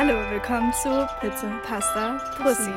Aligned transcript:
Hallo, 0.00 0.14
willkommen 0.30 0.72
zu 0.72 1.08
Pizza, 1.20 1.60
Pasta, 1.66 2.18
Pussy. 2.40 2.70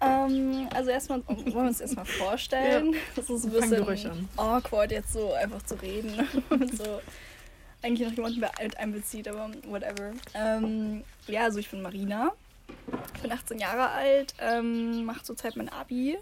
Ähm, 0.00 0.68
also 0.74 0.90
erstmal 0.90 1.24
wollen 1.28 1.46
wir 1.46 1.56
uns 1.58 1.80
erstmal 1.80 2.04
vorstellen. 2.18 2.94
Ja. 2.94 2.98
Das 3.14 3.30
ist 3.30 3.44
ein 3.44 3.52
bisschen 3.52 4.28
awkward, 4.36 4.90
jetzt 4.90 5.12
so 5.12 5.32
einfach 5.34 5.62
zu 5.62 5.76
reden 5.76 6.26
und 6.50 6.76
so 6.76 7.00
eigentlich 7.80 8.08
noch 8.08 8.16
jemanden 8.16 8.40
mit 8.40 8.76
einbezieht, 8.76 9.28
aber 9.28 9.52
whatever. 9.68 10.10
Ähm, 10.34 11.04
ja, 11.28 11.44
also 11.44 11.60
ich 11.60 11.70
bin 11.70 11.80
Marina. 11.80 12.32
Ich 13.14 13.22
bin 13.22 13.30
18 13.30 13.60
Jahre 13.60 13.90
alt, 13.90 14.34
ähm, 14.40 15.04
mache 15.04 15.22
zurzeit 15.22 15.54
mein 15.54 15.68
Abi. 15.68 16.18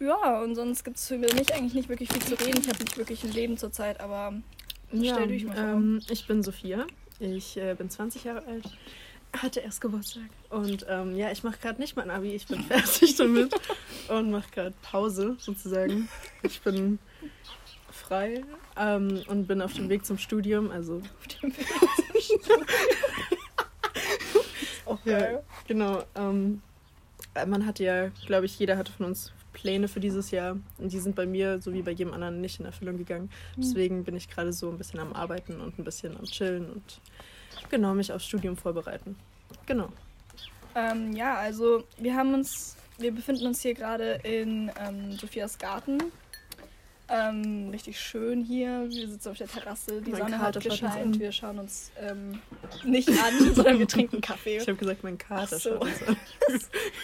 Ja, 0.00 0.40
und 0.40 0.56
sonst 0.56 0.82
gibt 0.82 0.96
es 0.96 1.06
für 1.06 1.18
mich 1.18 1.54
eigentlich 1.54 1.74
nicht 1.74 1.88
wirklich 1.88 2.12
viel 2.12 2.22
zu 2.22 2.34
reden. 2.34 2.62
Ich 2.62 2.68
habe 2.68 2.82
nicht 2.82 2.98
wirklich 2.98 3.22
ein 3.22 3.30
Leben 3.30 3.58
zurzeit, 3.58 4.00
aber 4.00 4.32
stell 5.02 5.28
dich 5.28 5.44
mal 5.44 5.54
vor. 5.56 5.64
ähm, 5.64 6.00
ich 6.10 6.26
bin 6.26 6.42
Sophia. 6.42 6.86
Ich 7.20 7.56
äh, 7.56 7.74
bin 7.74 7.88
20 7.90 8.24
Jahre 8.24 8.44
alt. 8.46 8.64
Hatte 9.36 9.60
erst 9.60 9.80
Geburtstag. 9.80 10.24
Und 10.50 10.86
ähm, 10.88 11.16
ja, 11.16 11.30
ich 11.32 11.42
mache 11.42 11.58
gerade 11.60 11.80
nicht 11.80 11.96
mein 11.96 12.10
Abi. 12.10 12.34
Ich 12.34 12.46
bin 12.46 12.62
fertig 12.64 13.16
damit 13.16 13.52
und 14.08 14.30
mache 14.30 14.50
gerade 14.52 14.74
Pause 14.82 15.36
sozusagen. 15.38 16.08
Ich 16.42 16.60
bin 16.60 16.98
frei 17.90 18.44
ähm, 18.76 19.22
und 19.28 19.46
bin 19.46 19.60
auf 19.62 19.72
dem 19.74 19.88
Weg 19.88 20.04
zum 20.06 20.18
Studium. 20.18 20.70
Also 20.70 21.02
Auch 24.86 24.98
Ja, 25.04 25.18
geil. 25.18 25.42
genau. 25.66 26.04
Ähm, 26.14 26.62
äh, 27.34 27.46
man 27.46 27.66
hat 27.66 27.78
ja, 27.78 28.08
glaube 28.26 28.46
ich, 28.46 28.58
jeder 28.58 28.76
hatte 28.76 28.92
von 28.92 29.06
uns 29.06 29.32
Pläne 29.54 29.88
für 29.88 30.00
dieses 30.00 30.30
Jahr. 30.30 30.58
Und 30.76 30.92
die 30.92 30.98
sind 30.98 31.16
bei 31.16 31.24
mir, 31.24 31.62
so 31.62 31.72
wie 31.72 31.80
bei 31.80 31.92
jedem 31.92 32.12
anderen, 32.12 32.42
nicht 32.42 32.60
in 32.60 32.66
Erfüllung 32.66 32.98
gegangen. 32.98 33.30
Deswegen 33.56 34.04
bin 34.04 34.16
ich 34.16 34.28
gerade 34.28 34.52
so 34.52 34.68
ein 34.68 34.76
bisschen 34.76 35.00
am 35.00 35.14
Arbeiten 35.14 35.60
und 35.60 35.78
ein 35.78 35.84
bisschen 35.84 36.14
am 36.18 36.24
Chillen 36.24 36.70
und 36.70 37.00
genau 37.70 37.94
mich 37.94 38.12
aufs 38.12 38.26
Studium 38.26 38.56
vorbereiten. 38.56 39.16
Genau. 39.64 39.88
Ähm, 40.74 41.12
ja, 41.14 41.36
also 41.36 41.84
wir 41.98 42.14
haben 42.14 42.34
uns, 42.34 42.76
wir 42.98 43.12
befinden 43.12 43.46
uns 43.46 43.62
hier 43.62 43.74
gerade 43.74 44.20
in 44.24 44.70
ähm, 44.78 45.12
Sophias 45.12 45.56
Garten. 45.56 45.98
Ähm, 47.08 47.68
richtig 47.70 48.00
schön 48.00 48.42
hier. 48.42 48.86
Wir 48.88 49.08
sitzen 49.08 49.28
auf 49.28 49.36
der 49.36 49.46
Terrasse, 49.46 50.00
die 50.00 50.10
Mein 50.10 50.20
Sonne 50.22 50.36
Kater 50.38 50.44
hat 50.44 50.60
gescheint. 50.60 51.20
Wir 51.20 51.32
schauen 51.32 51.58
uns 51.58 51.90
ähm, 52.00 52.40
nicht 52.82 53.08
an, 53.10 53.54
sondern 53.54 53.78
wir 53.78 53.86
trinken 53.86 54.22
Kaffee. 54.22 54.56
Ich 54.56 54.66
habe 54.66 54.76
gesagt, 54.76 55.02
mein 55.04 55.18
Kater 55.18 55.58
so. 55.58 55.70
schaut 55.70 55.82
uns 55.82 56.02
an. 56.08 56.16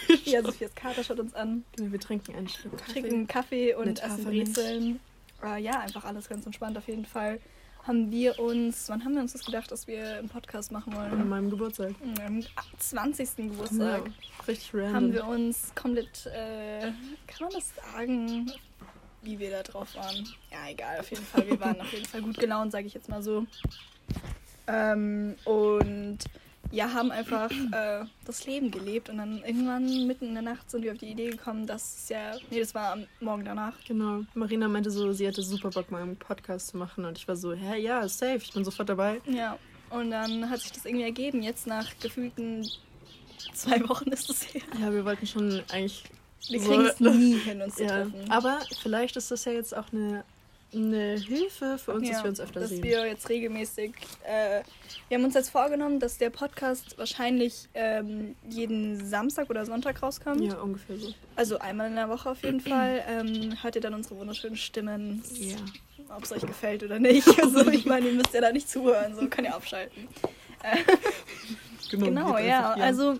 Ja, 0.25 0.41
Sophias 0.41 0.73
Kater 0.73 1.03
schaut 1.03 1.19
uns 1.19 1.35
an. 1.35 1.63
Genau, 1.75 1.91
wir 1.91 1.99
trinken 1.99 2.35
einen 2.35 2.47
Schluck 2.47 2.73
Wir 2.73 2.79
Kaffee. 2.79 3.01
trinken 3.01 3.27
Kaffee 3.27 3.75
und 3.75 3.85
Mit 3.85 4.03
essen. 4.03 4.25
Brezeln. 4.25 4.99
Äh, 5.43 5.61
ja, 5.61 5.79
einfach 5.79 6.03
alles 6.05 6.27
ganz 6.27 6.45
entspannt 6.45 6.77
auf 6.77 6.87
jeden 6.87 7.05
Fall. 7.05 7.39
Haben 7.83 8.11
wir 8.11 8.37
uns, 8.39 8.89
wann 8.89 9.03
haben 9.03 9.13
wir 9.15 9.21
uns 9.21 9.33
das 9.33 9.43
gedacht, 9.43 9.71
dass 9.71 9.87
wir 9.87 10.17
einen 10.17 10.29
Podcast 10.29 10.71
machen 10.71 10.95
wollen? 10.95 11.11
An 11.13 11.29
meinem 11.29 11.49
Geburtstag. 11.49 11.93
Am 12.25 12.43
20. 12.77 13.35
Geburtstag. 13.37 14.05
Ja, 14.05 14.43
richtig 14.47 14.73
random. 14.73 14.95
haben 14.95 15.13
wir 15.13 15.27
uns 15.27 15.73
komplett, 15.73 16.27
äh, 16.27 16.91
kann 17.27 17.41
man 17.41 17.51
das 17.51 17.71
sagen, 17.75 18.51
wie 19.21 19.39
wir 19.39 19.51
da 19.51 19.63
drauf 19.63 19.95
waren? 19.95 20.27
Ja, 20.51 20.69
egal, 20.69 20.99
auf 20.99 21.09
jeden 21.09 21.25
Fall. 21.25 21.47
Wir 21.47 21.59
waren 21.59 21.79
auf 21.79 21.91
jeden 21.91 22.05
Fall 22.05 22.21
gut 22.21 22.37
gelaunt, 22.37 22.71
sage 22.71 22.87
ich 22.87 22.93
jetzt 22.93 23.09
mal 23.09 23.21
so. 23.21 23.45
Ähm, 24.67 25.35
und 25.45 26.19
ja, 26.71 26.93
haben 26.93 27.11
einfach 27.11 27.51
äh, 27.51 28.05
das 28.25 28.45
Leben 28.45 28.71
gelebt 28.71 29.09
und 29.09 29.17
dann 29.17 29.43
irgendwann 29.43 30.07
mitten 30.07 30.27
in 30.27 30.33
der 30.33 30.43
Nacht 30.43 30.71
sind 30.71 30.83
wir 30.83 30.93
auf 30.93 30.97
die 30.97 31.09
Idee 31.09 31.29
gekommen, 31.29 31.67
dass 31.67 32.03
es 32.03 32.09
ja, 32.09 32.35
nee, 32.49 32.59
das 32.59 32.73
war 32.73 32.93
am 32.93 33.05
Morgen 33.19 33.43
danach. 33.43 33.73
Genau. 33.85 34.21
Marina 34.33 34.67
meinte 34.67 34.89
so, 34.89 35.11
sie 35.11 35.27
hatte 35.27 35.43
super 35.43 35.69
Bock, 35.69 35.91
mal 35.91 36.01
einen 36.01 36.15
Podcast 36.15 36.67
zu 36.67 36.77
machen. 36.77 37.03
Und 37.03 37.17
ich 37.17 37.27
war 37.27 37.35
so, 37.35 37.53
hä, 37.53 37.77
ja, 37.79 38.07
safe, 38.07 38.37
ich 38.37 38.53
bin 38.53 38.63
sofort 38.63 38.89
dabei. 38.89 39.21
Ja, 39.25 39.57
und 39.89 40.11
dann 40.11 40.49
hat 40.49 40.61
sich 40.61 40.71
das 40.71 40.85
irgendwie 40.85 41.03
ergeben. 41.03 41.41
Jetzt 41.41 41.67
nach 41.67 41.87
gefühlten 41.99 42.65
zwei 43.53 43.87
Wochen 43.89 44.09
ist 44.09 44.29
es 44.29 44.53
her. 44.53 44.61
Ja, 44.79 44.93
wir 44.93 45.03
wollten 45.03 45.27
schon 45.27 45.61
eigentlich 45.71 46.03
Wir 46.49 46.59
kriegen 46.59 46.85
es 46.85 46.99
nie 46.99 47.37
hin, 47.37 47.61
uns 47.61 47.75
zu 47.75 47.83
Ja, 47.83 47.89
treffen. 47.89 48.29
aber 48.31 48.59
vielleicht 48.81 49.15
ist 49.15 49.31
das 49.31 49.45
ja 49.45 49.51
jetzt 49.51 49.75
auch 49.75 49.91
eine, 49.93 50.23
eine 50.73 51.15
Hilfe 51.19 51.77
für 51.77 51.93
uns, 51.93 52.09
dass 52.09 52.23
wir 52.23 52.29
uns 52.29 52.39
öfter 52.39 52.61
dass 52.61 52.69
sehen. 52.69 52.83
wir 52.83 53.05
jetzt 53.05 53.29
regelmäßig. 53.29 53.93
Äh, 54.23 54.61
wir 55.09 55.17
haben 55.17 55.25
uns 55.25 55.33
jetzt 55.35 55.49
vorgenommen, 55.49 55.99
dass 55.99 56.17
der 56.17 56.29
Podcast 56.29 56.97
wahrscheinlich 56.97 57.67
ähm, 57.73 58.35
jeden 58.49 59.05
Samstag 59.05 59.49
oder 59.49 59.65
Sonntag 59.65 60.01
rauskommt. 60.01 60.41
ja, 60.41 60.55
ungefähr 60.59 60.97
so. 60.97 61.13
Also 61.35 61.59
einmal 61.59 61.87
in 61.89 61.95
der 61.95 62.09
Woche 62.09 62.29
auf 62.29 62.41
jeden 62.43 62.61
Fall. 62.61 63.03
Ähm, 63.07 63.53
hört 63.61 63.75
ihr 63.75 63.81
dann 63.81 63.93
unsere 63.93 64.17
wunderschönen 64.17 64.55
Stimmen, 64.57 65.21
Ja. 65.35 65.57
ob 66.15 66.23
es 66.23 66.31
euch 66.31 66.41
gefällt 66.45 66.83
oder 66.83 66.99
nicht. 66.99 67.27
Also 67.41 67.67
ich 67.69 67.85
meine, 67.85 68.07
ihr 68.07 68.13
müsst 68.13 68.33
ja 68.33 68.41
da 68.41 68.51
nicht 68.51 68.69
zuhören, 68.69 69.13
so 69.15 69.27
könnt 69.27 69.47
ihr 69.47 69.55
abschalten. 69.55 70.07
Genau, 71.89 72.35
geht 72.35 72.45
ja. 72.47 72.71
Also 72.73 73.17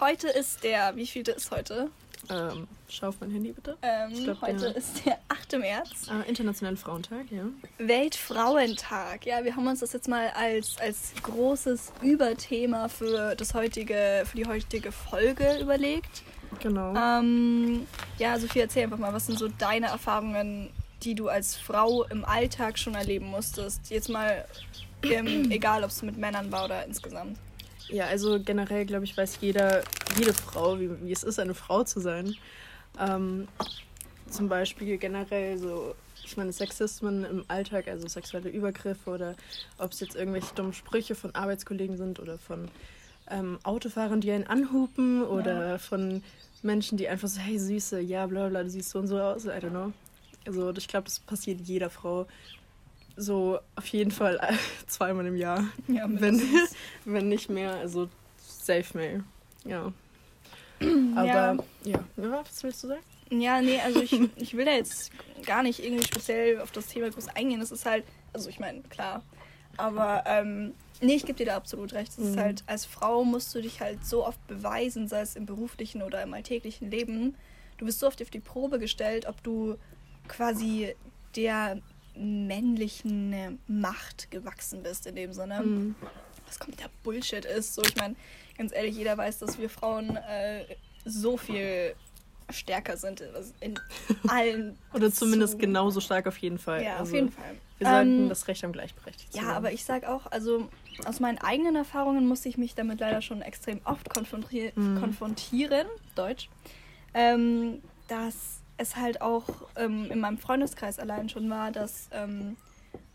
heute 0.00 0.28
ist 0.28 0.62
der, 0.62 0.94
wie 0.96 1.06
vielte 1.06 1.32
ist 1.32 1.50
heute? 1.50 1.90
Ähm, 2.30 2.66
schau 2.88 3.08
auf 3.08 3.16
mein 3.20 3.30
Handy 3.30 3.52
bitte. 3.52 3.76
Ähm, 3.82 4.10
Ich 4.12 4.24
glaub, 4.24 4.40
heute 4.42 4.56
der- 4.60 4.76
ist 4.76 5.04
der 5.06 5.18
8. 5.28 5.58
März. 5.58 6.08
Äh, 6.08 6.28
Internationalen 6.28 6.76
Frauentag, 6.76 7.30
ja. 7.30 7.44
Weltfrauentag. 7.78 9.26
Ja, 9.26 9.44
wir 9.44 9.54
haben 9.56 9.66
uns 9.66 9.80
das 9.80 9.92
jetzt 9.92 10.08
mal 10.08 10.28
als, 10.30 10.76
als 10.78 11.12
großes 11.22 11.92
Überthema 12.02 12.88
für, 12.88 13.34
das 13.36 13.54
heutige, 13.54 14.22
für 14.24 14.36
die 14.36 14.46
heutige 14.46 14.92
Folge 14.92 15.58
überlegt. 15.60 16.22
Genau. 16.60 16.94
Ähm, 16.94 17.86
ja, 18.18 18.38
Sophie, 18.38 18.60
erzähl 18.60 18.84
einfach 18.84 18.98
mal, 18.98 19.12
was 19.12 19.26
sind 19.26 19.38
so 19.38 19.48
deine 19.48 19.86
Erfahrungen, 19.88 20.70
die 21.02 21.14
du 21.14 21.28
als 21.28 21.56
Frau 21.56 22.04
im 22.04 22.24
Alltag 22.24 22.78
schon 22.78 22.94
erleben 22.94 23.26
musstest? 23.26 23.90
Jetzt 23.90 24.08
mal, 24.08 24.44
ähm, 25.02 25.50
egal 25.50 25.82
ob 25.84 25.90
es 25.90 26.02
mit 26.02 26.16
Männern 26.16 26.50
war 26.52 26.66
oder 26.66 26.84
insgesamt. 26.86 27.36
Ja, 27.88 28.06
also 28.06 28.40
generell, 28.42 28.86
glaube 28.86 29.04
ich, 29.04 29.16
weiß 29.16 29.38
jeder, 29.40 29.82
jede 30.18 30.32
Frau, 30.32 30.78
wie, 30.80 30.90
wie 31.04 31.12
es 31.12 31.22
ist, 31.22 31.38
eine 31.38 31.54
Frau 31.54 31.84
zu 31.84 32.00
sein. 32.00 32.34
Ähm, 32.98 33.48
zum 34.30 34.48
Beispiel 34.48 34.98
generell 34.98 35.58
so, 35.58 35.94
ich 36.24 36.36
meine, 36.36 36.52
Sexismen 36.52 37.24
im 37.24 37.44
Alltag, 37.48 37.88
also 37.88 38.08
sexuelle 38.08 38.48
Übergriffe 38.48 39.10
oder 39.10 39.36
ob 39.78 39.92
es 39.92 40.00
jetzt 40.00 40.16
irgendwelche 40.16 40.54
dummen 40.54 40.72
Sprüche 40.72 41.14
von 41.14 41.34
Arbeitskollegen 41.34 41.96
sind 41.96 42.18
oder 42.20 42.38
von 42.38 42.68
ähm, 43.30 43.58
Autofahrern, 43.62 44.20
die 44.20 44.32
einen 44.32 44.46
anhupen 44.46 45.22
oder 45.22 45.78
von 45.78 46.22
Menschen, 46.62 46.96
die 46.98 47.08
einfach 47.08 47.28
so, 47.28 47.40
hey 47.40 47.58
Süße, 47.58 48.00
ja, 48.00 48.26
bla 48.26 48.48
bla, 48.48 48.62
du 48.62 48.70
siehst 48.70 48.90
so 48.90 48.98
und 48.98 49.06
so 49.06 49.20
aus, 49.20 49.44
I 49.44 49.50
don't 49.50 49.70
know. 49.70 49.92
Also 50.46 50.72
ich 50.72 50.88
glaube, 50.88 51.04
das 51.04 51.20
passiert 51.20 51.60
jeder 51.60 51.90
Frau 51.90 52.26
so 53.16 53.58
auf 53.76 53.86
jeden 53.86 54.10
Fall 54.10 54.40
zweimal 54.86 55.26
im 55.26 55.36
Jahr. 55.36 55.64
Ja, 55.88 56.04
Wenn, 56.08 56.40
wenn 57.04 57.28
nicht 57.28 57.48
mehr, 57.50 57.72
also 57.74 58.08
safe 58.38 58.96
mail. 58.96 59.24
Ja. 59.64 59.92
Aber 61.14 61.24
Ja. 61.26 61.56
ja. 61.84 62.04
was 62.16 62.62
willst 62.62 62.82
du 62.84 62.88
sagen? 62.88 63.02
Ja, 63.30 63.60
nee, 63.60 63.80
also 63.80 64.00
ich, 64.00 64.12
ich 64.36 64.56
will 64.56 64.64
da 64.64 64.72
jetzt 64.72 65.10
gar 65.46 65.62
nicht 65.62 65.82
irgendwie 65.82 66.04
speziell 66.04 66.60
auf 66.60 66.70
das 66.72 66.86
Thema 66.86 67.10
groß 67.10 67.28
eingehen. 67.28 67.60
Das 67.60 67.70
ist 67.70 67.86
halt, 67.86 68.04
also 68.32 68.48
ich 68.48 68.58
meine, 68.60 68.82
klar. 68.82 69.22
Aber 69.76 70.22
ähm, 70.26 70.72
nee, 71.00 71.14
ich 71.16 71.24
gebe 71.26 71.36
dir 71.38 71.46
da 71.46 71.56
absolut 71.56 71.94
recht. 71.94 72.12
Es 72.12 72.18
ist 72.18 72.36
Mhm. 72.36 72.40
halt, 72.40 72.64
als 72.66 72.84
Frau 72.84 73.24
musst 73.24 73.54
du 73.54 73.60
dich 73.62 73.80
halt 73.80 74.04
so 74.06 74.24
oft 74.26 74.44
beweisen, 74.46 75.08
sei 75.08 75.20
es 75.22 75.34
im 75.36 75.46
beruflichen 75.46 76.02
oder 76.02 76.22
im 76.22 76.32
alltäglichen 76.34 76.90
Leben. 76.90 77.34
Du 77.78 77.86
bist 77.86 77.98
so 77.98 78.06
oft 78.06 78.22
auf 78.22 78.30
die 78.30 78.38
Probe 78.40 78.78
gestellt, 78.78 79.26
ob 79.26 79.42
du 79.42 79.76
quasi 80.28 80.94
der 81.34 81.78
männlichen 82.16 83.32
äh, 83.32 83.50
Macht 83.66 84.30
gewachsen 84.30 84.82
bist 84.82 85.06
in 85.06 85.16
dem 85.16 85.32
Sinne 85.32 85.62
Mhm. 85.62 85.94
was 86.46 86.58
kompletter 86.58 86.90
Bullshit 87.02 87.44
ist. 87.44 87.74
So, 87.74 87.82
ich 87.82 87.96
meine, 87.96 88.14
ganz 88.58 88.72
ehrlich, 88.74 88.96
jeder 88.96 89.16
weiß, 89.16 89.38
dass 89.38 89.58
wir 89.58 89.70
Frauen 89.70 90.16
äh, 90.16 90.64
so 91.04 91.36
viel 91.36 91.94
stärker 92.50 92.96
sind 92.96 93.22
in 93.60 93.74
allen. 94.28 94.78
Oder 94.92 95.10
zumindest 95.10 95.52
zu- 95.54 95.58
genauso 95.58 96.00
stark 96.00 96.26
auf 96.26 96.36
jeden 96.38 96.58
Fall. 96.58 96.82
Ja, 96.82 96.92
also, 96.98 97.04
auf 97.04 97.12
jeden 97.14 97.30
Fall. 97.30 97.56
Wir 97.78 97.86
sollten 97.88 98.20
Ähm, 98.22 98.28
das 98.28 98.46
Recht 98.46 98.62
am 98.64 98.72
gleichberechtigt 98.72 99.32
zu 99.32 99.38
Ja, 99.38 99.52
aber 99.54 99.72
ich 99.72 99.84
sag 99.84 100.04
auch, 100.04 100.26
also 100.30 100.68
aus 101.06 101.18
meinen 101.18 101.38
eigenen 101.38 101.74
Erfahrungen 101.76 102.26
musste 102.28 102.48
ich 102.48 102.56
mich 102.58 102.74
damit 102.74 103.00
leider 103.00 103.20
schon 103.22 103.42
extrem 103.42 103.80
oft 103.84 104.08
konfrontier 104.10 104.72
Mhm. 104.76 105.00
konfrontieren, 105.00 105.86
Deutsch, 106.14 106.48
ähm, 107.14 107.82
dass 108.06 108.60
es 108.76 108.96
halt 108.96 109.20
auch 109.20 109.48
ähm, 109.76 110.10
in 110.10 110.20
meinem 110.20 110.38
Freundeskreis 110.38 110.98
allein 110.98 111.28
schon 111.28 111.48
war, 111.50 111.70
dass 111.70 112.08
ähm, 112.12 112.56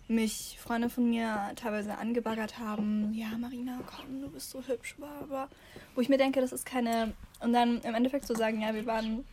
mich 0.08 0.58
Freunde 0.62 0.90
von 0.90 1.10
mir 1.10 1.52
teilweise 1.56 1.98
angebaggert 1.98 2.58
haben, 2.58 3.14
ja 3.14 3.38
Marina, 3.38 3.80
komm, 3.86 4.22
du 4.22 4.30
bist 4.30 4.50
so 4.50 4.62
hübsch, 4.66 4.96
bla. 4.96 5.48
Wo 5.96 6.02
ich 6.02 6.10
mir 6.10 6.18
denke, 6.18 6.42
das 6.42 6.52
ist 6.52 6.66
keine... 6.66 7.14
Und 7.42 7.54
dann 7.54 7.82
im 7.82 7.94
Endeffekt 7.94 8.26
zu 8.26 8.36
sagen, 8.36 8.62
ja, 8.62 8.74
wir 8.74 8.86
waren 8.86 9.24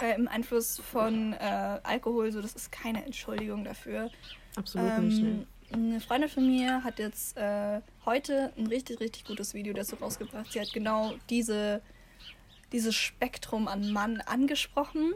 äh, 0.00 0.14
im 0.14 0.28
Einfluss 0.28 0.78
von 0.78 1.32
äh, 1.32 1.80
Alkohol, 1.82 2.30
so 2.32 2.42
das 2.42 2.54
ist 2.54 2.70
keine 2.70 3.04
Entschuldigung 3.04 3.64
dafür. 3.64 4.10
Absolut 4.56 4.98
nicht. 4.98 5.18
Ähm, 5.18 5.46
Ne. 5.70 5.86
eine 5.90 6.00
Freundin 6.00 6.28
von 6.28 6.46
mir 6.46 6.84
hat 6.84 6.98
jetzt 6.98 7.36
äh, 7.36 7.80
heute 8.04 8.52
ein 8.56 8.66
richtig, 8.66 9.00
richtig 9.00 9.24
gutes 9.24 9.54
Video 9.54 9.72
dazu 9.72 9.96
rausgebracht. 9.96 10.52
Sie 10.52 10.60
hat 10.60 10.72
genau 10.72 11.14
diese, 11.30 11.80
dieses 12.72 12.94
Spektrum 12.94 13.66
an 13.68 13.90
Mann 13.92 14.20
angesprochen. 14.20 15.12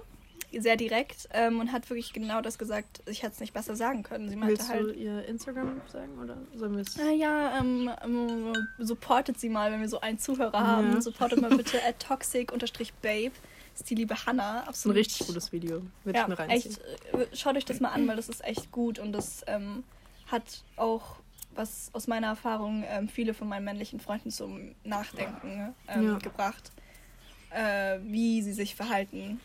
Sehr 0.56 0.76
direkt 0.76 1.28
ähm, 1.32 1.60
und 1.60 1.72
hat 1.72 1.88
wirklich 1.90 2.12
genau 2.12 2.40
das 2.40 2.58
gesagt. 2.58 3.02
Ich 3.06 3.22
hätte 3.22 3.34
es 3.34 3.40
nicht 3.40 3.52
besser 3.52 3.76
sagen 3.76 4.02
können. 4.02 4.28
Sie 4.28 4.36
meinte 4.36 4.56
Willst 4.56 4.68
halt. 4.68 4.82
du 4.86 4.92
ihr 4.92 5.24
Instagram 5.26 5.80
sagen 5.92 6.18
oder 6.22 6.36
sollen 6.54 6.74
wir 6.74 6.82
es? 6.82 6.96
Äh, 6.98 7.12
ja, 7.16 7.58
ähm, 7.58 7.90
ähm, 8.04 8.52
supportet 8.78 9.38
sie 9.38 9.48
mal, 9.48 9.70
wenn 9.72 9.80
wir 9.80 9.88
so 9.88 10.00
einen 10.00 10.18
Zuhörer 10.18 10.58
haben. 10.66 10.92
Ja. 10.94 11.00
Supportet 11.00 11.40
mal 11.40 11.54
bitte 11.56 11.78
at 11.86 11.98
toxic-babe. 12.00 13.32
Ist 13.74 13.90
die 13.90 13.94
liebe 13.94 14.14
Hannah. 14.26 14.54
Das 14.54 14.60
ist 14.60 14.64
ein 14.66 14.68
Absolut. 14.90 14.96
richtig 14.96 15.26
gutes 15.26 15.52
Video. 15.52 15.82
Würde 16.04 16.18
ja, 16.18 16.22
ich 16.24 16.28
mir 16.28 16.38
reinziehen. 16.38 16.76
echt. 17.12 17.14
äh, 17.32 17.36
Schaut 17.36 17.56
euch 17.56 17.64
das 17.64 17.80
mal 17.80 17.90
an, 17.90 18.08
weil 18.08 18.16
das 18.16 18.28
ist 18.28 18.44
echt 18.44 18.72
gut 18.72 18.98
und 18.98 19.12
das 19.12 19.44
ähm, 19.46 19.84
hat 20.26 20.64
auch 20.76 21.16
was 21.54 21.90
aus 21.92 22.06
meiner 22.06 22.28
Erfahrung 22.28 22.84
ähm, 22.88 23.08
viele 23.08 23.34
von 23.34 23.48
meinen 23.48 23.64
männlichen 23.64 24.00
Freunden 24.00 24.30
zum 24.30 24.74
Nachdenken 24.84 25.74
ähm, 25.88 26.02
Ja. 26.02 26.18
gebracht, 26.18 26.70
äh, 27.50 27.98
wie 28.02 28.42
sie 28.42 28.52
sich 28.52 28.74
verhalten. 28.74 29.40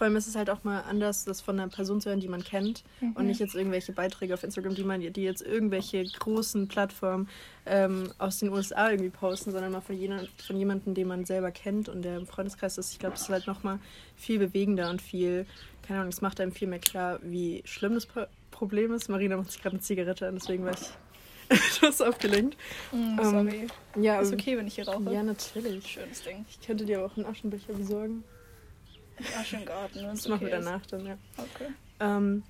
Vor 0.00 0.06
allem 0.06 0.16
ist 0.16 0.26
es 0.26 0.34
halt 0.34 0.48
auch 0.48 0.64
mal 0.64 0.80
anders, 0.88 1.26
das 1.26 1.42
von 1.42 1.60
einer 1.60 1.68
Person 1.68 2.00
zu 2.00 2.08
hören, 2.08 2.20
die 2.20 2.28
man 2.28 2.42
kennt 2.42 2.84
Mhm. 3.02 3.12
und 3.16 3.26
nicht 3.26 3.38
jetzt 3.38 3.54
irgendwelche 3.54 3.92
Beiträge 3.92 4.32
auf 4.32 4.42
Instagram, 4.42 4.74
die 4.74 4.82
man, 4.82 4.98
die 5.02 5.22
jetzt 5.22 5.42
irgendwelche 5.42 6.02
großen 6.04 6.68
Plattformen 6.68 7.28
ähm, 7.66 8.10
aus 8.16 8.38
den 8.38 8.48
USA 8.48 8.90
irgendwie 8.90 9.10
posten, 9.10 9.50
sondern 9.52 9.72
mal 9.72 9.82
von, 9.82 9.94
jener, 9.94 10.24
von 10.42 10.56
jemandem, 10.56 10.94
den 10.94 11.06
man 11.06 11.26
selber 11.26 11.50
kennt 11.50 11.90
und 11.90 12.00
der 12.00 12.16
im 12.16 12.26
Freundeskreis 12.26 12.78
ist. 12.78 12.92
Ich 12.92 12.98
glaube, 12.98 13.16
es 13.16 13.20
ist 13.20 13.28
halt 13.28 13.46
nochmal 13.46 13.78
viel 14.16 14.38
bewegender 14.38 14.88
und 14.88 15.02
viel, 15.02 15.44
keine 15.86 16.00
Ahnung, 16.00 16.12
es 16.12 16.22
macht 16.22 16.40
einem 16.40 16.52
viel 16.52 16.68
mehr 16.68 16.78
klar, 16.78 17.18
wie 17.22 17.60
schlimm 17.66 17.92
das 17.92 18.06
Pro 18.06 18.22
Problem 18.50 18.94
ist. 18.94 19.10
Marina 19.10 19.36
macht 19.36 19.52
sich 19.52 19.60
gerade 19.60 19.74
eine 19.76 19.82
Zigarette 19.82 20.26
an, 20.28 20.36
deswegen 20.36 20.64
war 20.64 20.72
ich 20.72 20.88
etwas 21.50 22.00
aufgelenkt. 22.00 22.56
Mm, 22.90 22.96
Ähm, 22.96 23.18
sorry. 23.22 23.66
Ja, 23.96 24.18
ist 24.18 24.32
ähm, 24.32 24.38
okay, 24.40 24.56
wenn 24.56 24.66
ich 24.66 24.76
hier 24.76 24.88
rauche. 24.88 25.12
Ja, 25.12 25.22
natürlich. 25.22 25.86
Schönes 25.86 26.22
Ding. 26.22 26.46
Ich 26.48 26.58
könnte 26.66 26.86
dir 26.86 27.00
aber 27.00 27.06
auch 27.12 27.16
einen 27.18 27.26
Aschenbecher 27.26 27.74
besorgen. 27.74 28.24
Aschengarten. 29.38 30.02
Das 30.04 30.28
machen 30.28 30.42
wir 30.42 30.50
danach 30.50 30.84
dann, 30.86 31.06
ja. 31.06 31.18
Okay. 31.36 31.70
Ähm, 32.00 32.42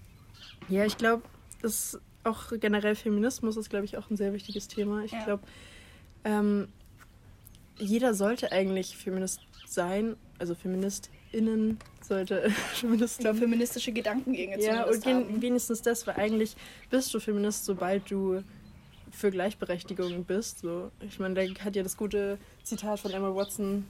ja, 0.69 0.85
ich 0.85 0.97
glaube, 0.97 1.23
das 1.63 1.99
auch 2.25 2.53
generell 2.61 2.95
Feminismus 2.95 3.57
ist, 3.57 3.71
glaube 3.71 3.85
ich, 3.87 3.97
auch 3.97 4.11
ein 4.11 4.17
sehr 4.17 4.33
wichtiges 4.33 4.69
Thema. 4.69 5.03
Ich 5.05 5.13
Ja. 5.13 5.25
glaube, 5.25 5.43
ähm, 6.25 6.69
jeder 7.79 8.15
sollte 8.15 8.53
eigentlich 8.53 8.97
Feminist 8.97 9.41
sein, 9.67 10.17
also 10.39 10.55
FeministInnen 10.55 11.79
sollte 12.03 12.51
Feminist 12.75 13.15
Ich 13.19 13.25
glaube, 13.25 13.39
feministische 13.39 13.93
Gedankengänge 13.93 14.61
Ja, 14.63 14.85
und 14.85 15.05
haben. 15.07 15.41
wenigstens 15.41 15.81
das, 15.83 16.07
weil 16.07 16.17
eigentlich 16.17 16.57
bist 16.91 17.13
du 17.15 17.21
Feminist, 17.21 17.65
sobald 17.65 18.11
du 18.11 18.43
für 19.11 19.31
Gleichberechtigung 19.31 20.25
bist. 20.25 20.61
So. 20.61 20.91
Ich 21.01 21.19
meine, 21.19 21.35
da 21.35 21.65
hat 21.65 21.75
ja 21.75 21.83
das 21.83 21.97
gute 21.97 22.39
Zitat 22.63 23.01
von 23.01 23.11
Emma 23.13 23.35
Watson, 23.35 23.87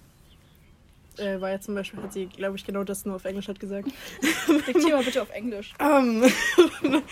äh, 1.20 1.40
war 1.40 1.50
ja 1.50 1.60
zum 1.60 1.74
Beispiel, 1.74 2.02
hat 2.02 2.12
sie, 2.12 2.26
glaube 2.26 2.56
ich, 2.56 2.64
genau 2.64 2.84
das 2.84 3.04
nur 3.04 3.16
auf 3.16 3.24
Englisch 3.24 3.48
hat 3.48 3.60
gesagt. 3.60 3.88
Diktier 4.66 4.96
mal 4.96 5.04
bitte 5.04 5.22
auf 5.22 5.30
Englisch. 5.30 5.72
Ähm, 5.78 6.24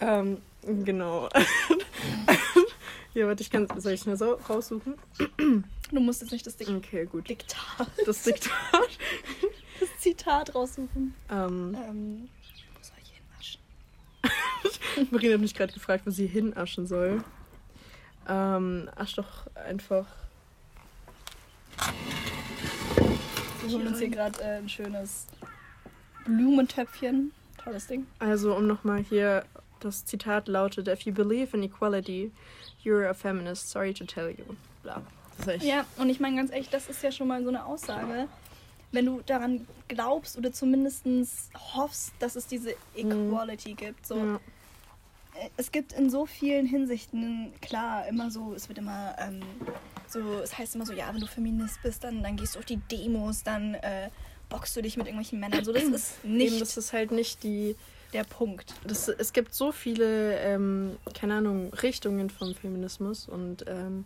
ähm, 0.00 0.38
genau. 0.84 1.28
ja, 3.14 3.26
warte, 3.26 3.42
ich 3.42 3.50
kann, 3.50 3.66
soll 3.76 3.92
ich 3.92 4.00
es 4.00 4.06
mal 4.06 4.16
so 4.16 4.34
raussuchen? 4.48 4.94
Du 5.90 6.00
musst 6.00 6.22
jetzt 6.22 6.30
nicht 6.30 6.46
das 6.46 6.56
Dik 6.56 6.68
Okay, 6.70 7.06
gut. 7.06 7.28
Diktat, 7.28 7.88
Das 8.06 8.22
Diktat. 8.22 8.52
das 9.80 9.88
Zitat 9.98 10.54
raussuchen. 10.54 11.14
Ähm, 11.30 11.76
Ähm, 11.88 12.28
wo 12.74 12.82
soll 12.82 12.96
ich 13.02 13.10
hinwaschen? 13.10 13.60
Marina 15.10 15.34
hat 15.34 15.40
mich 15.40 15.54
gerade 15.54 15.72
gefragt, 15.72 16.06
wo 16.06 16.10
sie 16.10 16.26
hinaschen 16.26 16.86
soll. 16.86 17.24
Ähm, 18.28 18.88
asch 18.96 19.14
doch 19.16 19.46
einfach. 19.56 20.06
Wir 23.70 23.78
holen 23.78 23.86
uns 23.88 23.98
hier 23.98 24.08
gerade 24.08 24.40
äh, 24.42 24.58
ein 24.58 24.68
schönes 24.68 25.26
Blumentöpfchen. 26.24 27.32
Tolles 27.62 27.86
Ding. 27.86 28.06
Also, 28.18 28.54
um 28.56 28.66
nochmal 28.66 28.98
hier, 29.02 29.44
das 29.80 30.04
Zitat 30.04 30.48
lautet: 30.48 30.88
If 30.88 31.02
you 31.02 31.12
believe 31.12 31.56
in 31.56 31.62
equality, 31.62 32.32
you're 32.84 33.08
a 33.08 33.14
feminist. 33.14 33.70
Sorry 33.70 33.92
to 33.94 34.04
tell 34.04 34.28
you. 34.30 34.44
Bla. 34.82 35.02
Ja, 35.60 35.86
und 35.96 36.10
ich 36.10 36.20
meine 36.20 36.36
ganz 36.36 36.50
ehrlich, 36.50 36.68
das 36.68 36.88
ist 36.88 37.02
ja 37.02 37.10
schon 37.10 37.28
mal 37.28 37.42
so 37.42 37.48
eine 37.48 37.64
Aussage. 37.64 38.28
Wenn 38.92 39.06
du 39.06 39.22
daran 39.24 39.66
glaubst 39.88 40.36
oder 40.36 40.52
zumindest 40.52 41.04
hoffst, 41.74 42.12
dass 42.18 42.36
es 42.36 42.46
diese 42.46 42.74
Equality 42.94 43.72
gibt. 43.74 44.06
So, 44.06 44.16
Ja. 44.16 44.40
es 45.56 45.72
gibt 45.72 45.92
in 45.94 46.10
so 46.10 46.26
vielen 46.26 46.66
Hinsichten, 46.66 47.52
klar, 47.62 48.06
immer 48.08 48.30
so, 48.30 48.52
es 48.52 48.68
wird 48.68 48.78
immer 48.78 49.14
ähm, 49.18 49.40
so, 50.12 50.40
es 50.42 50.56
heißt 50.56 50.74
immer 50.74 50.86
so, 50.86 50.92
ja, 50.92 51.12
wenn 51.12 51.20
du 51.20 51.26
Feminist 51.26 51.82
bist, 51.82 52.04
dann, 52.04 52.22
dann 52.22 52.36
gehst 52.36 52.54
du 52.54 52.58
auf 52.58 52.64
die 52.64 52.76
Demos, 52.76 53.42
dann 53.42 53.74
äh, 53.74 54.10
boxst 54.48 54.76
du 54.76 54.82
dich 54.82 54.96
mit 54.96 55.06
irgendwelchen 55.06 55.40
Männern. 55.40 55.64
So, 55.64 55.72
das 55.72 55.84
ist 55.88 56.24
nicht 56.24 56.52
Eben, 56.52 56.60
das 56.60 56.76
ist 56.76 56.92
halt 56.92 57.12
nicht 57.12 57.42
die. 57.42 57.76
der 58.12 58.24
Punkt. 58.24 58.74
Das, 58.84 59.08
es 59.08 59.32
gibt 59.32 59.54
so 59.54 59.72
viele, 59.72 60.38
ähm, 60.38 60.96
keine 61.14 61.34
Ahnung, 61.34 61.72
Richtungen 61.74 62.30
vom 62.30 62.54
Feminismus 62.54 63.28
und 63.28 63.64
ähm, 63.68 64.04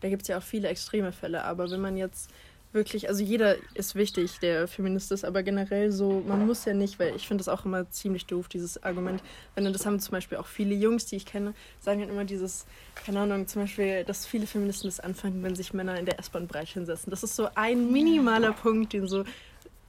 da 0.00 0.08
gibt 0.08 0.22
es 0.22 0.28
ja 0.28 0.38
auch 0.38 0.42
viele 0.42 0.68
extreme 0.68 1.12
Fälle. 1.12 1.42
Aber 1.44 1.70
wenn 1.70 1.80
man 1.80 1.96
jetzt 1.96 2.30
wirklich, 2.72 3.08
also 3.08 3.22
jeder 3.24 3.56
ist 3.74 3.94
wichtig, 3.94 4.38
der 4.40 4.68
Feminist 4.68 5.10
ist, 5.12 5.24
aber 5.24 5.42
generell 5.42 5.90
so, 5.92 6.22
man 6.26 6.46
muss 6.46 6.64
ja 6.66 6.74
nicht, 6.74 6.98
weil 6.98 7.16
ich 7.16 7.26
finde 7.26 7.42
das 7.42 7.48
auch 7.48 7.64
immer 7.64 7.88
ziemlich 7.90 8.26
doof, 8.26 8.48
dieses 8.48 8.82
Argument. 8.82 9.22
Wenn 9.54 9.64
du- 9.64 9.72
das 9.72 9.86
haben 9.86 9.98
zum 9.98 10.12
Beispiel 10.12 10.36
auch 10.38 10.46
viele 10.46 10.74
Jungs, 10.74 11.06
die 11.06 11.16
ich 11.16 11.24
kenne, 11.26 11.54
sagen 11.80 12.00
dann 12.00 12.10
immer 12.10 12.24
dieses, 12.24 12.66
keine 12.94 13.20
Ahnung, 13.20 13.46
zum 13.46 13.62
Beispiel, 13.62 14.04
dass 14.04 14.26
viele 14.26 14.46
Feministen 14.46 14.88
das 14.88 15.00
anfangen, 15.00 15.42
wenn 15.42 15.54
sich 15.54 15.72
Männer 15.72 15.98
in 15.98 16.04
der 16.06 16.18
S-Bahn 16.18 16.46
breit 16.46 16.68
hinsetzen. 16.68 17.10
Das 17.10 17.22
ist 17.22 17.34
so 17.36 17.48
ein 17.54 17.90
minimaler 17.92 18.52
Punkt, 18.52 18.92
den 18.92 19.06
so 19.08 19.24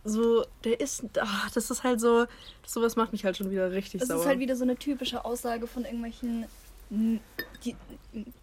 so, 0.03 0.45
der 0.63 0.79
ist, 0.79 1.03
ach, 1.19 1.51
das 1.51 1.69
ist 1.69 1.83
halt 1.83 1.99
so, 1.99 2.27
sowas 2.65 2.95
macht 2.95 3.11
mich 3.11 3.25
halt 3.25 3.35
schon 3.35 3.51
wieder 3.51 3.73
richtig 3.73 3.99
Das 3.99 4.07
sauer. 4.07 4.21
ist 4.21 4.25
halt 4.27 4.39
wieder 4.39 4.55
so 4.55 4.63
eine 4.63 4.77
typische 4.77 5.25
Aussage 5.25 5.67
von 5.67 5.83
irgendwelchen 5.83 6.45
die, 6.89 7.75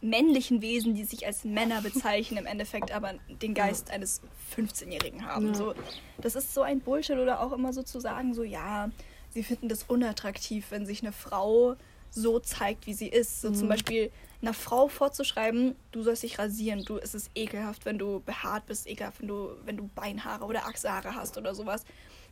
männlichen 0.00 0.60
Wesen, 0.62 0.94
die 0.94 1.04
sich 1.04 1.26
als 1.26 1.44
Männer 1.44 1.80
bezeichnen, 1.82 2.38
im 2.38 2.46
Endeffekt 2.46 2.92
aber 2.92 3.14
den 3.28 3.54
Geist 3.54 3.90
eines 3.90 4.20
15-Jährigen 4.56 5.26
haben. 5.26 5.48
Ja. 5.48 5.54
So, 5.54 5.74
das 6.20 6.34
ist 6.34 6.52
so 6.54 6.62
ein 6.62 6.80
Bullshit 6.80 7.16
oder 7.18 7.40
auch 7.40 7.52
immer 7.52 7.72
so 7.72 7.82
zu 7.82 8.00
sagen, 8.00 8.34
so 8.34 8.42
ja, 8.42 8.90
sie 9.30 9.42
finden 9.42 9.68
das 9.68 9.84
unattraktiv, 9.84 10.66
wenn 10.70 10.86
sich 10.86 11.02
eine 11.02 11.12
Frau 11.12 11.76
so 12.10 12.38
zeigt, 12.38 12.86
wie 12.86 12.94
sie 12.94 13.08
ist. 13.08 13.40
So 13.40 13.50
zum 13.50 13.64
Mhm. 13.66 13.70
Beispiel 13.70 14.10
einer 14.40 14.54
Frau 14.54 14.88
vorzuschreiben, 14.88 15.74
du 15.90 16.02
sollst 16.02 16.22
dich 16.22 16.38
rasieren, 16.38 16.84
du, 16.84 16.98
es 16.98 17.14
ist 17.14 17.30
ekelhaft, 17.34 17.86
wenn 17.86 17.98
du 17.98 18.20
behaart 18.20 18.66
bist, 18.66 18.86
ekelhaft, 18.86 19.20
wenn 19.20 19.28
du, 19.28 19.50
wenn 19.64 19.76
du 19.76 19.88
Beinhaare 19.94 20.44
oder 20.44 20.66
Achselhaare 20.66 21.14
hast 21.14 21.38
oder 21.38 21.54
sowas. 21.54 21.84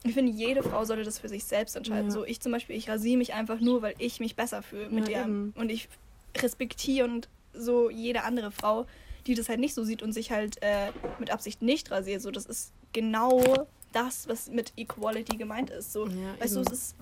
Ich 0.04 0.14
finde, 0.14 0.32
jede 0.32 0.62
Frau 0.62 0.84
sollte 0.84 1.04
das 1.04 1.18
für 1.20 1.28
sich 1.28 1.44
selbst 1.44 1.74
entscheiden. 1.76 2.06
Ja. 2.06 2.10
So, 2.10 2.24
ich 2.24 2.40
zum 2.40 2.52
Beispiel, 2.52 2.76
ich 2.76 2.88
rasiere 2.88 3.16
mich 3.18 3.34
einfach 3.34 3.60
nur, 3.60 3.82
weil 3.82 3.94
ich 3.98 4.20
mich 4.20 4.36
besser 4.36 4.62
fühle 4.62 4.90
mit 4.90 5.08
Ja, 5.08 5.20
dir. 5.22 5.28
eben. 5.30 5.52
Und 5.56 5.70
ich 5.70 5.88
respektiere 6.37 7.06
und 7.06 7.29
so 7.53 7.91
jede 7.91 8.22
andere 8.24 8.51
Frau, 8.51 8.86
die 9.27 9.34
das 9.34 9.48
halt 9.48 9.60
nicht 9.60 9.74
so 9.74 9.84
sieht 9.84 10.03
und 10.03 10.12
sich 10.12 10.31
halt 10.32 10.60
äh, 10.62 10.91
mit 11.19 11.31
Absicht 11.31 11.62
nicht 11.62 11.91
rasiert. 11.91 12.22
So, 12.22 12.31
das 12.31 12.46
ist 12.46 12.72
genau 12.93 13.67
das, 13.93 14.29
was 14.29 14.48
mit 14.51 14.72
Equality 14.77 15.36
gemeint 15.36 15.70
ist. 15.70 15.93
So, 15.93 16.06
Ja, 16.06 16.34
weißt 16.41 16.55
eben. 16.56 16.65
du, 16.65 16.72
es 16.72 16.79
ist 16.79 16.94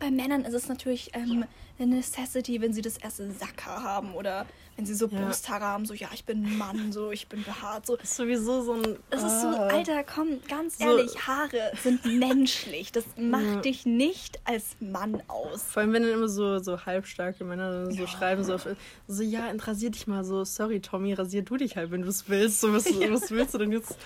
bei 0.00 0.10
Männern 0.10 0.44
ist 0.44 0.54
es 0.54 0.66
natürlich 0.68 1.10
ähm, 1.14 1.44
eine 1.78 1.96
Necessity, 1.96 2.60
wenn 2.60 2.72
sie 2.72 2.82
das 2.82 2.96
erste 2.98 3.30
Sacker 3.32 3.82
haben 3.82 4.12
oder 4.14 4.44
wenn 4.76 4.86
sie 4.86 4.94
so 4.94 5.06
Ja. 5.08 5.20
Brusthaare 5.26 5.64
haben, 5.64 5.84
so 5.86 5.94
ja, 5.94 6.08
ich 6.14 6.24
bin 6.24 6.42
ein 6.44 6.56
Mann, 6.58 6.90
so 6.92 7.10
ich 7.10 7.28
bin 7.28 7.42
behaart, 7.44 7.86
so. 7.86 7.96
Ist 7.96 8.16
sowieso 8.16 8.62
so 8.62 8.72
ein. 8.74 8.96
Es 9.10 9.22
ist 9.22 9.40
so, 9.42 9.48
ah. 9.48 9.66
Alter, 9.68 10.02
komm, 10.04 10.40
ganz 10.48 10.78
So- 10.78 10.84
ehrlich, 10.84 11.26
Haare 11.26 11.72
sind 11.82 12.04
menschlich. 12.06 12.90
Das 12.92 13.04
macht 13.16 13.44
Ja. 13.44 13.60
dich 13.60 13.84
nicht 13.86 14.40
als 14.44 14.76
Mann 14.80 15.22
aus. 15.28 15.62
Vor 15.64 15.82
allem, 15.82 15.92
wenn 15.92 16.02
dann 16.02 16.12
immer 16.12 16.28
so, 16.28 16.58
so 16.60 16.84
halbstarke 16.86 17.44
Männer 17.44 17.90
so 17.90 18.00
Ja. 18.02 18.06
schreiben, 18.06 18.42
so, 18.42 18.54
auf, 18.54 18.66
so, 19.06 19.22
ja, 19.22 19.50
rasier 19.58 19.90
dich 19.90 20.06
mal 20.06 20.24
so, 20.24 20.44
sorry, 20.44 20.80
Tommy, 20.80 21.12
rasier 21.12 21.42
du 21.42 21.56
dich 21.58 21.76
halt, 21.76 21.90
wenn 21.90 22.02
du 22.02 22.08
es 22.08 22.28
willst. 22.28 22.60
So, 22.60 22.72
was, 22.72 22.84
was 23.10 23.30
willst 23.30 23.52
du 23.54 23.58
denn 23.58 23.72
jetzt? 23.72 23.96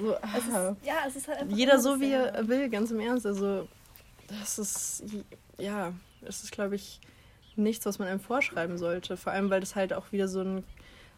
So, 0.00 0.12
Es 0.14 0.54
ah. 0.54 0.70
ist, 0.70 0.86
ja, 0.86 0.94
es 1.06 1.16
ist 1.16 1.28
halt 1.28 1.40
einfach 1.40 1.56
Jeder 1.56 1.78
so, 1.78 2.00
wie 2.00 2.10
er 2.12 2.48
will, 2.48 2.68
ganz 2.70 2.90
im 2.90 3.00
Ernst. 3.00 3.26
Also, 3.26 3.68
das 4.28 4.58
ist, 4.58 5.04
ja, 5.58 5.92
das 6.22 6.42
ist, 6.44 6.52
glaube 6.52 6.74
ich, 6.76 7.00
nichts, 7.56 7.86
was 7.86 7.98
man 7.98 8.08
einem 8.08 8.20
vorschreiben 8.20 8.78
sollte. 8.78 9.16
Vor 9.16 9.32
allem, 9.32 9.50
weil 9.50 9.60
das 9.60 9.74
halt 9.76 9.92
auch 9.92 10.12
wieder 10.12 10.28
so 10.28 10.40
ein, 10.40 10.64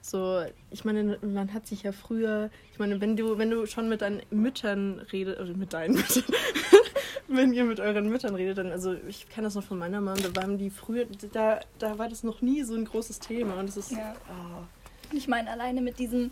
so, 0.00 0.42
ich 0.70 0.84
meine, 0.84 1.18
man 1.22 1.52
hat 1.52 1.66
sich 1.66 1.82
ja 1.82 1.92
früher, 1.92 2.50
ich 2.72 2.78
meine, 2.78 3.00
wenn 3.00 3.16
du, 3.16 3.38
wenn 3.38 3.50
du 3.50 3.66
schon 3.66 3.88
mit 3.88 4.02
deinen 4.02 4.22
Müttern 4.30 5.00
redest, 5.12 5.40
oder 5.40 5.54
mit 5.54 5.72
deinen 5.72 5.94
Müttern, 5.96 6.24
wenn 7.28 7.52
ihr 7.52 7.64
mit 7.64 7.80
euren 7.80 8.08
Müttern 8.08 8.34
redet, 8.36 8.58
dann, 8.58 8.70
also 8.70 8.94
ich 9.08 9.28
kenne 9.28 9.46
das 9.48 9.54
noch 9.56 9.64
von 9.64 9.78
meiner 9.78 10.00
Mom, 10.00 10.14
da 10.22 10.34
waren 10.40 10.56
die 10.58 10.70
früher, 10.70 11.06
da, 11.32 11.60
da 11.78 11.98
war 11.98 12.08
das 12.08 12.22
noch 12.22 12.40
nie 12.42 12.62
so 12.62 12.74
ein 12.74 12.84
großes 12.84 13.18
Thema 13.18 13.58
und 13.58 13.68
es 13.68 13.76
ist, 13.76 13.90
Ja. 13.90 14.14
ah, 14.28 14.66
Ich 15.12 15.26
meine, 15.28 15.50
alleine 15.50 15.80
mit 15.80 15.98
diesem 15.98 16.30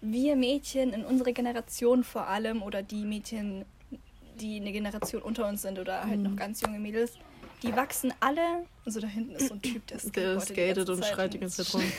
wir 0.00 0.36
Mädchen 0.36 0.92
in 0.92 1.04
unserer 1.04 1.32
Generation 1.32 2.04
vor 2.04 2.26
allem 2.28 2.62
oder 2.62 2.82
die 2.82 3.04
Mädchen, 3.04 3.64
die 4.34 4.56
eine 4.60 4.72
Generation 4.72 5.22
unter 5.22 5.48
uns 5.48 5.62
sind 5.62 5.78
oder 5.78 6.04
halt 6.04 6.18
Mhm. 6.18 6.30
noch 6.30 6.36
ganz 6.36 6.60
junge 6.60 6.78
Mädels, 6.78 7.16
die 7.62 7.74
wachsen 7.74 8.12
alle. 8.20 8.66
Also 8.84 9.00
da 9.00 9.06
hinten 9.06 9.34
ist 9.34 9.48
so 9.48 9.54
ein 9.54 9.62
Typ, 9.62 9.86
der 9.86 9.98
der 9.98 10.40
skatet 10.40 10.88
und 10.88 11.02
Zeit 11.02 11.14
schreit 11.14 11.34
die 11.34 11.38
ganze 11.40 11.64
Zeit 11.64 11.74
rum. 11.74 11.82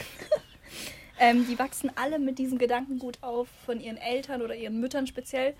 Ähm, 1.17 1.45
die 1.45 1.57
wachsen 1.57 1.89
alle 1.95 2.19
mit 2.19 2.39
diesem 2.39 2.57
Gedankengut 2.57 3.23
auf 3.23 3.47
von 3.65 3.79
ihren 3.79 3.95
Eltern 3.95 4.41
oder 4.41 4.53
ihren 4.53 4.81
Müttern 4.81 5.07
speziell. 5.07 5.55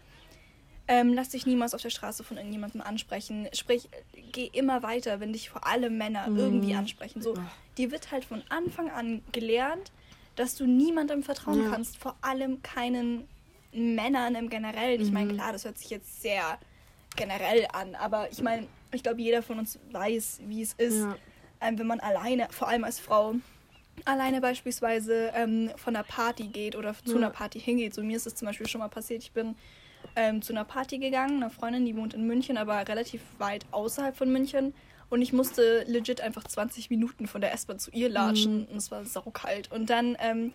Ähm, 0.89 1.13
lass 1.13 1.29
dich 1.29 1.45
niemals 1.45 1.73
auf 1.73 1.81
der 1.81 1.91
Straße 1.91 2.25
von 2.25 2.35
irgendjemandem 2.35 2.81
ansprechen. 2.81 3.47
Sprich, 3.53 3.87
geh 4.33 4.47
immer 4.47 4.83
weiter, 4.83 5.21
wenn 5.21 5.31
dich 5.31 5.49
vor 5.49 5.65
allem 5.65 5.97
Männer 5.97 6.27
Mhm. 6.27 6.37
irgendwie 6.37 6.73
ansprechen. 6.75 7.21
So, 7.21 7.37
dir 7.77 7.89
wird 7.91 8.11
halt 8.11 8.25
von 8.25 8.43
Anfang 8.49 8.91
an 8.91 9.23
gelernt, 9.31 9.93
dass 10.35 10.55
du 10.55 10.65
niemandem 10.67 11.23
vertrauen 11.23 11.61
Ja. 11.63 11.69
kannst, 11.69 11.97
vor 11.97 12.17
allem 12.21 12.61
keinen 12.61 13.25
Männern 13.75 14.35
im 14.35 14.49
Generellen. 14.49 15.01
Ich 15.01 15.11
meine, 15.11 15.33
Mhm. 15.33 15.37
klar, 15.37 15.51
das 15.53 15.65
hört 15.65 15.77
sich 15.77 15.89
jetzt 15.89 16.21
sehr 16.21 16.57
generell 17.15 17.67
an, 17.73 17.95
aber 17.95 18.31
ich 18.31 18.41
meine, 18.41 18.67
ich 18.91 19.03
glaube, 19.03 19.21
jeder 19.21 19.41
von 19.41 19.59
uns 19.59 19.79
weiß, 19.91 20.39
wie 20.47 20.61
es 20.61 20.73
ist, 20.73 20.99
Ja. 21.03 21.17
ähm, 21.61 21.79
wenn 21.79 21.87
man 21.87 21.99
alleine, 21.99 22.47
vor 22.51 22.67
allem 22.67 22.83
als 22.83 22.99
Frau, 22.99 23.35
alleine 24.03 24.41
beispielsweise 24.41 25.31
ähm, 25.33 25.71
von 25.77 25.95
einer 25.95 26.03
Party 26.03 26.47
geht 26.47 26.75
oder 26.75 26.93
zu 27.05 27.11
Ja. 27.11 27.17
einer 27.17 27.29
Party 27.29 27.59
hingeht. 27.59 27.93
So 27.93 28.03
mir 28.03 28.17
ist 28.17 28.27
es 28.27 28.35
zum 28.35 28.47
Beispiel 28.47 28.67
schon 28.67 28.79
mal 28.79 28.89
passiert, 28.89 29.23
ich 29.23 29.31
bin 29.31 29.55
ähm, 30.17 30.41
zu 30.41 30.53
einer 30.53 30.65
Party 30.65 30.97
gegangen, 30.97 31.37
einer 31.37 31.49
Freundin, 31.49 31.85
die 31.85 31.95
wohnt 31.95 32.13
in 32.13 32.27
München, 32.27 32.57
aber 32.57 32.87
relativ 32.87 33.21
weit 33.37 33.65
außerhalb 33.71 34.15
von 34.15 34.31
München. 34.31 34.73
Und 35.09 35.21
ich 35.21 35.33
musste 35.33 35.83
legit 35.87 36.19
einfach 36.21 36.43
20 36.43 36.89
Minuten 36.89 37.27
von 37.27 37.39
der 37.41 37.53
S-Bahn 37.53 37.79
zu 37.79 37.91
ihr 37.91 38.09
latschen 38.09 38.61
Mhm. 38.61 38.65
und 38.71 38.77
es 38.77 38.91
war 38.91 39.05
saukalt. 39.05 39.71
Und 39.71 39.89
dann 39.89 40.17
ähm, 40.19 40.51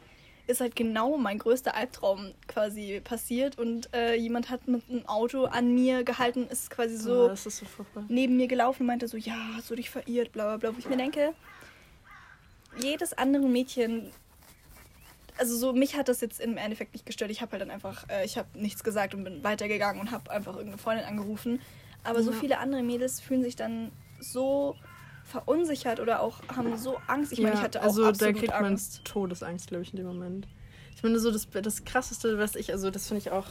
ist 0.50 0.60
halt 0.60 0.76
genau 0.76 1.16
mein 1.16 1.38
größter 1.38 1.74
Albtraum 1.74 2.32
quasi 2.48 3.00
passiert 3.02 3.58
und 3.58 3.92
äh, 3.94 4.14
jemand 4.14 4.50
hat 4.50 4.68
mit 4.68 4.82
einem 4.90 5.06
Auto 5.06 5.44
an 5.44 5.74
mir 5.74 6.04
gehalten, 6.04 6.46
ist 6.48 6.70
quasi 6.70 6.96
so 6.96 7.28
Oh, 7.28 7.32
ist 7.32 7.44
so 7.44 7.66
neben 8.08 8.36
mir 8.36 8.48
gelaufen 8.48 8.82
und 8.82 8.86
meinte 8.88 9.08
so, 9.08 9.16
ja, 9.16 9.36
hast 9.56 9.70
du 9.70 9.74
dich 9.76 9.90
verirrt, 9.90 10.32
bla 10.32 10.44
bla 10.44 10.56
bla. 10.56 10.74
Wo 10.74 10.78
ich 10.78 10.88
mir 10.88 10.96
denke, 10.96 11.34
jedes 12.76 13.12
andere 13.12 13.42
Mädchen, 13.48 14.10
also 15.38 15.56
so, 15.56 15.72
mich 15.72 15.96
hat 15.96 16.08
das 16.08 16.20
jetzt 16.20 16.40
im 16.40 16.56
Endeffekt 16.56 16.92
nicht 16.92 17.06
gestört. 17.06 17.30
Ich 17.30 17.40
habe 17.40 17.52
halt 17.52 17.62
dann 17.62 17.70
einfach, 17.70 18.08
äh, 18.08 18.24
ich 18.24 18.36
habe 18.36 18.48
nichts 18.58 18.84
gesagt 18.84 19.14
und 19.14 19.24
bin 19.24 19.42
weitergegangen 19.42 20.00
und 20.00 20.10
habe 20.10 20.30
einfach 20.30 20.52
irgendeine 20.54 20.78
Freundin 20.78 21.06
angerufen. 21.06 21.60
Aber 22.04 22.22
so 22.22 22.30
Ja. 22.32 22.36
viele 22.38 22.58
andere 22.58 22.82
Mädels 22.82 23.20
fühlen 23.20 23.42
sich 23.42 23.56
dann 23.56 23.92
so 24.18 24.76
verunsichert 25.30 26.00
oder 26.00 26.20
auch 26.20 26.40
haben 26.54 26.76
so 26.76 26.96
Angst. 27.06 27.32
Ich 27.32 27.40
meine, 27.40 27.54
ich 27.54 27.60
hatte 27.60 27.80
auch 27.80 27.84
also 27.86 28.02
da 28.02 28.08
absolut 28.10 28.36
kriegt 28.38 28.52
man 28.52 28.64
Angst. 28.64 29.02
Todesangst, 29.04 29.68
glaube 29.68 29.82
ich, 29.84 29.92
in 29.92 29.96
dem 29.98 30.06
Moment. 30.06 30.46
Ich 30.96 31.02
meine, 31.02 31.18
so 31.18 31.30
das, 31.30 31.48
das 31.50 31.84
krasseste, 31.84 32.38
was 32.38 32.54
ich, 32.56 32.72
also 32.72 32.90
das 32.90 33.08
finde 33.08 33.20
ich 33.22 33.30
auch 33.30 33.46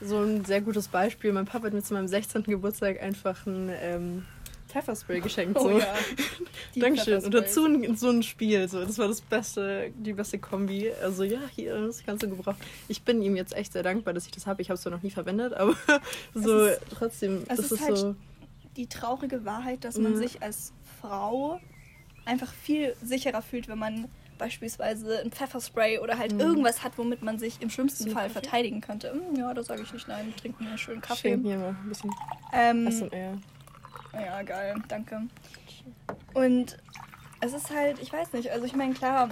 so 0.00 0.18
ein 0.20 0.44
sehr 0.44 0.60
gutes 0.60 0.88
Beispiel. 0.88 1.32
Mein 1.32 1.44
Papa 1.44 1.66
hat 1.66 1.72
mir 1.72 1.82
zu 1.82 1.94
meinem 1.94 2.08
16. 2.08 2.44
Geburtstag 2.44 3.00
einfach 3.02 3.46
ein 3.46 3.70
ähm, 3.80 4.24
Pfefferspray 4.68 5.20
geschenkt. 5.20 5.58
Oh 5.60 5.64
so. 5.64 5.78
ja. 5.78 5.86
Die 6.74 6.80
Dankeschön. 6.80 7.22
Und 7.22 7.34
dazu 7.34 7.66
ein, 7.66 7.96
so 7.96 8.08
ein 8.08 8.22
Spiel. 8.22 8.68
So. 8.68 8.80
Das 8.84 8.96
war 8.98 9.06
das 9.08 9.20
beste, 9.20 9.90
die 9.96 10.12
beste 10.14 10.38
Kombi. 10.38 10.90
Also 11.02 11.24
ja, 11.24 11.40
hier, 11.54 11.78
das 11.86 12.02
kannst 12.04 12.22
du 12.22 12.28
gebrauchen. 12.30 12.56
Ich 12.88 13.02
bin 13.02 13.20
ihm 13.22 13.36
jetzt 13.36 13.54
echt 13.54 13.72
sehr 13.74 13.82
dankbar, 13.82 14.14
dass 14.14 14.24
ich 14.24 14.32
das 14.32 14.46
habe. 14.46 14.62
Ich 14.62 14.70
habe 14.70 14.76
es 14.76 14.82
zwar 14.82 14.92
noch 14.92 15.02
nie 15.02 15.10
verwendet, 15.10 15.52
aber 15.56 15.74
so 16.34 16.64
ist- 16.64 16.80
trotzdem 16.90 17.42
es 17.48 17.58
ist 17.58 17.72
es 17.72 17.80
halt 17.82 17.98
so. 17.98 18.16
die 18.76 18.86
traurige 18.86 19.44
Wahrheit, 19.44 19.84
dass 19.84 19.98
man 19.98 20.12
Ja. 20.12 20.18
sich 20.18 20.42
als 20.42 20.72
Frau 21.02 21.60
einfach 22.24 22.52
viel 22.52 22.94
sicherer 23.02 23.42
fühlt, 23.42 23.68
wenn 23.68 23.78
man 23.78 24.08
beispielsweise 24.38 25.20
ein 25.20 25.30
Pfefferspray 25.30 25.98
oder 25.98 26.16
halt 26.18 26.32
Mhm. 26.32 26.40
irgendwas 26.40 26.82
hat, 26.82 26.96
womit 26.96 27.22
man 27.22 27.38
sich 27.38 27.60
im 27.60 27.68
schlimmsten 27.70 28.10
Fall 28.10 28.24
Kaffee? 28.28 28.32
verteidigen 28.32 28.80
könnte. 28.80 29.12
Hm, 29.12 29.36
Ja, 29.36 29.52
da 29.54 29.62
sage 29.62 29.82
ich 29.82 29.92
nicht 29.92 30.08
nein. 30.08 30.32
Trink 30.40 30.60
mir 30.60 30.68
einen 30.68 30.78
schönen 30.78 31.00
Kaffee. 31.00 31.30
Schenk 31.32 31.44
mir 31.44 31.58
mal 31.58 31.68
ein 31.68 31.88
bisschen 31.88 32.10
Ähm, 32.52 32.86
SMR. 32.90 33.38
ja, 34.14 34.42
geil, 34.42 34.74
danke. 34.88 35.22
Und 36.34 36.76
es 37.40 37.52
ist 37.52 37.70
halt, 37.74 38.00
ich 38.00 38.12
weiß 38.12 38.32
nicht, 38.32 38.50
also 38.50 38.64
ich 38.64 38.74
meine, 38.74 38.94
klar, 38.94 39.28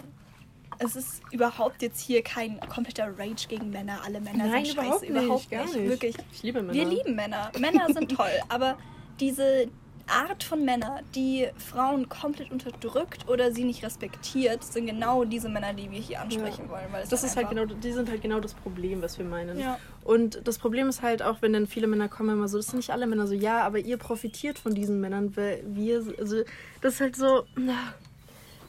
es 0.79 0.97
ist 0.97 1.23
überhaupt 1.31 1.83
jetzt 1.83 2.01
hier 2.01 2.23
kein 2.23 2.59
kompletter 2.61 3.17
Rage 3.19 3.47
gegen 3.49 3.71
Männer. 3.71 4.01
Alle 4.05 4.21
Männer 4.21 4.47
Nein, 4.47 4.65
sind 4.65 4.75
überhaupt 4.75 5.01
scheiße. 5.01 5.13
nicht, 5.13 5.23
Überhaupt 5.25 5.51
gar 5.51 5.65
nicht. 5.65 5.77
nicht. 5.77 5.89
Wirklich. 5.89 6.17
Ich 6.33 6.43
liebe 6.43 6.63
Männer. 6.63 6.75
Wir 6.75 6.85
lieben 6.87 7.15
Männer. 7.15 7.51
Männer 7.59 7.87
sind 7.93 8.11
toll, 8.17 8.31
aber 8.49 8.79
diese 9.19 9.69
Art 10.11 10.43
von 10.43 10.65
Männer, 10.65 11.01
die 11.15 11.49
Frauen 11.57 12.09
komplett 12.09 12.51
unterdrückt 12.51 13.29
oder 13.29 13.53
sie 13.53 13.65
nicht 13.65 13.85
respektiert, 13.85 14.65
sind 14.65 14.87
genau 14.87 15.25
diese 15.25 15.49
Männer, 15.49 15.73
die 15.73 15.91
wir 15.91 16.01
hier 16.01 16.21
ansprechen 16.21 16.69
wollen. 16.69 16.87
Weil 16.91 17.05
Das 17.09 17.25
ist 17.25 17.37
halt 17.37 17.49
genau, 17.49 17.65
die 17.65 17.93
sind 17.93 18.09
halt 18.09 18.23
genau 18.23 18.41
das 18.41 18.55
Problem, 18.55 19.03
was 19.03 19.19
wir 19.19 19.25
meinen. 19.25 19.59
Ja. 19.59 19.79
Und 20.05 20.41
das 20.47 20.59
Problem 20.59 20.89
ist 20.89 21.03
halt 21.03 21.23
auch, 21.23 21.43
wenn 21.43 21.53
dann 21.53 21.67
viele 21.67 21.87
Männer 21.87 22.09
kommen, 22.09 22.31
immer 22.31 22.49
so, 22.49 22.57
das 22.57 22.67
sind 22.67 22.77
nicht 22.77 22.91
alle 22.91 23.07
Männer 23.07 23.27
so, 23.27 23.35
ja, 23.35 23.63
aber 23.65 23.79
ihr 23.79 23.97
profitiert 23.97 24.59
von 24.59 24.75
diesen 24.75 25.01
Männern, 25.01 25.37
weil 25.37 25.63
wir, 25.67 26.05
also 26.19 26.43
das 26.81 26.95
ist 26.95 27.01
halt 27.01 27.17
so, 27.17 27.45
na, 27.57 27.95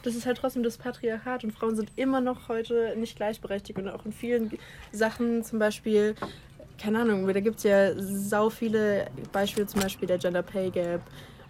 das 0.04 0.16
ist 0.16 0.26
halt 0.26 0.38
trotzdem 0.38 0.64
das 0.64 0.78
Patriarchat 0.78 1.44
und 1.44 1.52
Frauen 1.52 1.76
sind 1.76 1.92
immer 1.96 2.22
noch 2.22 2.50
heute 2.50 2.96
nicht 2.98 3.16
gleichberechtigt 3.16 3.78
und 3.78 3.88
auch 3.88 4.06
in 4.06 4.12
vielen 4.12 4.58
Sachen, 4.92 5.44
zum 5.44 5.60
Beispiel, 5.60 6.16
keine 6.82 7.00
Ahnung, 7.00 7.28
da 7.28 7.40
gibt 7.40 7.58
es 7.58 7.64
ja 7.64 7.92
sau 7.96 8.50
viele 8.50 9.08
Beispiele, 9.32 9.68
zum 9.68 9.82
Beispiel 9.82 10.08
der 10.08 10.18
Gender 10.18 10.42
Pay 10.42 10.72
Gap. 10.72 11.02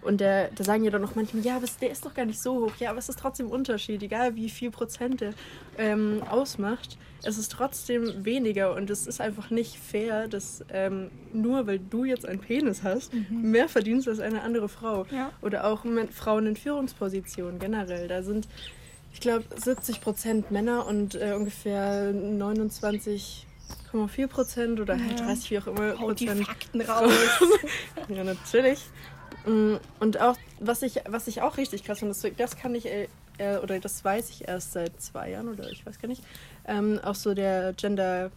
Und 0.02 0.20
der, 0.20 0.50
da 0.50 0.64
sagen 0.64 0.82
ja 0.82 0.90
dann 0.90 1.00
noch 1.00 1.14
manchmal, 1.14 1.44
ja, 1.44 1.56
aber 1.56 1.66
der 1.80 1.90
ist 1.90 2.04
doch 2.04 2.12
gar 2.12 2.24
nicht 2.24 2.40
so 2.42 2.64
hoch. 2.64 2.72
Ja, 2.80 2.90
aber 2.90 2.98
es 2.98 3.08
ist 3.08 3.20
trotzdem 3.20 3.46
ein 3.46 3.52
Unterschied, 3.52 4.02
egal 4.02 4.34
wie 4.34 4.50
viel 4.50 4.72
Prozent 4.72 5.20
der 5.20 5.32
ähm, 5.78 6.22
ausmacht. 6.28 6.98
Es 7.22 7.38
ist 7.38 7.52
trotzdem 7.52 8.24
weniger 8.24 8.74
und 8.74 8.90
es 8.90 9.06
ist 9.06 9.20
einfach 9.20 9.50
nicht 9.50 9.76
fair, 9.76 10.26
dass 10.26 10.64
ähm, 10.70 11.12
nur 11.32 11.68
weil 11.68 11.78
du 11.78 12.04
jetzt 12.04 12.26
einen 12.26 12.40
Penis 12.40 12.82
hast, 12.82 13.12
mehr 13.30 13.68
verdienst 13.68 14.08
als 14.08 14.18
eine 14.18 14.42
andere 14.42 14.68
Frau. 14.68 15.06
Ja. 15.12 15.30
Oder 15.40 15.66
auch 15.66 15.84
Frauen 16.10 16.46
in 16.46 16.56
Führungspositionen 16.56 17.60
generell. 17.60 18.08
Da 18.08 18.24
sind, 18.24 18.48
ich 19.12 19.20
glaube, 19.20 19.44
70 19.54 20.00
Prozent 20.00 20.50
Männer 20.50 20.84
und 20.84 21.14
äh, 21.14 21.34
ungefähr 21.36 22.12
29,4 23.92 24.26
Prozent 24.28 24.80
oder 24.80 24.98
halt 24.98 25.20
Ja. 25.20 25.26
30, 25.26 25.50
wie 25.50 25.58
auch 25.58 25.66
immer, 25.66 25.90
die 25.92 25.96
Prozent 26.26 26.46
Fakten 26.46 26.80
raus. 26.82 27.12
ja, 28.08 28.24
natürlich. 28.24 28.80
Mm, 29.46 29.76
Und 30.00 30.20
auch, 30.20 30.36
was 30.60 30.82
ich, 30.82 31.00
was 31.08 31.26
ich 31.26 31.42
auch 31.42 31.56
richtig 31.56 31.84
krass 31.84 31.98
finde, 32.00 32.14
das, 32.14 32.26
das 32.36 32.56
kann 32.56 32.74
ich, 32.74 32.86
äh, 32.86 33.08
äh, 33.38 33.56
oder 33.58 33.78
das 33.80 34.04
weiß 34.04 34.30
ich 34.30 34.46
erst 34.48 34.72
seit 34.72 35.00
zwei 35.00 35.30
Jahren 35.30 35.48
oder 35.48 35.70
ich 35.70 35.84
weiß 35.84 35.98
gar 36.00 36.08
nicht, 36.08 36.22
ähm, 36.66 37.00
auch 37.02 37.14
so 37.14 37.34
der 37.34 37.72
Gender 37.74 38.30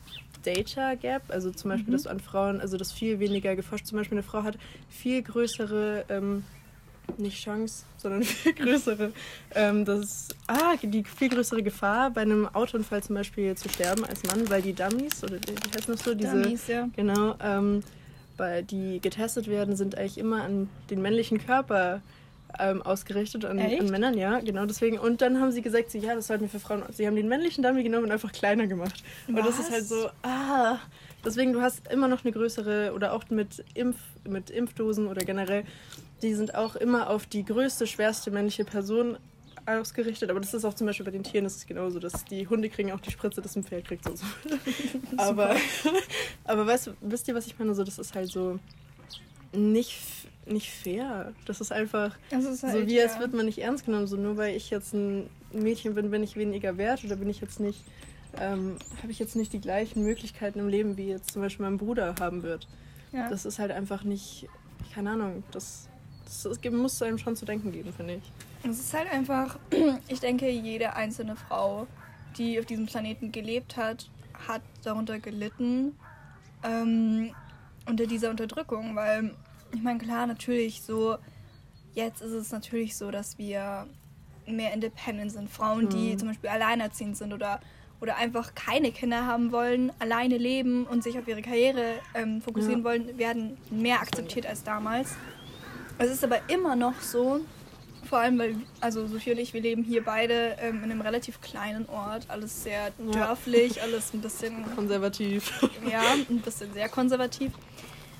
Data 0.43 0.93
Gap, 0.95 1.23
also 1.29 1.51
zum 1.51 1.71
Beispiel, 1.71 1.91
dass 1.93 2.05
an 2.07 2.19
Frauen, 2.19 2.61
also 2.61 2.77
dass 2.77 2.91
viel 2.91 3.19
weniger 3.19 3.55
geforscht, 3.55 3.87
zum 3.87 3.97
Beispiel 3.97 4.17
eine 4.17 4.23
Frau 4.23 4.43
hat 4.43 4.57
viel 4.89 5.21
größere, 5.23 6.05
ähm, 6.09 6.43
nicht 7.17 7.43
Chance, 7.43 7.85
sondern 7.97 8.23
viel 8.23 8.53
größere, 8.53 9.11
ähm, 9.53 9.85
das, 9.85 10.29
ah, 10.47 10.75
die 10.81 11.03
viel 11.03 11.29
größere 11.29 11.63
Gefahr 11.63 12.11
bei 12.11 12.21
einem 12.21 12.47
Autounfall 12.53 13.03
zum 13.03 13.15
Beispiel 13.15 13.55
zu 13.55 13.69
sterben 13.69 14.05
als 14.05 14.23
Mann, 14.23 14.49
weil 14.49 14.61
die 14.61 14.73
Dummies, 14.73 15.23
oder 15.23 15.35
wie 15.35 15.53
wie 15.53 15.77
heißt 15.77 15.89
das 15.89 16.03
so, 16.03 16.13
diese, 16.13 16.41
Dummies, 16.41 16.67
ja. 16.67 16.89
Genau, 16.95 17.35
ähm, 17.41 17.83
weil 18.37 18.63
die 18.63 18.99
getestet 18.99 19.47
werden, 19.47 19.75
sind 19.75 19.97
eigentlich 19.97 20.17
immer 20.17 20.43
an 20.43 20.69
den 20.89 21.01
männlichen 21.01 21.43
Körper 21.45 22.01
ähm, 22.59 22.81
ausgerichtet, 22.81 23.45
an, 23.45 23.59
an 23.59 23.89
Männern, 23.89 24.17
ja, 24.17 24.39
genau 24.39 24.65
deswegen. 24.65 24.97
Und 24.97 25.21
dann 25.21 25.39
haben 25.39 25.51
sie 25.51 25.61
gesagt, 25.61 25.91
so, 25.91 25.97
ja, 25.97 26.15
das 26.15 26.27
sollten 26.27 26.43
wir 26.43 26.49
für 26.49 26.59
Frauen. 26.59 26.83
Sie 26.91 27.05
haben 27.07 27.15
den 27.15 27.27
männlichen 27.27 27.63
Dummy 27.63 27.83
genommen 27.83 28.05
und 28.05 28.11
einfach 28.11 28.31
kleiner 28.31 28.67
gemacht. 28.67 29.03
Und 29.27 29.37
das 29.37 29.59
ist 29.59 29.67
Was? 29.67 29.71
halt 29.71 29.85
so, 29.85 30.09
ah. 30.23 30.77
Deswegen, 31.25 31.53
du 31.53 31.61
hast 31.61 31.87
immer 31.91 32.07
noch 32.07 32.23
eine 32.23 32.31
größere, 32.31 32.93
oder 32.93 33.13
auch 33.13 33.29
mit, 33.29 33.63
Impf, 33.73 33.97
mit 34.27 34.49
Impfdosen 34.51 35.07
oder 35.07 35.25
generell, 35.25 35.63
die 36.21 36.33
sind 36.33 36.55
auch 36.55 36.75
immer 36.75 37.09
auf 37.09 37.25
die 37.25 37.43
größte, 37.45 37.87
schwerste 37.87 38.31
männliche 38.31 38.65
Person 38.65 39.17
ausgerichtet. 39.65 40.29
Aber 40.29 40.39
das 40.39 40.53
ist 40.53 40.63
auch 40.65 40.73
zum 40.73 40.87
Beispiel 40.87 41.05
bei 41.05 41.11
den 41.11 41.23
Tieren 41.23 41.45
ist 41.45 41.55
es 41.57 41.65
genauso, 41.65 41.99
dass 41.99 42.23
die 42.25 42.47
Hunde 42.47 42.69
kriegen 42.69 42.91
auch 42.91 42.99
die 42.99 43.11
Spritze, 43.11 43.41
das 43.41 43.55
ein 43.55 43.63
Pferd 43.63 43.85
kriegt. 43.87 44.05
So. 44.05 44.15
so. 44.15 44.25
aber, 45.17 45.55
aber 46.43 46.67
weißt, 46.67 46.87
du- 46.87 46.91
wisst 47.01 47.27
ihr, 47.27 47.35
was 47.35 47.47
ich 47.47 47.57
meine? 47.57 47.73
So, 47.73 47.83
das 47.83 47.97
ist 47.97 48.13
halt 48.15 48.29
so 48.29 48.59
nicht, 49.53 49.97
nicht 50.45 50.69
fair. 50.71 51.33
Das 51.45 51.61
ist 51.61 51.71
einfach 51.71 52.15
Das 52.29 52.45
ist 52.45 52.61
so, 52.61 52.67
halt, 52.67 52.87
wie 52.87 53.01
als 53.01 53.15
ja. 53.15 53.21
wird 53.21 53.33
man 53.33 53.45
nicht 53.45 53.57
ernst 53.59 53.85
genommen. 53.85 54.07
So, 54.07 54.17
nur 54.17 54.37
weil 54.37 54.55
ich 54.55 54.69
jetzt 54.69 54.93
ein 54.93 55.29
Mädchen 55.51 55.95
bin, 55.95 56.11
bin 56.11 56.23
ich 56.23 56.35
weniger 56.35 56.77
wert 56.77 57.03
oder 57.03 57.15
bin 57.15 57.29
ich 57.29 57.41
jetzt 57.41 57.59
nicht, 57.59 57.79
ähm, 58.37 58.75
habe 59.01 59.11
ich 59.11 59.19
jetzt 59.19 59.35
nicht 59.35 59.53
die 59.53 59.61
gleichen 59.61 60.03
Möglichkeiten 60.03 60.59
im 60.59 60.67
Leben, 60.67 60.97
wie 60.97 61.07
jetzt 61.07 61.31
zum 61.31 61.41
Beispiel 61.41 61.65
mein 61.65 61.77
Bruder 61.77 62.15
haben 62.19 62.43
wird. 62.43 62.67
ja. 63.13 63.29
Das 63.29 63.45
ist 63.45 63.59
halt 63.59 63.71
einfach 63.71 64.03
nicht, 64.03 64.47
keine 64.93 65.11
Ahnung, 65.11 65.43
das, 65.51 65.87
das, 66.25 66.45
es 66.45 66.59
gibt- 66.61 66.75
muss 66.75 67.01
einem 67.01 67.17
schon 67.17 67.35
zu 67.35 67.45
denken 67.45 67.71
geben, 67.71 67.93
finde 67.93 68.15
ich. 68.15 68.69
Es 68.69 68.79
ist 68.79 68.93
halt 68.93 69.11
einfach, 69.11 69.57
ich 70.07 70.19
denke, 70.19 70.49
jede 70.49 70.95
einzelne 70.95 71.35
Frau, 71.35 71.87
die 72.37 72.59
auf 72.59 72.65
diesem 72.65 72.85
Planeten 72.85 73.31
gelebt 73.31 73.77
hat, 73.77 74.09
hat 74.47 74.61
darunter 74.83 75.19
gelitten, 75.19 75.95
ähm, 76.63 77.31
unter 77.87 78.05
dieser 78.07 78.29
Unterdrückung, 78.29 78.95
weil 78.95 79.31
ich 79.73 79.81
meine, 79.81 79.99
klar, 79.99 80.25
natürlich 80.27 80.81
so, 80.81 81.17
jetzt 81.93 82.21
ist 82.21 82.31
es 82.31 82.51
natürlich 82.51 82.97
so, 82.97 83.11
dass 83.11 83.37
wir 83.37 83.87
mehr 84.47 84.73
independent 84.73 85.31
sind. 85.31 85.49
Frauen, 85.49 85.89
die 85.89 86.13
Mhm. 86.13 86.17
zum 86.19 86.27
Beispiel 86.29 86.49
alleinerziehend 86.49 87.17
sind 87.17 87.33
oder, 87.33 87.59
oder 88.01 88.17
einfach 88.17 88.53
keine 88.55 88.91
Kinder 88.91 89.25
haben 89.25 89.51
wollen, 89.51 89.91
alleine 89.99 90.37
leben 90.37 90.85
und 90.85 91.03
sich 91.03 91.17
auf 91.17 91.27
ihre 91.27 91.41
Karriere 91.41 91.95
ähm, 92.13 92.41
fokussieren 92.41 92.79
Ja. 92.79 92.85
wollen, 92.85 93.17
werden 93.17 93.57
mehr 93.69 94.01
akzeptiert 94.01 94.45
als 94.45 94.63
damals. 94.63 95.15
Es 95.97 96.11
ist 96.11 96.23
aber 96.23 96.39
immer 96.49 96.75
noch 96.75 96.99
so, 97.01 97.39
vor 98.07 98.19
allem 98.19 98.37
weil, 98.37 98.55
also 98.81 99.07
Sophie 99.07 99.31
und 99.31 99.37
ich, 99.39 99.53
wir 99.53 99.61
leben 99.61 99.83
hier 99.83 100.03
beide 100.03 100.55
ähm, 100.59 100.77
in 100.83 100.91
einem 100.91 101.01
relativ 101.01 101.41
kleinen 101.41 101.87
Ort, 101.89 102.25
alles 102.29 102.63
sehr 102.63 102.91
Ja. 102.99 103.11
dörflich, 103.11 103.81
alles 103.81 104.13
ein 104.13 104.21
bisschen, 104.21 104.63
Konservativ. 104.75 105.51
ja, 105.89 106.01
ein 106.29 106.41
bisschen 106.41 106.73
sehr 106.73 106.89
konservativ. 106.89 107.51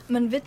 man 0.08 0.32
wird 0.32 0.44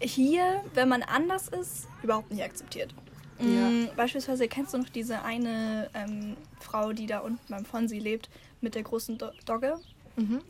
hier, 0.00 0.62
wenn 0.74 0.88
man 0.88 1.02
anders 1.02 1.48
ist, 1.48 1.88
überhaupt 2.02 2.30
nicht 2.30 2.42
akzeptiert. 2.42 2.94
Ja. 3.40 3.68
Mm, 3.68 3.88
Beispielsweise 3.96 4.46
kennst 4.48 4.74
du 4.74 4.78
noch 4.78 4.88
diese 4.88 5.22
eine 5.22 5.90
ähm, 5.94 6.36
Frau, 6.60 6.92
die 6.92 7.06
da 7.06 7.18
unten 7.20 7.40
beim 7.48 7.64
Fonsi 7.64 7.98
lebt, 7.98 8.28
mit 8.60 8.74
der 8.76 8.82
großen 8.82 9.18
Do 9.18 9.30
Dogge? 9.44 9.78
Mhm. 10.16 10.40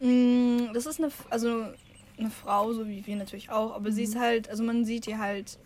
Mm, 0.00 0.72
Das 0.72 0.86
ist 0.86 0.98
eine, 0.98 1.10
also 1.30 1.66
eine 2.20 2.30
Frau, 2.30 2.72
so 2.72 2.86
wie 2.86 3.06
wir 3.06 3.16
natürlich 3.16 3.50
auch, 3.50 3.72
aber 3.74 3.90
sie 3.92 4.04
ist 4.04 4.14
Mhm. 4.14 4.20
halt, 4.20 4.48
also 4.50 4.62
man 4.62 4.84
sieht 4.84 5.06
die 5.06 5.16
halt. 5.16 5.58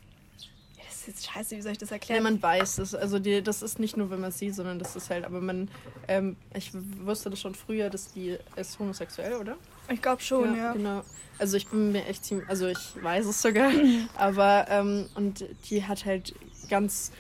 Ja, 0.77 0.83
das 0.87 0.97
ist 1.01 1.07
jetzt 1.07 1.27
scheiße, 1.27 1.57
wie 1.57 1.63
soll 1.63 1.73
ich 1.73 1.79
das 1.79 1.91
Ja, 1.91 1.95
erklären? 1.97 2.23
man 2.25 2.43
weiß 2.43 2.79
es. 2.79 2.95
Also 2.95 3.19
die, 3.19 3.43
das 3.43 3.63
ist 3.63 3.79
nicht 3.79 3.97
nur, 3.97 4.11
wenn 4.11 4.21
man 4.21 4.33
sieht, 4.33 4.55
sondern 4.55 4.79
das 4.79 4.97
ist 4.97 5.11
halt, 5.11 5.25
aber 5.25 5.41
man, 5.41 5.71
ähm, 6.09 6.37
ich 6.55 6.71
wusste 6.75 7.31
das 7.31 7.41
schon 7.41 7.55
früher, 7.55 7.91
dass 7.91 8.13
die 8.13 8.37
ist 8.57 8.79
homosexuell, 8.79 9.35
oder? 9.35 9.57
ich 9.93 10.01
glaube 10.01 10.23
schon, 10.23 10.55
ja. 10.57 10.73
Genau. 10.73 11.03
Also 11.39 11.57
ich 11.57 11.69
bin 11.69 11.93
mir 11.93 12.07
echt 12.07 12.25
ziemlich, 12.25 12.49
also 12.49 12.67
ich 12.67 12.93
weiß 13.01 13.27
es 13.27 13.43
sogar, 13.43 13.71
aber 14.15 14.67
ähm, 14.69 15.09
und 15.15 15.45
die 15.69 15.85
hat 15.85 16.05
halt 16.07 16.35
ganz, 16.69 17.11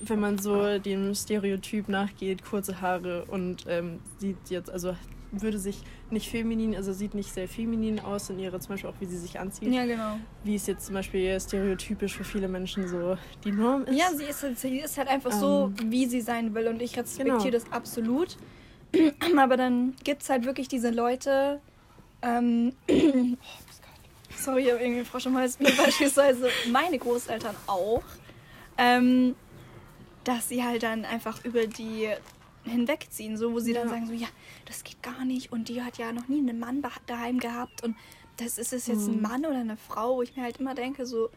wenn 0.00 0.20
man 0.20 0.38
so 0.38 0.78
dem 0.78 1.14
Stereotyp 1.14 1.88
nachgeht, 1.88 2.42
kurze 2.44 2.80
Haare 2.80 3.24
und 3.26 3.64
ähm, 3.66 4.00
sieht 4.18 4.48
jetzt, 4.50 4.70
also 4.70 4.96
würde 5.42 5.58
sich 5.58 5.82
nicht 6.10 6.28
feminin, 6.30 6.74
also 6.76 6.92
sieht 6.92 7.14
nicht 7.14 7.32
sehr 7.32 7.48
feminin 7.48 8.00
aus 8.00 8.30
in 8.30 8.38
ihrer, 8.38 8.58
zum 8.60 8.70
Beispiel 8.74 8.90
auch 8.90 8.94
wie 9.00 9.06
sie 9.06 9.18
sich 9.18 9.38
anzieht, 9.40 9.72
Ja, 9.72 9.84
genau. 9.86 10.18
wie 10.44 10.54
es 10.54 10.66
jetzt 10.66 10.86
zum 10.86 10.94
Beispiel 10.94 11.38
stereotypisch 11.40 12.16
für 12.16 12.24
viele 12.24 12.48
Menschen 12.48 12.88
so 12.88 13.16
die 13.44 13.52
Norm 13.52 13.84
ist. 13.84 13.96
Ja, 13.98 14.10
sie 14.14 14.24
ist, 14.24 14.42
halt- 14.42 14.58
sie 14.58 14.78
ist 14.78 14.96
halt 14.98 15.08
einfach 15.08 15.32
so, 15.32 15.72
Ähm. 15.80 15.90
wie 15.92 16.06
sie 16.06 16.20
sein 16.20 16.54
will 16.54 16.68
und 16.68 16.80
ich 16.82 16.96
respektiere 16.98 17.38
Genau. 17.38 17.50
das 17.50 17.70
absolut. 17.72 18.36
Aber 19.36 19.56
dann 19.56 19.94
gibt 20.04 20.22
es 20.22 20.30
halt 20.30 20.44
wirklich 20.44 20.68
diese 20.68 20.90
Leute, 20.90 21.60
ähm, 22.22 22.72
oh, 22.90 23.36
sorry, 24.36 24.62
ich 24.64 24.72
habe 24.72 24.82
irgendwie 24.82 25.04
Frosch 25.04 25.26
im 25.26 25.36
Hals, 25.36 25.56
beispielsweise 25.76 26.48
meine 26.70 26.98
Großeltern 26.98 27.54
auch, 27.66 28.02
ähm, 28.78 29.34
dass 30.24 30.48
sie 30.48 30.64
halt 30.64 30.82
dann 30.82 31.04
einfach 31.04 31.44
über 31.44 31.66
die 31.66 32.08
hinwegziehen, 32.64 33.36
so 33.36 33.52
wo 33.52 33.60
sie 33.60 33.72
dann 33.72 33.88
Ja. 33.88 33.94
sagen 33.94 34.06
so, 34.06 34.12
ja, 34.12 34.28
das 34.66 34.84
geht 34.84 35.02
gar 35.02 35.24
nicht 35.24 35.52
und 35.52 35.68
die 35.68 35.82
hat 35.82 35.98
ja 35.98 36.12
noch 36.12 36.28
nie 36.28 36.38
einen 36.38 36.58
Mann 36.58 36.82
daheim 37.06 37.38
gehabt 37.38 37.82
und 37.82 37.96
das 38.38 38.58
ist 38.58 38.72
es 38.72 38.86
jetzt 38.86 39.06
ein 39.08 39.16
Mhm. 39.16 39.22
Mann 39.22 39.46
oder 39.46 39.58
eine 39.60 39.76
Frau, 39.76 40.16
wo 40.16 40.22
ich 40.22 40.34
mir 40.36 40.42
halt 40.42 40.56
immer 40.58 40.74
denke 40.74 41.06
so, 41.06 41.30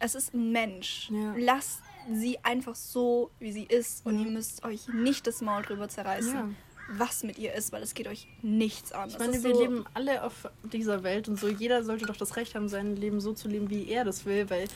es 0.00 0.14
ist 0.14 0.34
ein 0.34 0.50
Mensch. 0.52 1.08
Ja. 1.10 1.34
Lasst 1.38 1.80
sie 2.12 2.38
einfach 2.42 2.74
so, 2.74 3.30
wie 3.38 3.52
sie 3.52 3.64
ist 3.64 4.04
und 4.04 4.18
Ja. 4.18 4.24
ihr 4.26 4.30
müsst 4.32 4.64
euch 4.64 4.88
nicht 4.88 5.26
das 5.26 5.40
Maul 5.40 5.62
drüber 5.62 5.88
zerreißen, 5.88 6.34
Ja. 6.34 6.48
was 6.98 7.22
mit 7.22 7.38
ihr 7.38 7.54
ist, 7.54 7.72
weil 7.72 7.82
es 7.82 7.94
geht 7.94 8.08
euch 8.08 8.26
nichts 8.42 8.92
an. 8.92 9.08
Ich 9.10 9.18
meine, 9.18 9.32
wir 9.42 9.54
so, 9.54 9.60
leben 9.60 9.84
alle 9.94 10.24
auf 10.24 10.48
dieser 10.64 11.02
Welt 11.02 11.28
und 11.28 11.38
so. 11.38 11.48
Jeder 11.48 11.84
sollte 11.84 12.06
doch 12.06 12.16
das 12.16 12.36
Recht 12.36 12.54
haben, 12.54 12.68
sein 12.68 12.96
Leben 12.96 13.20
so 13.20 13.32
zu 13.32 13.48
leben, 13.48 13.70
wie 13.70 13.88
er 13.88 14.04
das 14.04 14.24
will, 14.26 14.50
weil 14.50 14.66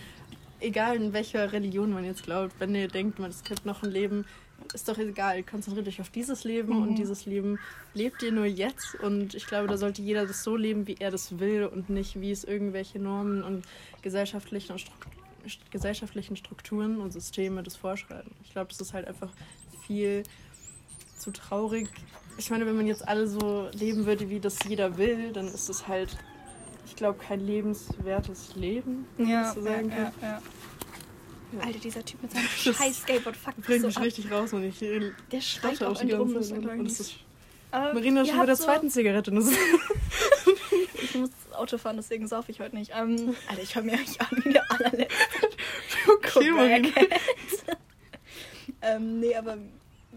egal 0.61 0.97
in 0.97 1.13
welcher 1.13 1.53
Religion 1.53 1.91
man 1.93 2.05
jetzt 2.05 2.23
glaubt, 2.23 2.55
wenn 2.61 2.75
ihr 2.75 2.89
denkt, 2.89 3.19
man, 3.19 3.31
es 3.31 3.43
gibt 3.43 3.67
noch 3.67 3.83
ein 3.83 3.91
Leben, 3.91 4.25
ist 4.75 4.89
doch 4.89 4.99
egal. 4.99 5.43
Konzentriert 5.43 5.89
euch 5.89 6.01
auf 6.01 6.11
dieses 6.11 6.45
Leben 6.45 6.75
Mhm. 6.77 6.83
und 6.83 6.95
dieses 6.97 7.27
Leben 7.27 7.59
lebt 7.95 8.23
ihr 8.23 8.33
nur 8.33 8.45
jetzt. 8.47 8.95
Und 8.97 9.35
ich 9.35 9.47
glaube, 9.47 9.69
da 9.69 9.77
sollte 9.77 10.03
jeder 10.03 10.27
das 10.27 10.43
so 10.45 10.57
leben, 10.57 10.87
wie 10.87 10.97
er 10.99 11.11
das 11.11 11.39
will 11.39 11.65
und 11.67 11.89
nicht, 11.91 12.21
wie 12.21 12.31
es 12.31 12.45
irgendwelche 12.45 12.99
Normen 12.99 13.43
und 13.43 13.65
gesellschaftlichen, 14.03 14.73
und 14.73 14.79
Struk- 14.81 15.71
gesellschaftlichen 15.71 16.37
Strukturen 16.37 17.01
und 17.01 17.13
Systeme 17.13 17.63
das 17.63 17.77
vorschreiben. 17.77 18.31
Ich 18.45 18.51
glaube, 18.53 18.69
das 18.69 18.81
ist 18.81 18.93
halt 18.93 19.07
einfach 19.07 19.31
viel 19.87 20.23
zu 21.19 21.31
traurig. 21.31 21.89
Ich 22.37 22.51
meine, 22.51 22.67
wenn 22.67 22.77
man 22.77 22.87
jetzt 22.87 23.07
alle 23.09 23.27
so 23.27 23.69
leben 23.73 24.07
würde, 24.07 24.29
wie 24.31 24.39
das 24.41 24.59
jeder 24.69 24.99
will, 24.99 25.33
dann 25.33 25.49
ist 25.49 25.69
es 25.69 25.89
halt, 25.89 26.17
ich 26.87 26.95
glaube, 26.95 27.19
kein 27.19 27.41
lebenswertes 27.41 28.55
Leben, 28.55 29.07
ja, 29.19 29.53
so 29.53 29.63
sagen 29.63 29.89
ja, 29.89 29.97
kann. 29.97 30.13
ja. 30.23 30.29
Ja. 30.29 30.43
Alter, 31.61 31.79
dieser 31.79 32.05
Typ 32.05 32.23
mit 32.23 32.33
seinem 32.33 32.45
Das 32.65 32.77
scheiß 32.77 32.99
Skateboard 33.03 33.37
fuckt 33.37 33.63
Bringt 33.63 33.81
so 33.83 33.87
mich 33.89 33.97
ab. 33.97 34.03
richtig 34.05 34.31
raus 34.31 34.53
und 34.53 34.65
ich 34.65 34.79
Der 34.79 35.41
schreit 35.41 35.83
auch 35.83 35.99
die 36.01 36.09
ganze 36.09 36.41
Zeit. 36.41 36.65
ist 36.87 37.01
ist 37.01 37.15
Aber 37.71 37.95
Marina 37.95 38.21
ihr 38.23 38.27
schon 38.27 38.39
bei 38.39 38.47
der 38.47 38.57
so- 38.57 38.65
zweiten 38.65 38.91
Zigarette. 38.91 39.31
Ist 39.35 39.53
Ich 41.03 41.15
muss 41.15 41.31
Auto 41.53 41.79
fahren, 41.79 41.97
deswegen 41.97 42.27
sauf 42.29 42.49
ich 42.49 42.61
heute 42.61 42.77
nicht. 42.77 42.93
Ähm, 42.95 43.35
Alter, 43.49 43.63
ich 43.63 43.75
höre 43.75 43.83
mir 43.83 43.93
eigentlich 43.95 44.21
an 44.21 44.29
wie 44.45 44.53
der 44.53 44.71
allerletzte. 44.71 45.49
okay, 46.15 46.51
Marina. 46.51 46.89
ähm, 48.83 49.21
nee, 49.21 49.35
aber 49.35 49.57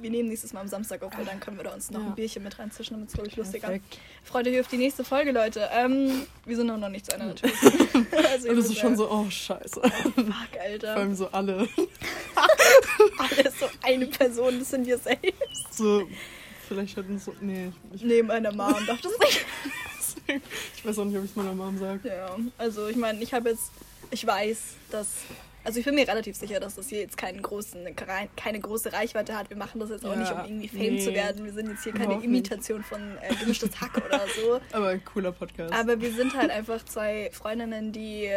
wir 0.02 0.10
nehmen 0.10 0.30
nächstes 0.30 0.54
Mal 0.54 0.62
am 0.62 0.68
Samstag 0.68 1.02
auf, 1.04 1.16
weil 1.18 1.26
dann 1.26 1.40
können 1.40 1.58
wir 1.58 1.64
da 1.64 1.74
uns 1.74 1.92
noch 1.92 2.00
Ja. 2.02 2.08
ein 2.08 2.16
Bierchen 2.16 2.44
mit 2.44 2.58
reinzischen, 2.58 2.96
damit 2.96 3.10
es, 3.10 3.14
glaube 3.14 3.30
ich, 3.30 3.36
lustiger. 3.36 3.68
Perfekt. 3.68 4.00
Freut 4.24 4.48
euch 4.48 4.60
auf 4.60 4.68
die 4.68 4.78
nächste 4.78 5.04
Folge, 5.04 5.32
Leute. 5.32 5.70
Ähm, 5.74 6.24
wir 6.46 6.56
sind 6.56 6.68
noch 6.68 6.90
nicht 6.90 7.06
zu 7.06 7.14
Ende, 7.14 7.28
natürlich. 7.28 7.56
also, 8.32 8.50
wisst 8.50 8.72
ist 8.72 8.80
schon 8.80 8.96
so, 8.98 9.10
oh 9.12 9.30
scheiße. 9.30 9.82
Fuck, 9.82 10.14
Vor 10.14 10.62
Alter. 10.62 10.96
allem 10.96 11.16
so 11.16 11.28
alle. 11.32 11.68
Alles 13.18 13.60
so 13.60 13.68
eine 13.84 14.08
Person, 14.08 14.60
das 14.60 14.70
sind 14.72 14.86
wir 14.86 14.98
selbst. 14.98 15.74
So, 15.74 16.08
vielleicht 16.68 16.98
hatten 16.98 17.20
so, 17.20 17.34
nee, 17.42 17.72
ich, 17.94 18.02
Neben 18.02 18.28
meiner 18.28 18.52
Mom, 18.52 18.76
darf 18.88 19.02
das 19.02 19.12
nicht? 19.20 19.46
ich 20.78 20.86
weiß 20.86 21.00
auch 21.00 21.06
nicht, 21.06 21.18
ob 21.18 21.24
ich 21.24 21.30
es 21.32 21.36
meiner 21.36 21.54
Mom 21.54 21.78
sage. 21.78 22.08
Ja, 22.08 22.36
also 22.58 22.88
ich 22.88 22.96
meine, 22.96 23.22
ich 23.22 23.34
habe 23.34 23.50
jetzt, 23.50 23.72
ich 24.10 24.26
weiß, 24.26 24.58
dass, 24.90 25.08
also 25.63 25.80
ich 25.80 25.86
bin 25.86 25.95
mir 25.95 26.08
relativ 26.08 26.36
sicher, 26.36 26.60
dass 26.60 26.76
das 26.76 26.89
hier 26.89 27.00
jetzt 27.00 27.17
keinen 27.17 27.41
großen, 27.41 27.95
keine 28.36 28.60
große 28.60 28.91
Reichweite 28.93 29.38
hat. 29.38 29.50
Wir 29.50 29.58
machen 29.58 29.80
das 29.80 29.89
jetzt 29.89 30.06
auch 30.06 30.13
Ja, 30.13 30.19
nicht, 30.19 30.32
um 30.32 30.39
irgendwie 30.45 30.67
Fame 30.67 31.00
zu 31.00 31.10
nee. 31.12 31.15
werden. 31.15 31.45
Wir 31.45 31.54
sind 31.54 31.69
jetzt 31.69 31.84
hier 31.84 31.93
keine. 31.93 32.21
Imitation 32.24 32.84
von 32.84 33.00
äh, 33.21 33.36
gemischtes 33.36 33.80
Hack 33.80 33.97
oder 34.06 34.21
so. 34.36 34.60
Aber 34.76 34.89
ein 34.89 35.04
cooler 35.06 35.32
Podcast. 35.32 35.74
Aber 35.74 36.00
wir 36.02 36.12
sind 36.13 36.36
halt 36.36 36.52
einfach 36.52 36.84
zwei 36.86 37.30
Freundinnen, 37.34 37.91
die 37.91 38.30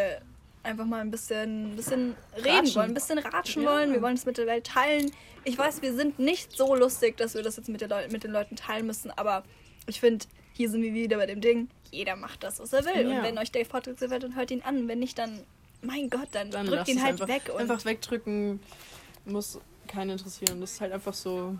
einfach 0.62 0.86
mal 0.86 1.00
ein 1.00 1.10
bisschen, 1.10 1.76
bisschen 1.76 2.16
reden 2.36 2.48
Ratschen. 2.56 2.74
wollen, 2.76 2.90
ein 2.90 2.94
bisschen 2.94 3.18
ratschen 3.18 3.62
Ja. 3.64 3.70
wollen. 3.70 3.92
Wir 3.92 4.02
wollen 4.02 4.14
es 4.14 4.24
mit 4.26 4.38
der 4.38 4.46
Welt 4.46 4.66
teilen. 4.66 5.10
Ich 5.44 5.58
weiß, 5.58 5.82
wir 5.82 5.92
sind 5.94 6.18
nicht 6.18 6.56
so 6.56 6.74
lustig, 6.74 7.16
dass 7.18 7.34
wir 7.34 7.42
das 7.42 7.56
jetzt 7.56 7.68
mit, 7.68 7.80
der 7.82 7.88
Leu 7.88 8.08
mit 8.10 8.24
den 8.24 8.30
Leuten 8.30 8.56
teilen 8.56 8.86
müssen, 8.86 9.10
aber 9.10 9.44
ich 9.86 10.00
finde, 10.00 10.24
hier 10.54 10.70
sind 10.70 10.80
wir 10.82 10.94
wieder 10.94 11.18
bei 11.18 11.26
dem 11.26 11.42
Ding, 11.42 11.68
jeder 11.90 12.16
macht 12.16 12.42
das, 12.42 12.60
was 12.60 12.72
er 12.72 12.84
will. 12.86 13.10
Ja. 13.10 13.18
Und 13.18 13.22
wenn 13.24 13.36
euch 13.38 13.52
der 13.52 13.64
Podcast 13.64 13.98
gefällt, 14.00 14.22
dann 14.22 14.36
hört 14.36 14.50
ihn 14.50 14.62
an. 14.62 14.88
Wenn 14.88 15.00
nicht, 15.00 15.18
dann, 15.18 15.40
mein 15.84 16.10
Gott, 16.10 16.28
dann, 16.32 16.50
Dann 16.50 16.66
drückt 16.66 16.78
lasst 16.78 16.90
ihn 16.90 17.02
halt 17.02 17.12
einfach, 17.20 17.28
weg. 17.28 17.50
Und 17.54 17.60
einfach 17.60 17.84
wegdrücken 17.84 18.60
muss 19.24 19.58
keinen 19.86 20.10
interessieren. 20.10 20.60
Das 20.60 20.72
ist 20.72 20.80
halt 20.80 20.92
einfach 20.92 21.14
so, 21.14 21.56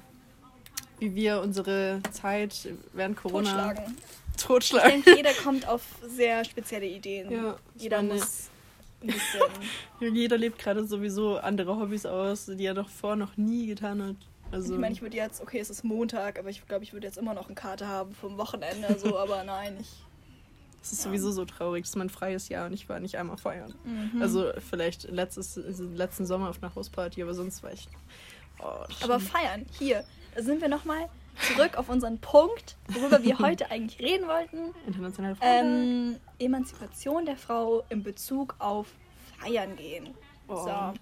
wie 0.99 1.15
wir 1.15 1.41
unsere 1.41 2.01
Zeit 2.13 2.69
während 2.93 3.17
Corona 3.17 3.51
totschlagen. 3.75 3.97
Ich 4.37 4.43
totschlagen. 4.43 4.91
denke, 4.91 5.17
jeder 5.17 5.33
kommt 5.35 5.67
auf 5.69 5.83
sehr 6.07 6.45
spezielle 6.45 6.87
Ideen. 6.87 7.31
Ja, 7.31 7.57
ich 7.77 7.83
jeder 7.83 8.03
meine- 8.03 8.15
muss. 8.15 8.51
Jeder 10.01 10.39
lebt 10.39 10.59
gerade 10.59 10.83
sowieso 10.87 11.37
andere 11.37 11.77
Hobbys 11.79 12.07
aus, 12.07 12.47
die 12.47 12.65
er 12.65 12.73
doch 12.73 12.89
vorher 12.89 13.17
noch 13.17 13.37
nie 13.37 13.67
getan 13.67 14.03
hat. 14.03 14.17
Also, 14.51 14.73
Ich 14.75 14.81
meine, 14.81 14.95
ich 14.95 15.03
würde 15.03 15.15
jetzt, 15.17 15.43
okay, 15.43 15.59
es 15.59 15.69
ist 15.69 15.85
Montag, 15.85 16.39
aber 16.39 16.49
ich 16.49 16.67
glaube, 16.67 16.85
ich 16.85 16.95
würde 16.95 17.07
jetzt 17.07 17.19
immer 17.19 17.35
noch 17.35 17.47
eine 17.47 17.55
Karte 17.55 17.87
haben 17.87 18.15
vom 18.15 18.39
Wochenende, 18.39 18.99
so, 18.99 19.19
aber 19.19 19.45
nein, 19.45 19.77
ich. 19.81 19.89
Es 20.85 20.93
ist 20.93 21.05
ja. 21.05 21.11
sowieso 21.11 21.33
so 21.33 21.47
traurig. 21.47 21.85
Es 21.85 21.91
ist 21.91 21.97
mein 21.97 22.11
freies 22.11 22.51
Jahr 22.51 22.67
und 22.67 22.75
ich 22.75 22.91
war 22.91 23.01
nicht 23.01 23.17
einmal 23.17 23.39
feiern. 23.39 23.75
Mhm. 23.85 24.21
Also 24.21 24.53
vielleicht 24.71 25.05
letztes, 25.05 25.57
letzten 25.57 26.27
Sommer 26.27 26.51
auf 26.51 26.63
einer 26.63 26.75
Hausparty, 26.75 27.23
aber 27.23 27.33
sonst 27.33 27.63
war 27.63 27.73
ich. 27.73 27.89
Oh, 28.61 28.85
aber 29.03 29.19
feiern, 29.19 29.65
hier, 29.79 30.05
da 30.35 30.43
sind 30.43 30.61
wir 30.61 30.69
nochmal 30.69 31.09
zurück 31.41 31.77
auf 31.77 31.89
unseren 31.89 32.19
Punkt, 32.19 32.77
worüber 32.89 33.23
wir 33.23 33.39
heute 33.41 33.71
eigentlich 33.71 33.99
reden 33.99 34.29
wollten. 34.29 34.75
internationale 34.87 35.37
Frauentag. 35.37 35.65
Ähm, 35.65 36.17
Emanzipation 36.39 37.25
der 37.25 37.37
Frau 37.37 37.83
in 37.89 38.03
Bezug 38.03 38.55
auf 38.59 38.89
Feiern 39.39 39.77
gehen. 39.77 40.15
Oh. 40.49 40.57
So. 40.57 40.93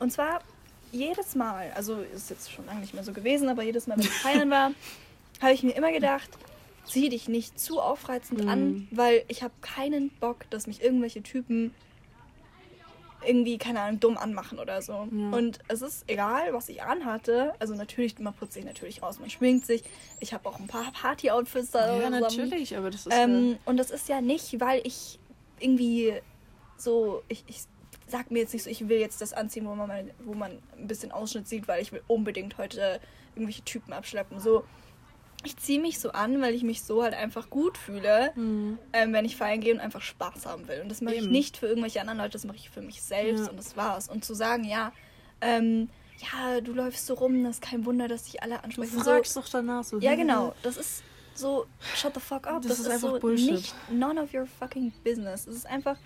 Und 0.00 0.10
zwar 0.10 0.40
jedes 0.90 1.36
Mal, 1.36 1.70
also 1.76 2.00
ist 2.14 2.28
jetzt 2.28 2.50
schon 2.50 2.66
lange 2.66 2.80
nicht 2.80 2.92
mehr 2.92 3.04
so 3.04 3.12
gewesen, 3.12 3.48
aber 3.48 3.62
jedes 3.62 3.86
Mal, 3.86 3.96
wenn 3.96 4.04
ich 4.04 4.10
feiern 4.10 4.50
war, 4.50 4.72
habe 5.40 5.52
ich 5.52 5.62
mir 5.62 5.72
immer 5.76 5.92
gedacht, 5.92 6.28
zieh 6.84 7.08
dich 7.08 7.28
nicht 7.28 7.58
zu 7.60 7.80
aufreizend 7.80 8.42
Mhm. 8.42 8.48
an, 8.48 8.88
weil 8.90 9.24
ich 9.28 9.42
habe 9.42 9.54
keinen 9.60 10.10
Bock, 10.20 10.48
dass 10.50 10.66
mich 10.66 10.82
irgendwelche 10.82 11.22
Typen 11.22 11.72
irgendwie, 13.24 13.56
keine 13.56 13.80
Ahnung, 13.80 14.00
dumm 14.00 14.18
anmachen 14.18 14.58
oder 14.58 14.82
so. 14.82 14.92
Ja. 15.12 15.30
Und 15.30 15.60
es 15.68 15.80
ist 15.80 16.04
egal, 16.08 16.52
was 16.52 16.68
ich 16.68 16.82
anhatte. 16.82 17.54
Also 17.60 17.74
natürlich, 17.74 18.18
man 18.18 18.34
putzt 18.34 18.54
sich 18.54 18.64
natürlich 18.64 19.00
raus, 19.00 19.20
man 19.20 19.30
schminkt 19.30 19.64
sich. 19.64 19.84
Ich 20.18 20.34
habe 20.34 20.48
auch 20.48 20.58
ein 20.58 20.66
paar 20.66 20.90
Party-Outfits 20.92 21.70
da. 21.70 21.86
ja, 21.86 21.96
zusammen. 21.98 22.20
natürlich, 22.20 22.76
aber 22.76 22.90
das 22.90 23.06
ist. 23.06 23.14
Ähm, 23.16 23.58
und 23.64 23.76
das 23.76 23.90
ist 23.92 24.08
ja 24.08 24.20
nicht, 24.20 24.58
weil 24.60 24.80
ich 24.84 25.20
irgendwie 25.60 26.14
so, 26.76 27.22
ich, 27.28 27.44
ich 27.46 27.60
sag 28.08 28.32
mir 28.32 28.40
jetzt 28.40 28.54
nicht 28.54 28.64
so, 28.64 28.70
ich 28.70 28.88
will 28.88 28.98
jetzt 28.98 29.20
das 29.20 29.32
anziehen, 29.32 29.66
wo 29.66 29.74
man, 29.76 30.10
wo 30.24 30.34
man 30.34 30.58
ein 30.76 30.88
bisschen 30.88 31.12
Ausschnitt 31.12 31.46
sieht, 31.46 31.68
weil 31.68 31.80
ich 31.80 31.92
will 31.92 32.02
unbedingt 32.08 32.58
heute 32.58 32.98
irgendwelche 33.36 33.62
Typen 33.62 33.92
abschleppen. 33.92 34.40
So, 34.40 34.64
ich 35.44 35.56
ziehe 35.56 35.80
mich 35.80 35.98
so 35.98 36.12
an, 36.12 36.40
weil 36.40 36.54
ich 36.54 36.62
mich 36.62 36.82
so 36.82 37.02
halt 37.02 37.14
einfach 37.14 37.50
gut 37.50 37.76
fühle, 37.78 38.32
Mhm. 38.36 38.78
ähm, 38.92 39.12
wenn 39.12 39.24
ich 39.24 39.36
feiern 39.36 39.60
gehe 39.60 39.74
und 39.74 39.80
einfach 39.80 40.00
Spaß 40.02 40.46
haben 40.46 40.68
will. 40.68 40.80
Und 40.82 40.88
das 40.88 41.00
mache 41.00 41.14
ich 41.16 41.26
nicht 41.26 41.56
für 41.56 41.66
irgendwelche 41.66 42.00
anderen 42.00 42.18
Leute, 42.18 42.30
das 42.32 42.44
mache 42.44 42.56
ich 42.56 42.70
für 42.70 42.82
mich 42.82 43.02
selbst 43.02 43.44
Ja. 43.44 43.50
und 43.50 43.56
das 43.58 43.76
war's. 43.76 44.08
Und 44.08 44.24
zu 44.24 44.34
sagen, 44.34 44.64
ja, 44.64 44.92
ähm, 45.40 45.88
ja, 46.18 46.60
du 46.60 46.72
läufst 46.72 47.06
so 47.06 47.14
rum, 47.14 47.42
das 47.42 47.56
ist 47.56 47.62
kein 47.62 47.84
Wunder, 47.84 48.06
dass 48.06 48.24
dich 48.24 48.42
alle 48.42 48.54
Du 48.58 48.64
ansprechen. 48.64 48.98
So, 48.98 49.04
fragst 49.04 49.36
doch 49.36 49.48
danach 49.48 49.82
so. 49.84 49.98
ja, 49.98 50.14
genau. 50.14 50.54
Das 50.62 50.76
ist 50.76 51.02
So, 51.34 51.66
shut 51.96 52.12
the 52.14 52.20
fuck 52.20 52.46
up. 52.46 52.62
Das 52.62 52.72
Das, 52.72 52.78
ist 52.80 52.86
ist, 52.86 52.92
einfach 52.92 53.12
so 53.14 53.18
Bullshit. 53.18 53.52
nicht 53.52 53.74
none 53.90 54.22
of 54.22 54.32
your 54.34 54.46
fucking 54.46 54.92
business. 55.02 55.46
Es 55.46 55.56
ist 55.56 55.66
einfach 55.66 55.96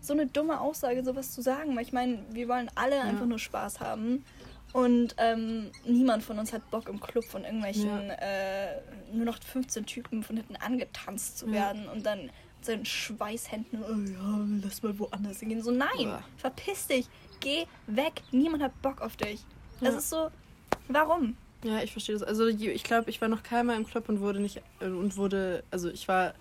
so 0.00 0.14
eine 0.14 0.26
dumme 0.26 0.58
Aussage, 0.60 1.04
sowas 1.04 1.32
zu 1.32 1.42
sagen. 1.42 1.76
Weil 1.76 1.82
ich 1.82 1.92
meine, 1.92 2.24
wir 2.32 2.48
wollen 2.48 2.70
alle 2.74 3.00
einfach 3.02 3.26
nur 3.26 3.38
Spaß 3.38 3.78
haben. 3.80 4.24
Und 4.72 5.14
ähm, 5.18 5.70
niemand 5.84 6.22
von 6.22 6.38
uns 6.38 6.52
hat 6.52 6.70
Bock 6.70 6.88
im 6.88 7.00
Club 7.00 7.24
von 7.24 7.44
irgendwelchen 7.44 8.10
äh, 8.10 8.80
nur 9.12 9.24
noch 9.24 9.42
15 9.42 9.86
Typen 9.86 10.22
von 10.22 10.36
hinten 10.36 10.56
angetanzt 10.56 11.38
zu 11.38 11.46
Ja. 11.46 11.52
werden 11.52 11.88
und 11.88 12.04
dann 12.04 12.24
mit 12.26 12.32
seinen 12.64 12.84
Schweißhänden, 12.84 13.82
oh 13.82 14.10
ja, 14.10 14.46
lass 14.62 14.82
mal 14.82 14.98
woanders 14.98 15.40
hingehen. 15.40 15.62
So, 15.62 15.70
nein, 15.70 15.88
Uah. 16.06 16.22
verpiss 16.36 16.86
dich, 16.88 17.08
geh 17.40 17.64
weg, 17.86 18.22
niemand 18.30 18.62
hat 18.62 18.82
Bock 18.82 19.00
auf 19.00 19.16
dich. 19.16 19.40
Es 19.80 19.92
Ja. 19.92 19.98
ist 19.98 20.10
so, 20.10 20.30
warum? 20.88 21.36
Ja, 21.64 21.82
ich 21.82 21.92
verstehe 21.92 22.14
das. 22.16 22.22
Also 22.22 22.46
ich 22.46 22.84
glaube, 22.84 23.10
ich 23.10 23.20
war 23.20 23.28
noch 23.28 23.42
keinmal 23.42 23.76
im 23.76 23.86
Club 23.86 24.08
und 24.08 24.20
wurde 24.20 24.40
nicht 24.40 24.60
äh, 24.80 24.86
und 24.86 25.16
wurde, 25.16 25.64
also 25.70 25.88
ich 25.88 26.06
war 26.08 26.34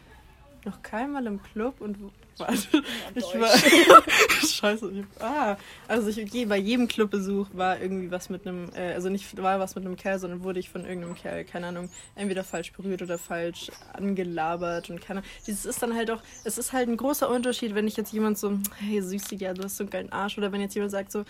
noch 0.66 0.82
keinmal 0.84 1.26
im 1.28 1.42
Club 1.42 1.82
und 1.82 1.98
warte, 2.40 2.84
ich 3.16 3.24
Deutsch. 3.24 3.40
war 3.40 4.48
Scheiße. 4.48 4.92
Ich, 4.92 5.22
ah, 5.22 5.58
also 5.88 6.10
ich 6.10 6.18
je, 6.34 6.46
bei 6.46 6.58
jedem 6.58 6.88
Clubbesuch 6.88 7.48
war 7.54 7.80
irgendwie 7.80 8.12
was 8.12 8.30
mit 8.30 8.48
einem, 8.48 8.70
äh, 8.76 8.94
also 8.94 9.10
nicht 9.10 9.42
war 9.42 9.60
was 9.60 9.76
mit 9.76 9.86
einem 9.86 9.96
Kerl, 9.96 10.20
sondern 10.20 10.44
wurde 10.44 10.60
ich 10.60 10.70
von 10.70 10.86
irgendeinem 10.86 11.16
Kerl, 11.16 11.44
keine 11.44 11.68
Ahnung, 11.68 11.90
entweder 12.16 12.44
falsch 12.44 12.72
berührt 12.74 13.02
oder 13.02 13.18
falsch 13.18 13.72
angelabert 13.94 14.90
und 14.90 15.02
keine. 15.02 15.24
Dieses 15.46 15.66
ist 15.66 15.82
dann 15.82 15.96
halt 15.96 16.12
auch, 16.12 16.22
es 16.44 16.58
ist 16.58 16.74
halt 16.74 16.90
ein 16.90 16.98
großer 16.98 17.30
Unterschied, 17.30 17.76
wenn 17.76 17.88
ich 17.88 17.98
jetzt 17.98 18.14
jemand 18.14 18.38
so, 18.38 18.60
hey 18.80 19.02
Süßi, 19.02 19.36
ja, 19.36 19.54
du 19.54 19.64
hast 19.64 19.78
so 19.78 19.84
einen 19.84 19.90
geilen 19.90 20.12
Arsch, 20.12 20.38
oder 20.38 20.52
wenn 20.52 20.62
jetzt 20.62 20.76
jemand 20.76 20.92
sagt 20.92 21.12
so, 21.12 21.26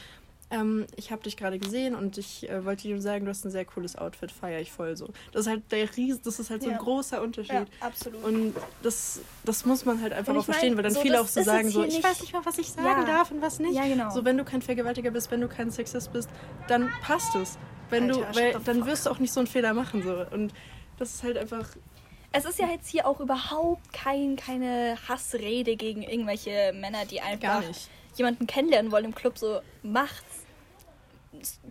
ähm, 0.49 0.87
ich 0.95 1.11
habe 1.11 1.23
dich 1.23 1.35
gerade 1.35 1.59
gesehen 1.59 1.93
und 1.95 2.17
ich 2.17 2.49
äh, 2.49 2.63
wollte 2.63 2.83
dir 2.87 3.01
sagen, 3.01 3.25
du 3.25 3.31
hast 3.31 3.43
ein 3.45 3.51
sehr 3.51 3.65
cooles 3.65 3.97
Outfit, 3.97 4.31
feiere 4.31 4.61
ich 4.61 4.71
voll 4.71 4.95
so. 4.95 5.07
Das 5.31 5.41
ist 5.41 5.47
halt 5.47 5.71
der 5.71 5.95
Ries, 5.97 6.21
das 6.21 6.39
ist 6.39 6.49
halt 6.49 6.63
so 6.63 6.69
Ja. 6.69 6.75
ein 6.75 6.79
großer 6.79 7.21
Unterschied. 7.21 7.53
Ja, 7.53 7.65
absolut. 7.81 8.23
Und 8.23 8.53
das, 8.81 9.19
das 9.43 9.65
muss 9.65 9.83
man 9.85 10.01
halt 10.01 10.13
einfach 10.13 10.31
auch 10.31 10.35
mein, 10.35 10.43
verstehen, 10.43 10.75
weil 10.77 10.83
dann 10.83 10.93
so, 10.93 11.01
viele 11.01 11.19
auch 11.19 11.27
so 11.27 11.41
sagen 11.41 11.69
so, 11.69 11.83
ich 11.83 12.01
weiß 12.01 12.21
nicht 12.21 12.33
mal, 12.33 12.45
was 12.45 12.57
ich 12.57 12.67
sagen 12.67 12.85
Ja. 12.85 13.03
darf 13.05 13.31
und 13.31 13.41
was 13.41 13.59
nicht. 13.59 13.73
Ja, 13.75 13.87
genau. 13.87 14.09
So, 14.09 14.23
wenn 14.23 14.37
du 14.37 14.45
kein 14.45 14.61
Vergewaltiger 14.61 15.11
bist, 15.11 15.31
wenn 15.31 15.41
du 15.41 15.47
kein 15.49 15.69
Sexist 15.69 16.13
bist, 16.13 16.29
dann 16.67 16.89
passt 17.01 17.35
es. 17.35 17.57
Wenn 17.89 18.11
Alter, 18.11 18.31
du, 18.31 18.35
weil 18.35 18.59
dann 18.63 18.85
wirst 18.85 19.05
du 19.05 19.09
auch 19.09 19.19
nicht 19.19 19.33
so 19.33 19.39
einen 19.39 19.47
Fehler 19.47 19.73
machen 19.73 20.03
so. 20.03 20.25
Und 20.31 20.53
das 20.97 21.13
ist 21.15 21.23
halt 21.23 21.37
einfach, 21.37 21.65
Es 22.31 22.45
ist 22.45 22.59
ja 22.59 22.67
jetzt 22.67 22.89
hier 22.89 23.05
auch 23.07 23.19
überhaupt 23.19 23.93
kein, 23.93 24.35
keine 24.35 24.97
Hassrede 25.07 25.75
gegen 25.75 26.03
irgendwelche 26.03 26.73
Männer, 26.73 27.05
die 27.05 27.21
einfach 27.21 27.61
Gar 27.61 27.67
nicht. 27.67 27.89
Jemanden 28.17 28.47
kennenlernen 28.47 28.91
wollen 28.91 29.05
im 29.05 29.15
Club. 29.15 29.37
So, 29.37 29.61
macht's. 29.83 30.45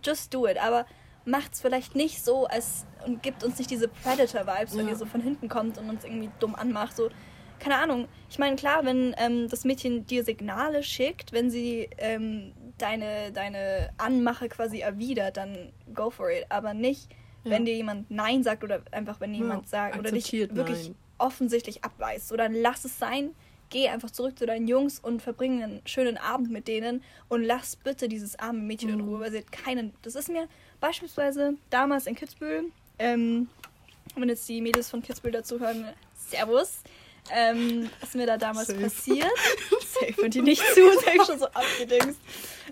Just 0.03 0.33
do 0.33 0.47
it. 0.47 0.57
Aber 0.57 0.85
macht's 1.25 1.59
vielleicht 1.61 1.95
nicht 1.95 2.23
so, 2.23 2.45
als 2.47 2.85
und 3.05 3.21
gibt 3.21 3.43
uns 3.43 3.57
nicht 3.57 3.69
diese 3.69 3.87
Predator-Vibes, 3.87 4.75
wenn 4.77 4.85
Ja. 4.85 4.93
ihr 4.93 4.97
so 4.97 5.05
von 5.05 5.21
hinten 5.21 5.49
kommt 5.49 5.77
und 5.77 5.89
uns 5.89 6.03
irgendwie 6.03 6.29
dumm 6.39 6.55
anmacht. 6.55 6.95
So, 6.95 7.09
keine 7.59 7.75
Ahnung. 7.77 8.07
Ich 8.29 8.39
meine, 8.39 8.55
klar, 8.55 8.85
wenn 8.85 9.13
ähm, 9.17 9.49
das 9.49 9.65
Mädchen 9.65 10.05
dir 10.05 10.23
Signale 10.23 10.83
schickt, 10.83 11.31
wenn 11.33 11.49
sie 11.49 11.89
ähm, 11.97 12.53
deine, 12.77 13.31
deine 13.31 13.89
Anmache 13.97 14.47
quasi 14.47 14.79
erwidert, 14.79 15.37
dann 15.37 15.71
go 15.93 16.09
for 16.09 16.29
it. 16.31 16.45
Aber 16.49 16.73
nicht, 16.73 17.09
Ja. 17.43 17.51
wenn 17.51 17.65
dir 17.65 17.75
jemand 17.75 18.09
Nein 18.11 18.43
sagt 18.43 18.63
oder 18.63 18.81
einfach, 18.91 19.19
wenn 19.19 19.33
Ja, 19.33 19.39
jemand 19.41 19.67
sagt 19.67 19.97
oder 19.97 20.11
dich 20.11 20.31
wirklich 20.31 20.87
Nein. 20.89 20.95
offensichtlich 21.17 21.83
abweist. 21.83 22.31
Oder 22.31 22.47
lass 22.49 22.85
es 22.85 22.97
sein. 22.99 23.31
Geh 23.69 23.89
einfach 23.89 24.11
zurück 24.11 24.39
zu 24.39 24.45
deinen 24.45 24.67
Jungs 24.67 24.99
und 24.99 25.21
verbringe 25.21 25.63
einen 25.63 25.81
schönen 25.85 26.17
Abend 26.17 26.49
mit 26.51 26.67
denen 26.67 27.03
und 27.27 27.43
lass 27.43 27.75
bitte 27.75 28.07
dieses 28.07 28.37
arme 28.39 28.59
Mädchen 28.59 28.89
in 28.89 29.01
Mhm. 29.01 29.07
Ruhe, 29.09 29.19
weil 29.19 29.31
sie 29.31 29.39
hat 29.39 29.51
keinen. 29.51 29.93
Das 30.03 30.15
ist 30.15 30.29
mir 30.29 30.47
beispielsweise 30.79 31.55
damals 31.69 32.07
in 32.07 32.15
Kitzbühel, 32.15 32.65
ähm, 32.99 33.49
wenn 34.15 34.29
jetzt 34.29 34.47
die 34.47 34.61
Mädels 34.61 34.89
von 34.89 35.01
Kitzbühel 35.01 35.33
dazu 35.33 35.59
hören, 35.59 35.85
Servus. 36.15 36.79
Ähm, 37.29 37.89
ist 38.01 38.15
mir 38.15 38.25
da 38.25 38.37
damals 38.37 38.67
Safe. 38.67 38.79
passiert. 38.79 39.27
Safe 39.81 40.21
und 40.21 40.33
die 40.33 40.41
nicht 40.41 40.63
zu, 40.73 40.89
safe 40.93 41.25
schon 41.25 41.39
so 41.39 41.47
abgedingst. 41.47 42.21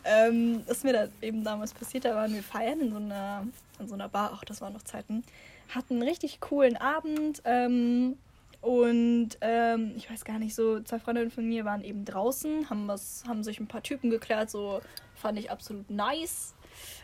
Ähm, 0.05 0.63
ist 0.67 0.85
mir 0.85 0.93
da 0.93 1.07
eben 1.21 1.43
damals 1.43 1.73
passiert, 1.73 2.05
da 2.05 2.15
waren 2.15 2.33
wir 2.33 2.41
feiern 2.41 2.79
in 2.79 2.91
so 2.91 2.95
einer, 2.97 3.45
in 3.79 3.87
so 3.89 3.95
einer 3.95 4.07
Bar, 4.07 4.31
ach, 4.33 4.45
das 4.45 4.61
waren 4.61 4.71
noch 4.71 4.83
Zeiten. 4.83 5.25
Hatten 5.73 5.95
einen 5.95 6.07
richtig 6.07 6.39
coolen 6.39 6.77
Abend. 6.77 7.41
Ähm, 7.43 8.17
und 8.65 9.37
ähm, 9.41 9.93
ich 9.95 10.09
weiß 10.09 10.25
gar 10.25 10.39
nicht, 10.39 10.55
so 10.55 10.79
zwei 10.79 10.97
Freundinnen 10.97 11.29
von 11.29 11.47
mir 11.47 11.65
waren 11.65 11.83
eben 11.83 12.03
draußen, 12.03 12.67
haben, 12.67 12.87
was, 12.87 13.23
haben 13.27 13.43
sich 13.43 13.59
ein 13.59 13.67
paar 13.67 13.83
Typen 13.83 14.09
geklärt, 14.09 14.49
so 14.49 14.81
fand 15.13 15.37
ich 15.37 15.51
absolut 15.51 15.91
nice. 15.91 16.55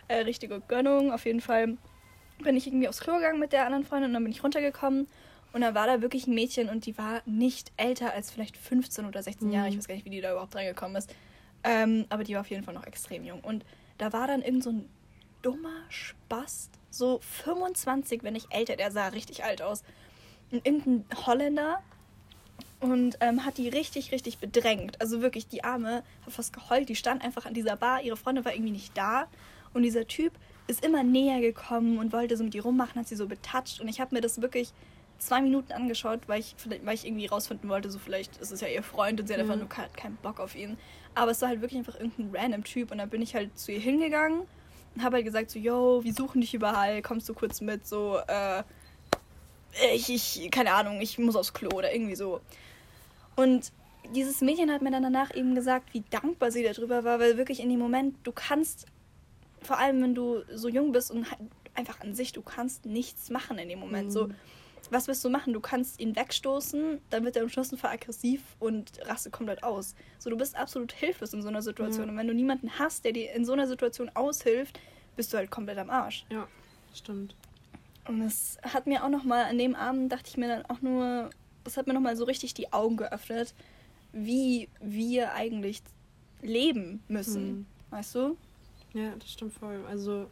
Äh, 0.07 0.21
richtige 0.21 0.59
Gönnung. 0.59 1.13
Auf 1.13 1.25
jeden 1.25 1.39
Fall 1.39 1.77
bin 2.43 2.57
ich 2.57 2.65
irgendwie 2.65 2.87
aufs 2.87 2.99
Klo 2.99 3.13
gegangen 3.17 3.39
mit 3.39 3.53
der 3.53 3.65
anderen 3.65 3.85
Freundin 3.85 4.09
und 4.09 4.13
dann 4.15 4.23
bin 4.23 4.31
ich 4.31 4.43
runtergekommen. 4.43 5.07
Und 5.53 5.61
da 5.61 5.75
war 5.75 5.85
da 5.85 6.01
wirklich 6.01 6.25
ein 6.25 6.33
Mädchen 6.33 6.67
und 6.67 6.87
die 6.87 6.97
war 6.97 7.21
nicht 7.25 7.71
älter 7.77 8.11
als 8.11 8.31
vielleicht 8.31 8.57
15 8.57 9.05
oder 9.05 9.21
16 9.21 9.47
Mhm. 9.47 9.53
Jahre. 9.53 9.69
Ich 9.69 9.77
weiß 9.77 9.87
gar 9.87 9.93
nicht, 9.93 10.05
wie 10.05 10.09
die 10.09 10.21
da 10.21 10.31
überhaupt 10.31 10.55
reingekommen 10.55 10.97
ist. 10.97 11.13
Ähm, 11.63 12.05
aber 12.09 12.23
die 12.23 12.33
war 12.33 12.41
auf 12.41 12.49
jeden 12.49 12.63
Fall 12.63 12.73
noch 12.73 12.87
extrem 12.87 13.23
jung. 13.23 13.41
Und 13.41 13.65
da 13.99 14.11
war 14.13 14.25
dann 14.25 14.41
irgend 14.41 14.63
so 14.63 14.71
ein 14.71 14.89
dummer 15.43 15.83
Spast, 15.89 16.71
so 16.89 17.19
25, 17.21 18.23
wenn 18.23 18.33
nicht 18.33 18.47
älter, 18.49 18.75
der 18.77 18.91
sah 18.91 19.09
richtig 19.09 19.43
alt 19.43 19.61
aus. 19.61 19.83
Irgendein 20.51 21.05
Holländer 21.25 21.81
und 22.79 23.17
ähm, 23.21 23.45
hat 23.45 23.57
die 23.57 23.69
richtig, 23.69 24.11
richtig 24.11 24.39
bedrängt. 24.39 24.99
Also 24.99 25.21
wirklich, 25.21 25.47
die 25.47 25.63
Arme 25.63 26.03
hat 26.25 26.33
fast 26.33 26.51
geheult. 26.53 26.89
Die 26.89 26.95
stand 26.95 27.23
einfach 27.23 27.45
an 27.45 27.53
dieser 27.53 27.75
Bar, 27.75 28.01
ihre 28.01 28.17
Freundin 28.17 28.43
war 28.43 28.53
irgendwie 28.53 28.71
nicht 28.71 28.97
da. 28.97 29.27
Und 29.73 29.83
dieser 29.83 30.07
Typ 30.07 30.33
ist 30.67 30.83
immer 30.83 31.03
näher 31.03 31.39
gekommen 31.41 31.97
und 31.99 32.11
wollte 32.11 32.35
so 32.37 32.43
mit 32.43 32.55
ihr 32.55 32.63
rummachen, 32.63 32.99
hat 32.99 33.07
sie 33.07 33.15
so 33.15 33.27
betatscht. 33.27 33.79
Und 33.81 33.87
ich 33.87 34.01
habe 34.01 34.13
mir 34.15 34.21
das 34.21 34.41
wirklich 34.41 34.73
zwei 35.19 35.41
Minuten 35.41 35.71
angeschaut, 35.71 36.21
weil 36.27 36.39
ich, 36.39 36.55
vielleicht- 36.57 36.85
weil 36.85 36.95
ich 36.95 37.05
irgendwie 37.05 37.27
rausfinden 37.27 37.69
wollte, 37.69 37.91
so 37.91 37.99
vielleicht 37.99 38.37
ist 38.37 38.51
es 38.51 38.61
ja 38.61 38.67
ihr 38.67 38.81
Freund 38.83 39.19
und 39.21 39.27
sie 39.27 39.33
hat 39.33 39.43
Mhm. 39.45 39.51
einfach 39.51 39.59
nur 39.59 39.69
ke- 39.69 39.89
keinen 39.95 40.15
Bock 40.17 40.39
auf 40.39 40.55
ihn. 40.55 40.77
Aber 41.13 41.31
es 41.31 41.41
war 41.41 41.49
halt 41.49 41.61
wirklich 41.61 41.77
einfach 41.77 41.99
irgendein 41.99 42.35
random 42.35 42.63
Typ. 42.63 42.91
Und 42.91 42.97
dann 42.97 43.09
bin 43.09 43.21
ich 43.21 43.35
halt 43.35 43.57
zu 43.57 43.71
ihr 43.71 43.79
hingegangen 43.79 44.41
und 44.95 45.03
habe 45.03 45.17
halt 45.17 45.25
gesagt 45.25 45.51
so, 45.51 45.59
yo, 45.59 46.03
wir 46.03 46.13
suchen 46.13 46.41
dich 46.41 46.53
überall, 46.55 47.01
kommst 47.03 47.29
du 47.29 47.33
kurz 47.35 47.61
mit, 47.61 47.85
so, 47.85 48.17
äh, 48.27 48.63
ich, 49.93 50.09
ich, 50.09 50.51
keine 50.51 50.73
Ahnung, 50.73 51.01
ich 51.01 51.17
muss 51.17 51.35
aufs 51.35 51.53
Klo 51.53 51.69
oder 51.69 51.93
irgendwie 51.93 52.15
so. 52.15 52.41
Und 53.35 53.71
dieses 54.13 54.41
Mädchen 54.41 54.71
hat 54.71 54.81
mir 54.81 54.91
dann 54.91 55.03
danach 55.03 55.33
eben 55.35 55.55
gesagt, 55.55 55.93
wie 55.93 56.03
dankbar 56.09 56.51
sie 56.51 56.63
darüber 56.63 57.03
war, 57.03 57.19
weil 57.19 57.37
wirklich 57.37 57.59
in 57.59 57.69
dem 57.69 57.79
Moment, 57.79 58.15
du 58.23 58.31
kannst, 58.31 58.85
vor 59.61 59.77
allem 59.77 60.01
wenn 60.01 60.15
du 60.15 60.43
so 60.53 60.67
jung 60.67 60.91
bist 60.91 61.11
und 61.11 61.29
halt 61.29 61.39
einfach 61.73 62.01
an 62.01 62.13
sich, 62.15 62.33
du 62.33 62.41
kannst 62.41 62.85
nichts 62.85 63.29
machen 63.29 63.57
in 63.57 63.69
dem 63.69 63.79
Moment. 63.79 64.07
Mhm. 64.07 64.11
So, 64.11 64.29
was 64.89 65.07
willst 65.07 65.23
du 65.23 65.29
machen? 65.29 65.53
Du 65.53 65.61
kannst 65.61 65.99
ihn 65.99 66.15
wegstoßen, 66.15 66.99
dann 67.09 67.23
wird 67.23 67.37
er 67.37 67.43
im 67.43 67.49
Fall 67.49 67.91
aggressiv 67.91 68.41
und 68.59 68.91
rastet 69.05 69.31
komplett 69.31 69.63
aus. 69.63 69.95
So, 70.19 70.29
du 70.29 70.37
bist 70.37 70.55
absolut 70.55 70.91
hilflos 70.91 71.33
in 71.33 71.41
so 71.41 71.47
einer 71.47 71.61
Situation. 71.61 72.05
Ja. 72.05 72.11
Und 72.11 72.17
wenn 72.17 72.27
du 72.27 72.33
niemanden 72.33 72.77
hast, 72.77 73.05
der 73.05 73.13
dir 73.13 73.33
in 73.33 73.45
so 73.45 73.53
einer 73.53 73.67
Situation 73.67 74.09
aushilft, 74.13 74.79
bist 75.15 75.31
du 75.31 75.37
halt 75.37 75.49
komplett 75.49 75.77
am 75.77 75.89
Arsch. 75.89 76.25
Ja, 76.29 76.47
stimmt. 76.93 77.35
Und 78.07 78.21
es 78.21 78.57
hat 78.63 78.87
mir 78.87 79.03
auch 79.03 79.09
nochmal, 79.09 79.45
an 79.45 79.57
dem 79.57 79.75
Abend 79.75 80.11
dachte 80.11 80.29
ich 80.29 80.37
mir 80.37 80.47
dann 80.47 80.65
auch 80.65 80.81
nur, 80.81 81.29
das 81.63 81.77
hat 81.77 81.87
mir 81.87 81.93
nochmal 81.93 82.15
so 82.15 82.23
richtig 82.23 82.53
die 82.53 82.73
Augen 82.73 82.97
geöffnet, 82.97 83.53
wie 84.11 84.69
wir 84.79 85.33
eigentlich 85.33 85.81
leben 86.41 87.03
müssen. 87.07 87.51
Mhm. 87.51 87.65
Weißt 87.91 88.15
du? 88.15 88.37
Ja, 88.93 89.13
das 89.17 89.31
stimmt 89.31 89.53
voll. 89.53 89.79
Also, 89.87 90.27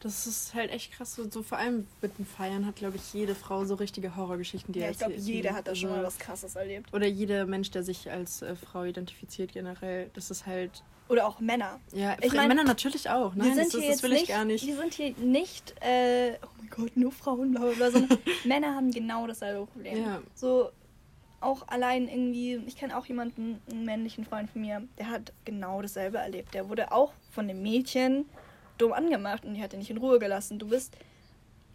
das 0.00 0.26
ist 0.26 0.54
halt 0.54 0.70
echt 0.70 0.92
krass. 0.92 1.14
So, 1.14 1.28
so 1.30 1.42
vor 1.42 1.58
allem 1.58 1.86
mit 2.00 2.18
dem 2.18 2.26
Feiern 2.26 2.66
hat, 2.66 2.76
glaube 2.76 2.96
ich, 2.96 3.12
jede 3.12 3.34
Frau 3.34 3.64
so 3.64 3.74
richtige 3.74 4.16
Horrorgeschichten, 4.16 4.72
die 4.72 4.80
Ja, 4.80 4.90
ich 4.90 4.98
glaube, 4.98 5.14
jeder 5.14 5.54
hat 5.54 5.66
da 5.66 5.74
schon 5.74 5.90
mal 5.90 6.02
was 6.02 6.18
Krasses 6.18 6.56
erlebt. 6.56 6.92
Oder 6.92 7.06
jeder 7.06 7.46
Mensch, 7.46 7.70
der 7.70 7.82
sich 7.82 8.10
als 8.10 8.42
äh, 8.42 8.54
Frau 8.54 8.84
identifiziert 8.84 9.52
generell. 9.52 10.10
Das 10.14 10.30
ist 10.30 10.46
halt. 10.46 10.82
Oder 11.08 11.26
auch 11.26 11.38
Männer. 11.40 11.80
Ja, 11.92 12.16
Ich 12.20 12.30
Fra- 12.30 12.36
mein, 12.38 12.48
Männer 12.48 12.64
natürlich 12.64 13.10
auch. 13.10 13.34
Nein, 13.34 13.56
das, 13.56 13.72
hier 13.72 13.90
das 13.90 14.02
will 14.02 14.10
nicht, 14.10 14.22
ich 14.22 14.28
gar 14.28 14.44
nicht. 14.44 14.66
Wir 14.66 14.76
sind 14.76 14.94
hier 14.94 15.14
nicht, 15.18 15.74
äh, 15.82 16.38
oh 16.42 16.48
mein 16.58 16.70
Gott, 16.70 16.96
nur 16.96 17.12
Frauen, 17.12 17.50
bla 17.52 17.60
bla 17.60 17.72
bla, 17.72 17.90
sondern 17.90 18.18
Männer 18.44 18.74
haben 18.74 18.90
genau 18.90 19.26
dasselbe 19.26 19.66
Problem. 19.66 20.02
Ja. 20.02 20.22
So, 20.34 20.70
auch 21.40 21.68
allein 21.68 22.08
irgendwie, 22.08 22.54
ich 22.66 22.76
kenne 22.76 22.96
auch 22.96 23.04
jemanden, 23.04 23.60
einen 23.70 23.84
männlichen 23.84 24.24
Freund 24.24 24.50
von 24.50 24.62
mir, 24.62 24.82
der 24.98 25.10
hat 25.10 25.32
genau 25.44 25.82
dasselbe 25.82 26.16
erlebt. 26.18 26.54
Der 26.54 26.70
wurde 26.70 26.90
auch 26.90 27.12
von 27.32 27.48
dem 27.48 27.62
Mädchen 27.62 28.24
dumm 28.78 28.94
angemacht 28.94 29.44
und 29.44 29.52
die 29.54 29.62
hat 29.62 29.74
ihn 29.74 29.80
nicht 29.80 29.90
in 29.90 29.98
Ruhe 29.98 30.18
gelassen. 30.18 30.58
Du 30.58 30.66
bist 30.68 30.96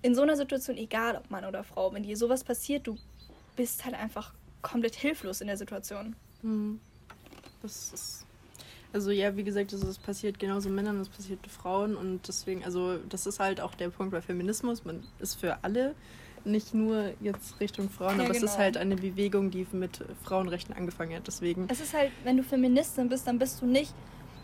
in 0.01 0.15
so 0.15 0.23
einer 0.23 0.35
Situation, 0.37 0.75
egal 0.75 1.15
ob 1.15 1.29
Mann 1.29 1.45
oder 1.45 1.63
Frau, 1.63 1.93
wenn 1.93 2.01
dir 2.01 2.17
sowas 2.17 2.43
passiert, 2.43 2.87
du 2.87 2.97
bist 3.55 3.85
halt 3.85 3.93
einfach 3.93 4.33
komplett 4.63 4.95
hilflos 4.95 5.39
in 5.41 5.47
der 5.47 5.57
Situation. 5.57 6.15
Hm. 6.41 6.79
Das 7.61 7.93
ist. 7.93 8.25
Also 8.91 9.11
ja, 9.11 9.35
wie 9.37 9.43
gesagt, 9.43 9.71
das 9.71 9.83
ist 9.83 10.01
passiert 10.01 10.39
genauso 10.39 10.69
Männern, 10.69 10.97
das 10.97 11.09
passiert 11.09 11.39
Frauen 11.47 11.95
und 11.95 12.27
deswegen, 12.27 12.63
also 12.63 12.97
das 13.09 13.27
ist 13.27 13.39
halt 13.39 13.61
auch 13.61 13.75
der 13.75 13.89
Punkt 13.89 14.11
bei 14.11 14.21
Feminismus. 14.21 14.83
Man 14.83 15.03
ist 15.19 15.35
für 15.35 15.63
alle, 15.63 15.93
nicht 16.45 16.73
nur 16.73 17.13
jetzt 17.21 17.59
Richtung 17.59 17.89
Frauen, 17.89 18.17
Ja, 18.17 18.23
aber 18.23 18.31
es 18.31 18.39
genau. 18.39 18.51
ist 18.51 18.57
halt 18.57 18.77
eine 18.77 18.95
Bewegung, 18.95 19.51
die 19.51 19.67
mit 19.71 20.03
Frauenrechten 20.23 20.73
angefangen 20.75 21.15
hat. 21.15 21.27
Deswegen. 21.27 21.67
Es 21.69 21.79
ist 21.79 21.93
halt, 21.93 22.11
wenn 22.23 22.37
du 22.37 22.43
Feministin 22.43 23.09
bist, 23.09 23.27
dann 23.27 23.37
bist 23.37 23.61
du 23.61 23.65
nicht, 23.65 23.93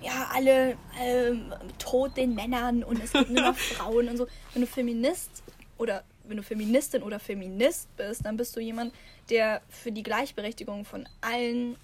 ja, 0.01 0.29
alle 0.34 0.77
ähm, 0.99 1.53
tot 1.79 2.15
den 2.17 2.36
Männern 2.36 2.84
und 2.84 3.03
es 3.03 3.13
gibt 3.13 3.31
nur 3.31 3.41
noch 3.41 3.55
Frauen 3.55 4.10
und 4.10 4.17
so. 4.17 4.27
Wenn 4.53 4.62
du 4.62 4.67
Feminist 4.67 5.43
oder 5.77 6.03
wenn 6.27 6.38
du 6.38 6.43
Feministin 6.43 7.01
oder 7.03 7.19
Feminist 7.19 7.95
bist, 7.97 8.25
dann 8.25 8.38
bist 8.38 8.55
du 8.55 8.60
jemand, 8.60 8.93
der 9.29 9.62
für 9.69 9.91
die 9.91 10.03
Gleichberechtigung 10.03 10.86
von 10.86 11.08
allen 11.21 11.77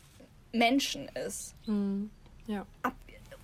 Menschen 0.52 1.08
ist. 1.26 1.56
Mhm. 1.66 2.10
Ja. 2.52 2.66
Ab, 2.84 2.94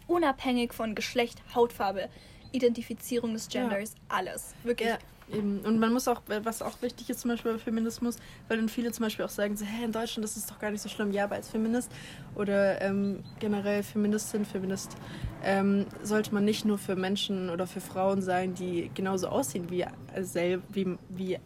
unabhängig 0.08 0.74
von 0.74 0.96
Geschlecht, 0.96 1.42
Hautfarbe, 1.56 2.10
Identifizierung 2.52 3.34
des 3.34 3.48
Genders, 3.48 3.94
ja. 3.94 4.16
alles. 4.16 4.54
Wirklich. 4.64 4.90
Ja. 4.90 4.98
Eben. 5.30 5.60
Und 5.60 5.80
man 5.80 5.92
muss 5.92 6.08
auch, 6.08 6.22
was 6.44 6.62
auch 6.62 6.82
wichtig 6.82 7.10
ist 7.10 7.20
zum 7.20 7.32
Beispiel 7.32 7.54
bei 7.54 7.60
Feminismus, 7.60 8.16
weil 8.48 8.58
dann 8.58 8.70
viele 8.70 8.92
zum 8.92 9.04
Beispiel 9.04 9.26
auch 9.26 9.30
sagen, 9.30 9.58
so, 9.58 9.66
hä, 9.66 9.84
in 9.84 9.92
Deutschland 9.92 10.24
das 10.24 10.38
ist 10.38 10.50
doch 10.50 10.58
gar 10.58 10.72
nicht 10.72 10.82
so 10.82 10.88
schlimm. 10.88 11.12
Ja, 11.12 11.26
aber 11.26 11.36
als 11.36 11.50
Feminist 11.50 11.92
oder 12.36 12.82
ähm, 12.82 13.24
generell 13.40 13.84
Feministin, 13.84 14.46
Feminist, 14.46 14.96
ähm, 15.44 15.86
sollte 16.02 16.34
man 16.34 16.46
nicht 16.46 16.64
nur 16.64 16.78
für 16.78 16.96
Menschen 16.96 17.50
oder 17.50 17.68
für 17.68 17.82
Frauen 17.82 18.22
sein, 18.22 18.54
die 18.54 18.90
genauso 18.94 19.28
aussehen 19.28 19.70
wie, 19.70 19.82
äh, 19.82 20.60
wie, 20.70 20.98
wie 21.10 21.38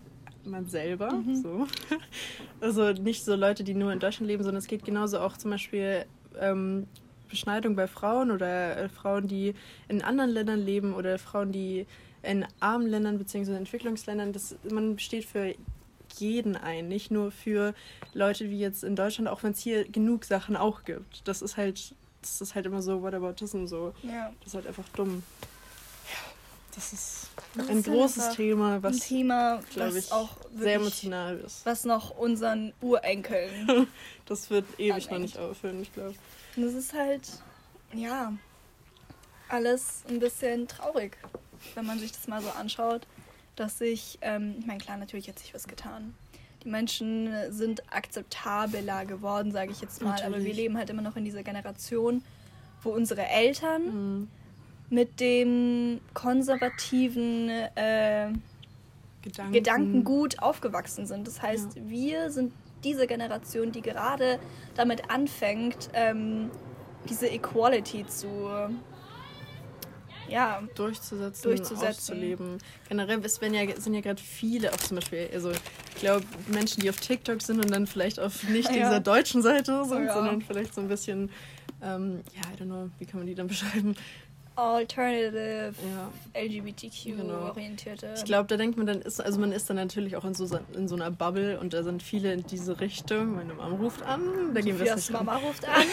man 0.43 0.67
selber. 0.67 1.11
Mhm. 1.11 1.35
So. 1.35 1.67
Also 2.59 2.91
nicht 2.91 3.25
so 3.25 3.35
Leute, 3.35 3.63
die 3.63 3.73
nur 3.73 3.91
in 3.91 3.99
Deutschland 3.99 4.27
leben, 4.27 4.43
sondern 4.43 4.59
es 4.59 4.67
geht 4.67 4.85
genauso 4.85 5.19
auch 5.19 5.35
zum 5.35 5.49
Beispiel 5.49 6.05
ähm, 6.39 6.85
Beschneidung 7.31 7.75
bei 7.75 7.87
Frauen 7.87 8.29
oder 8.29 8.77
äh, 8.77 8.89
Frauen, 8.89 9.27
die 9.27 9.55
in 9.87 10.03
anderen 10.03 10.29
Ländern 10.29 10.59
leben 10.59 10.93
oder 10.93 11.17
Frauen, 11.17 11.51
die 11.51 11.87
in 12.21 12.45
armen 12.59 12.87
Ländern 12.87 13.17
bzw. 13.17 13.55
Entwicklungsländern, 13.55 14.31
das, 14.33 14.55
man 14.69 14.99
steht 14.99 15.25
für 15.25 15.55
jeden 16.17 16.55
ein, 16.55 16.87
nicht 16.87 17.09
nur 17.09 17.31
für 17.31 17.73
Leute 18.13 18.49
wie 18.49 18.59
jetzt 18.59 18.83
in 18.83 18.95
Deutschland, 18.95 19.29
auch 19.29 19.43
wenn 19.43 19.53
es 19.53 19.59
hier 19.59 19.85
genug 19.85 20.25
Sachen 20.25 20.55
auch 20.55 20.83
gibt. 20.83 21.27
Das 21.27 21.41
ist 21.41 21.57
halt, 21.57 21.95
das 22.21 22.41
ist 22.41 22.53
halt 22.53 22.65
immer 22.65 22.81
so 22.81 23.01
Whataboutism 23.01 23.65
so. 23.65 23.93
Ja. 24.03 24.31
Das 24.39 24.47
ist 24.47 24.55
halt 24.55 24.67
einfach 24.67 24.87
dumm. 24.89 25.23
Ja, 26.05 26.31
das 26.75 26.93
ist 26.93 27.29
das 27.55 27.67
ein 27.69 27.79
ist 27.79 27.85
großes 27.85 28.35
Thema, 28.35 28.81
was, 28.83 28.95
ein 28.95 28.99
Thema, 28.99 29.59
was 29.75 29.95
ich, 29.95 30.11
auch 30.11 30.29
sehr 30.55 30.75
emotional 30.75 31.37
ist. 31.39 31.65
Was 31.65 31.85
noch 31.85 32.17
unseren 32.17 32.73
Urenkeln. 32.81 33.87
das 34.25 34.49
wird 34.49 34.65
ewig 34.77 35.09
noch 35.09 35.19
nicht 35.19 35.37
aufhören, 35.37 35.81
ich 35.81 35.93
glaube. 35.93 36.15
Und 36.55 36.63
das 36.63 36.73
ist 36.73 36.93
halt, 36.93 37.27
ja, 37.93 38.33
alles 39.49 40.03
ein 40.09 40.19
bisschen 40.19 40.67
traurig 40.67 41.17
wenn 41.75 41.85
man 41.85 41.99
sich 41.99 42.11
das 42.11 42.27
mal 42.27 42.41
so 42.41 42.49
anschaut, 42.49 43.07
dass 43.55 43.77
sich, 43.77 44.17
ähm, 44.21 44.55
ich 44.59 44.65
meine, 44.65 44.79
klar, 44.79 44.97
natürlich 44.97 45.27
hat 45.27 45.39
sich 45.39 45.53
was 45.53 45.67
getan. 45.67 46.13
Die 46.63 46.69
Menschen 46.69 47.29
sind 47.49 47.91
akzeptabler 47.91 49.05
geworden, 49.05 49.51
sage 49.51 49.71
ich 49.71 49.81
jetzt 49.81 50.01
mal, 50.01 50.11
natürlich. 50.11 50.35
aber 50.35 50.45
wir 50.45 50.53
leben 50.53 50.77
halt 50.77 50.89
immer 50.89 51.01
noch 51.01 51.15
in 51.15 51.25
dieser 51.25 51.43
Generation, 51.43 52.23
wo 52.83 52.91
unsere 52.91 53.25
Eltern 53.25 53.83
mhm. 53.83 54.27
mit 54.89 55.19
dem 55.19 56.01
konservativen 56.13 57.49
äh, 57.49 58.31
Gedanken. 59.23 59.53
Gedankengut 59.53 60.39
aufgewachsen 60.39 61.05
sind. 61.05 61.27
Das 61.27 61.41
heißt, 61.41 61.75
ja. 61.75 61.81
wir 61.87 62.31
sind 62.31 62.53
diese 62.83 63.07
Generation, 63.07 63.71
die 63.71 63.81
gerade 63.81 64.39
damit 64.75 65.09
anfängt, 65.09 65.89
ähm, 65.93 66.51
diese 67.09 67.27
Equality 67.27 68.05
zu 68.07 68.49
ja, 70.31 70.63
durchzusetzen, 70.75 71.43
durchzusetzen. 71.43 71.87
auszuleben. 71.87 72.57
Generell 72.87 73.23
es 73.23 73.41
werden 73.41 73.53
ja, 73.53 73.75
sind 73.79 73.93
ja 73.93 74.01
gerade 74.01 74.21
viele, 74.21 74.71
auch 74.71 74.77
zum 74.77 74.95
Beispiel, 74.95 75.29
also 75.33 75.51
ich 75.51 75.95
glaube, 75.99 76.25
Menschen, 76.47 76.81
die 76.81 76.89
auf 76.89 76.97
TikTok 76.97 77.41
sind 77.41 77.63
und 77.63 77.71
dann 77.71 77.85
vielleicht 77.85 78.19
auf 78.19 78.43
nicht 78.43 78.69
ja. 78.69 78.75
dieser 78.75 78.99
deutschen 78.99 79.41
Seite 79.41 79.83
sind, 79.85 80.05
ja. 80.05 80.13
sondern 80.13 80.41
vielleicht 80.41 80.73
so 80.73 80.81
ein 80.81 80.87
bisschen, 80.87 81.29
ähm, 81.81 82.21
ja, 82.33 82.41
I 82.51 82.61
don't 82.61 82.65
know, 82.65 82.89
wie 82.99 83.05
kann 83.05 83.19
man 83.19 83.27
die 83.27 83.35
dann 83.35 83.47
beschreiben? 83.49 83.95
Alternative, 84.61 85.73
ja. 86.33 86.41
LGBTQ-orientierte. 86.41 88.05
Genau. 88.05 88.17
Ich 88.17 88.25
glaube, 88.25 88.47
da 88.47 88.57
denkt 88.57 88.77
man 88.77 88.85
dann, 88.87 89.01
ist, 89.01 89.19
also 89.19 89.39
man 89.39 89.51
ist 89.51 89.69
dann 89.69 89.77
natürlich 89.77 90.15
auch 90.15 90.25
in 90.25 90.33
so, 90.33 90.47
in 90.73 90.87
so 90.87 90.95
einer 90.95 91.11
Bubble 91.11 91.59
und 91.59 91.73
da 91.73 91.83
sind 91.83 92.03
viele 92.03 92.33
in 92.33 92.45
diese 92.45 92.79
Richtung. 92.79 93.35
Meine 93.35 93.53
Mama 93.53 93.75
ruft 93.75 94.03
an, 94.03 94.53
da 94.53 94.61
gehen 94.61 94.79
wir 94.79 94.97
Mama 95.11 95.37
ruft 95.37 95.65
an. 95.65 95.85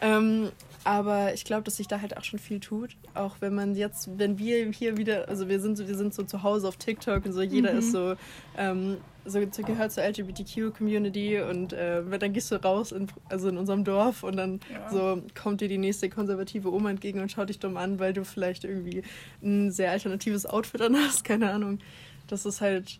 ähm, 0.00 0.50
aber 0.84 1.34
ich 1.34 1.44
glaube, 1.44 1.62
dass 1.64 1.76
sich 1.76 1.88
da 1.88 2.00
halt 2.00 2.16
auch 2.16 2.24
schon 2.24 2.38
viel 2.38 2.60
tut. 2.60 2.96
Auch 3.14 3.36
wenn 3.40 3.54
man 3.54 3.74
jetzt, 3.74 4.18
wenn 4.18 4.38
wir 4.38 4.70
hier 4.70 4.96
wieder, 4.96 5.28
also 5.28 5.48
wir 5.48 5.60
sind 5.60 5.76
so, 5.76 5.88
wir 5.88 5.96
sind 5.96 6.14
so 6.14 6.22
zu 6.22 6.42
Hause 6.42 6.68
auf 6.68 6.76
TikTok 6.76 7.26
und 7.26 7.32
so, 7.32 7.42
jeder 7.42 7.72
mhm. 7.72 7.78
ist 7.78 7.92
so, 7.92 8.14
ähm, 8.56 8.98
so 9.24 9.40
gehört 9.40 9.92
zur 9.92 10.04
LGBTQ-Community 10.04 11.40
und 11.40 11.72
äh, 11.72 12.02
dann 12.18 12.32
gehst 12.32 12.50
du 12.50 12.56
raus, 12.56 12.92
in, 12.92 13.08
also 13.28 13.48
in 13.48 13.58
unserem 13.58 13.84
Dorf 13.84 14.22
und 14.22 14.36
dann 14.36 14.60
ja. 14.72 14.90
so 14.90 15.22
kommt 15.40 15.60
dir 15.60 15.68
die 15.68 15.78
nächste 15.78 16.08
konservative 16.08 16.72
Oma 16.72 16.90
entgegen 16.90 17.20
und 17.20 17.30
schaut 17.30 17.48
dich 17.48 17.58
dumm 17.58 17.76
an, 17.76 17.98
weil 17.98 18.12
du 18.12 18.24
vielleicht 18.24 18.64
irgendwie 18.64 19.02
ein 19.42 19.70
sehr 19.70 19.90
alternatives 19.90 20.46
Outfit 20.46 20.80
an 20.80 20.96
hast, 20.96 21.24
keine 21.24 21.50
Ahnung. 21.50 21.78
Das 22.26 22.46
ist 22.46 22.60
halt, 22.60 22.98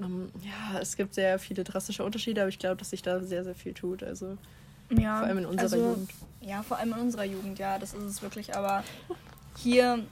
ähm, 0.00 0.28
ja, 0.42 0.80
es 0.80 0.96
gibt 0.96 1.14
sehr 1.14 1.38
viele 1.38 1.64
drastische 1.64 2.04
Unterschiede, 2.04 2.42
aber 2.42 2.48
ich 2.48 2.58
glaube, 2.58 2.76
dass 2.76 2.90
sich 2.90 3.02
da 3.02 3.20
sehr, 3.20 3.44
sehr 3.44 3.54
viel 3.54 3.72
tut. 3.72 4.02
Also 4.02 4.36
ja, 4.90 5.18
vor 5.18 5.26
allem 5.26 5.38
in 5.38 5.46
unserer 5.46 5.64
also, 5.64 5.76
Jugend. 5.76 6.10
Ja, 6.44 6.62
vor 6.62 6.78
allem 6.78 6.92
in 6.92 6.98
unserer 6.98 7.24
Jugend, 7.24 7.58
ja, 7.58 7.78
das 7.78 7.94
ist 7.94 8.02
es 8.02 8.22
wirklich. 8.22 8.56
Aber 8.56 8.82
hier 9.56 10.04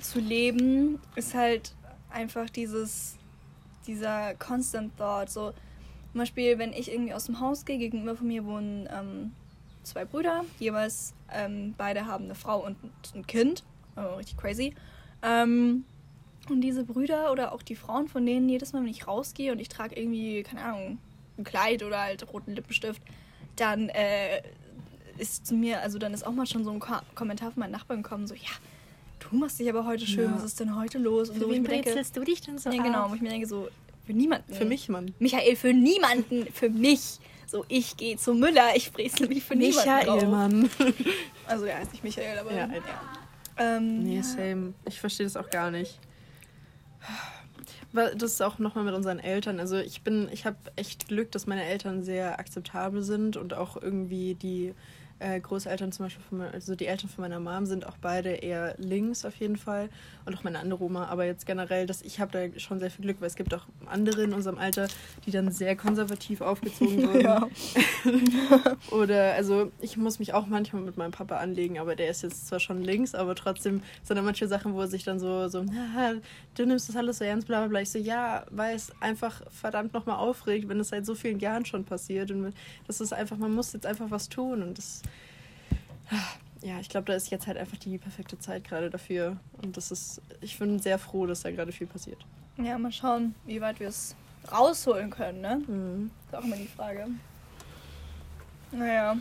zu 0.00 0.18
leben 0.18 0.98
ist 1.14 1.34
halt 1.34 1.74
einfach 2.10 2.48
dieses, 2.48 3.16
dieser 3.86 4.34
Constant 4.34 4.96
Thought. 4.96 5.30
So, 5.30 5.52
zum 6.12 6.18
Beispiel, 6.18 6.58
wenn 6.58 6.72
ich 6.72 6.90
irgendwie 6.90 7.12
aus 7.12 7.26
dem 7.26 7.40
Haus 7.40 7.64
gehe, 7.64 7.78
gegenüber 7.78 8.16
von 8.16 8.26
mir 8.26 8.44
wohnen 8.46 8.88
ähm, 8.90 9.32
zwei 9.82 10.04
Brüder, 10.04 10.44
jeweils 10.58 11.12
ähm, 11.32 11.74
beide 11.76 12.06
haben 12.06 12.24
eine 12.24 12.34
Frau 12.34 12.64
und 12.64 12.76
ein 13.14 13.26
Kind. 13.26 13.62
Oh, 13.96 14.16
richtig 14.16 14.38
crazy. 14.38 14.74
Ähm, 15.22 15.84
und 16.48 16.62
diese 16.62 16.84
Brüder 16.84 17.30
oder 17.30 17.52
auch 17.52 17.62
die 17.62 17.76
Frauen 17.76 18.08
von 18.08 18.24
denen, 18.24 18.48
jedes 18.48 18.72
Mal, 18.72 18.82
wenn 18.82 18.88
ich 18.88 19.06
rausgehe 19.06 19.52
und 19.52 19.58
ich 19.58 19.68
trage 19.68 20.00
irgendwie, 20.00 20.42
keine 20.44 20.62
Ahnung, 20.62 20.98
ein 21.36 21.44
Kleid 21.44 21.82
oder 21.82 22.00
halt 22.00 22.32
roten 22.32 22.54
Lippenstift, 22.54 23.02
dann 23.56 23.90
äh, 23.90 24.42
ist 25.18 25.46
zu 25.46 25.54
mir, 25.54 25.80
also 25.82 25.98
dann 25.98 26.14
ist 26.14 26.26
auch 26.26 26.32
mal 26.32 26.46
schon 26.46 26.64
so 26.64 26.70
ein 26.70 26.80
Ko 26.80 26.94
Kommentar 27.14 27.50
von 27.50 27.60
meinen 27.60 27.72
Nachbarn 27.72 28.02
gekommen, 28.02 28.26
so, 28.26 28.34
ja, 28.34 28.50
du 29.18 29.36
machst 29.36 29.58
dich 29.58 29.68
aber 29.68 29.84
heute 29.86 30.06
schön, 30.06 30.30
ja. 30.30 30.34
was 30.34 30.44
ist 30.44 30.60
denn 30.60 30.76
heute 30.76 30.98
los? 30.98 31.30
Und 31.30 31.36
für 31.36 31.44
so, 31.44 31.50
wen 31.50 31.64
brezelst 31.64 32.16
du 32.16 32.24
dich 32.24 32.40
denn 32.40 32.58
so 32.58 32.70
Ja, 32.70 32.82
genau, 32.82 33.10
wo 33.10 33.14
ich 33.14 33.20
mir 33.20 33.30
denke, 33.30 33.46
so, 33.46 33.68
für 34.06 34.12
niemanden. 34.12 34.54
Für 34.54 34.64
mich, 34.64 34.88
Mann. 34.88 35.14
Michael, 35.18 35.56
für 35.56 35.72
niemanden, 35.72 36.46
für 36.52 36.70
mich. 36.70 37.18
So, 37.46 37.64
ich 37.68 37.96
gehe 37.96 38.16
zu 38.16 38.34
Müller, 38.34 38.76
ich 38.76 38.92
brezel 38.92 39.28
mich 39.28 39.44
für 39.44 39.56
Michael, 39.56 40.20
niemanden 40.20 40.60
Mann. 40.60 40.70
Also, 41.46 41.64
ja, 41.64 41.78
ist 41.78 41.92
nicht 41.92 42.04
Michael, 42.04 42.38
aber... 42.38 42.52
Ja, 42.52 42.68
ja. 42.68 42.80
Ähm, 43.56 44.04
nee, 44.04 44.20
same. 44.20 44.74
Ich 44.84 45.00
verstehe 45.00 45.24
das 45.24 45.36
auch 45.36 45.48
gar 45.48 45.70
nicht 45.70 45.98
das 47.92 48.32
ist 48.32 48.42
auch 48.42 48.58
nochmal 48.58 48.84
mit 48.84 48.94
unseren 48.94 49.18
Eltern. 49.18 49.60
Also 49.60 49.76
ich 49.76 50.02
bin, 50.02 50.28
ich 50.30 50.44
habe 50.44 50.56
echt 50.76 51.08
Glück, 51.08 51.32
dass 51.32 51.46
meine 51.46 51.64
Eltern 51.64 52.02
sehr 52.02 52.38
akzeptabel 52.38 53.02
sind 53.02 53.36
und 53.36 53.54
auch 53.54 53.80
irgendwie 53.80 54.34
die 54.34 54.74
äh, 55.20 55.40
Großeltern 55.40 55.92
zum 55.92 56.06
Beispiel, 56.06 56.24
von, 56.28 56.40
also 56.40 56.74
die 56.74 56.86
Eltern 56.86 57.08
von 57.08 57.22
meiner 57.22 57.40
Mom 57.40 57.66
sind 57.66 57.86
auch 57.86 57.96
beide 58.00 58.30
eher 58.30 58.74
links 58.78 59.24
auf 59.24 59.34
jeden 59.36 59.56
Fall 59.56 59.88
und 60.24 60.36
auch 60.36 60.44
meine 60.44 60.58
andere 60.58 60.82
Oma. 60.82 61.06
Aber 61.06 61.24
jetzt 61.24 61.46
generell, 61.46 61.86
dass 61.86 62.02
ich 62.02 62.20
habe 62.20 62.32
da 62.32 62.60
schon 62.60 62.78
sehr 62.78 62.90
viel 62.90 63.04
Glück, 63.04 63.20
weil 63.20 63.28
es 63.28 63.34
gibt 63.34 63.52
auch 63.54 63.66
andere 63.86 64.22
in 64.22 64.32
unserem 64.32 64.58
Alter, 64.58 64.88
die 65.26 65.30
dann 65.30 65.50
sehr 65.50 65.76
konservativ 65.76 66.40
aufgezogen 66.40 67.02
wurden. 67.08 67.20
Ja. 67.20 67.48
Oder 68.90 69.34
also 69.34 69.72
ich 69.80 69.96
muss 69.96 70.18
mich 70.18 70.34
auch 70.34 70.46
manchmal 70.46 70.82
mit 70.82 70.96
meinem 70.96 71.12
Papa 71.12 71.38
anlegen, 71.38 71.78
aber 71.78 71.96
der 71.96 72.10
ist 72.10 72.22
jetzt 72.22 72.46
zwar 72.46 72.60
schon 72.60 72.82
links, 72.82 73.14
aber 73.14 73.34
trotzdem 73.34 73.82
sind 74.02 74.16
da 74.16 74.22
manche 74.22 74.48
Sachen, 74.48 74.74
wo 74.74 74.80
er 74.80 74.88
sich 74.88 75.04
dann 75.04 75.18
so, 75.18 75.48
so, 75.48 75.64
du 76.54 76.66
nimmst 76.66 76.88
das 76.88 76.96
alles 76.96 77.18
so 77.18 77.24
ernst, 77.24 77.46
bla 77.46 77.60
bla 77.60 77.68
bla. 77.68 77.80
Ich 77.80 77.90
so, 77.90 77.98
ja, 77.98 78.44
weil 78.50 78.76
es 78.76 78.92
einfach 79.00 79.42
verdammt 79.50 79.92
nochmal 79.94 80.16
aufregt, 80.16 80.68
wenn 80.68 80.80
es 80.80 80.88
seit 80.88 81.06
so 81.06 81.14
vielen 81.14 81.38
Jahren 81.40 81.64
schon 81.64 81.84
passiert. 81.84 82.30
Und 82.30 82.52
das 82.86 83.00
ist 83.00 83.12
einfach, 83.12 83.36
man 83.36 83.52
muss 83.52 83.72
jetzt 83.72 83.86
einfach 83.86 84.10
was 84.10 84.28
tun 84.28 84.62
und 84.62 84.78
das 84.78 85.02
ja, 86.62 86.80
ich 86.80 86.88
glaube, 86.88 87.06
da 87.06 87.14
ist 87.14 87.30
jetzt 87.30 87.46
halt 87.46 87.56
einfach 87.56 87.76
die 87.78 87.98
perfekte 87.98 88.38
Zeit 88.38 88.64
gerade 88.64 88.90
dafür. 88.90 89.36
Und 89.62 89.76
das 89.76 89.90
ist, 89.90 90.20
ich 90.40 90.58
bin 90.58 90.78
sehr 90.78 90.98
froh, 90.98 91.26
dass 91.26 91.42
da 91.42 91.50
gerade 91.50 91.72
viel 91.72 91.86
passiert. 91.86 92.24
Ja, 92.56 92.78
mal 92.78 92.92
schauen, 92.92 93.34
wie 93.46 93.60
weit 93.60 93.78
wir 93.80 93.88
es 93.88 94.16
rausholen 94.50 95.10
können, 95.10 95.40
ne? 95.40 95.62
Mhm. 95.66 96.10
Ist 96.26 96.34
auch 96.34 96.44
immer 96.44 96.56
die 96.56 96.66
Frage. 96.66 97.06
Naja. 98.72 99.16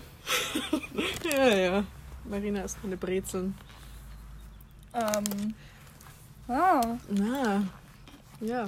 ja, 1.31 1.55
ja. 1.55 1.83
Marina 2.25 2.61
ist 2.61 2.77
eine 2.83 2.97
Brezeln. 2.97 3.55
Ähm. 4.93 5.53
Ah. 6.47 6.97
Na. 7.09 7.63
Ja. 8.41 8.67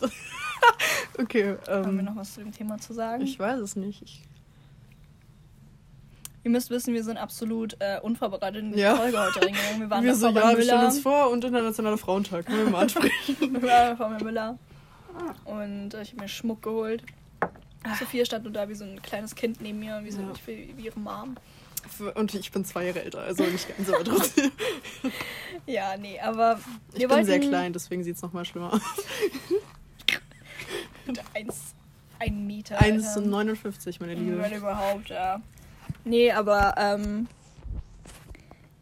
okay. 1.18 1.56
Ähm, 1.68 1.86
Haben 1.86 1.96
wir 1.96 2.02
noch 2.02 2.16
was 2.16 2.34
zu 2.34 2.40
dem 2.40 2.52
Thema 2.52 2.78
zu 2.78 2.92
sagen? 2.92 3.22
Ich 3.22 3.38
weiß 3.38 3.60
es 3.60 3.76
nicht. 3.76 4.02
Ich 4.02 4.22
Ihr 6.42 6.50
müsst 6.50 6.70
wissen, 6.70 6.94
wir 6.94 7.04
sind 7.04 7.18
absolut 7.18 7.76
äh, 7.80 8.00
unvorbereitet 8.00 8.62
in 8.62 8.72
die 8.72 8.80
ja. 8.80 8.96
Folge 8.96 9.20
heute 9.20 9.42
reingegangen. 9.42 9.80
Wir 9.80 9.90
waren 9.90 10.04
wir 10.04 10.14
so, 10.14 10.28
ja, 10.28 10.56
wir 10.56 10.62
stellen 10.62 10.86
uns 10.86 11.00
vor 11.00 11.30
und 11.30 11.44
Internationaler 11.44 11.98
Frauentag. 11.98 12.46
Können 12.46 12.64
wir 12.64 12.70
mal 12.70 12.82
ansprechen. 12.82 13.36
vor 13.96 14.08
mir 14.08 14.24
Müller. 14.24 14.58
Und 15.44 15.92
äh, 15.92 16.02
ich 16.02 16.12
habe 16.12 16.22
mir 16.22 16.28
Schmuck 16.28 16.62
geholt. 16.62 17.02
Ah. 17.82 17.94
Sophia 17.98 18.24
stand 18.24 18.44
nur 18.44 18.52
da 18.52 18.68
wie 18.68 18.74
so 18.74 18.84
ein 18.84 19.02
kleines 19.02 19.34
Kind 19.34 19.60
neben 19.60 19.80
mir, 19.80 20.00
wie, 20.02 20.10
so, 20.10 20.22
ja. 20.22 20.32
wie, 20.46 20.72
wie 20.76 20.86
ihre 20.86 20.98
Mom. 20.98 21.36
Und 22.14 22.34
ich 22.34 22.52
bin 22.52 22.64
zwei 22.64 22.86
Jahre 22.86 23.02
älter, 23.02 23.20
also 23.20 23.42
nicht 23.44 23.76
ganz, 23.76 23.88
aber 23.88 24.04
trotzdem. 24.04 24.50
ja, 25.66 25.96
nee, 25.96 26.20
aber 26.20 26.60
ich 26.92 27.06
bin 27.06 27.24
sehr 27.24 27.40
klein, 27.40 27.72
deswegen 27.72 28.04
sieht 28.04 28.16
es 28.16 28.22
nochmal 28.22 28.44
schlimmer 28.44 28.74
aus. 28.74 28.80
Eins, 31.34 31.74
ein 32.18 32.46
Meter. 32.46 32.80
1 32.80 33.14
zu 33.14 33.20
Alter. 33.20 33.30
59, 33.30 34.00
meine 34.00 34.14
Liebe. 34.14 34.38
Wenn 34.38 34.52
überhaupt, 34.52 35.08
ja. 35.08 35.40
Nee, 36.04 36.32
aber 36.32 36.74
ähm, 36.76 37.28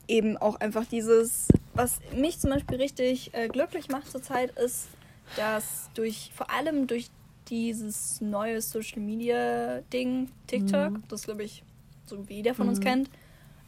eben 0.06 0.36
auch 0.36 0.56
einfach 0.56 0.86
dieses, 0.86 1.48
was 1.74 2.00
mich 2.14 2.38
zum 2.38 2.50
Beispiel 2.50 2.78
richtig 2.78 3.34
äh, 3.34 3.48
glücklich 3.48 3.88
macht 3.88 4.10
zurzeit, 4.10 4.50
ist, 4.58 4.88
dass 5.36 5.90
durch, 5.94 6.30
vor 6.34 6.50
allem 6.50 6.86
durch 6.86 7.10
dieses 7.48 8.20
neue 8.20 8.60
Social 8.60 9.00
Media 9.00 9.80
Ding, 9.92 10.30
TikTok, 10.46 10.92
Mhm. 10.92 11.02
das 11.08 11.22
glaube 11.22 11.44
ich 11.44 11.62
so 12.06 12.28
wie 12.28 12.34
jeder 12.36 12.54
von 12.54 12.68
uns 12.68 12.80
Mhm. 12.80 12.84
kennt, 12.84 13.10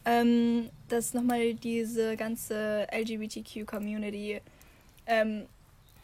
ähm, 0.06 0.70
dass 0.88 1.12
nochmal 1.12 1.54
diese 1.54 2.16
ganze 2.16 2.86
LGBTQ-Community 2.90 4.40
ähm, 5.06 5.46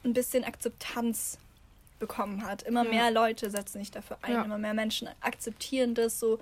ein 0.04 0.12
bisschen 0.12 0.44
Akzeptanz 0.44 1.38
bekommen 1.98 2.44
hat. 2.44 2.62
Immer 2.62 2.84
Ja. 2.84 2.90
mehr 2.90 3.10
Leute 3.10 3.50
setzen 3.50 3.78
sich 3.78 3.90
dafür 3.90 4.18
ein, 4.22 4.32
Ja. 4.34 4.42
immer 4.44 4.58
mehr 4.58 4.74
Menschen 4.74 5.08
akzeptieren 5.20 5.94
das 5.94 6.20
so. 6.20 6.38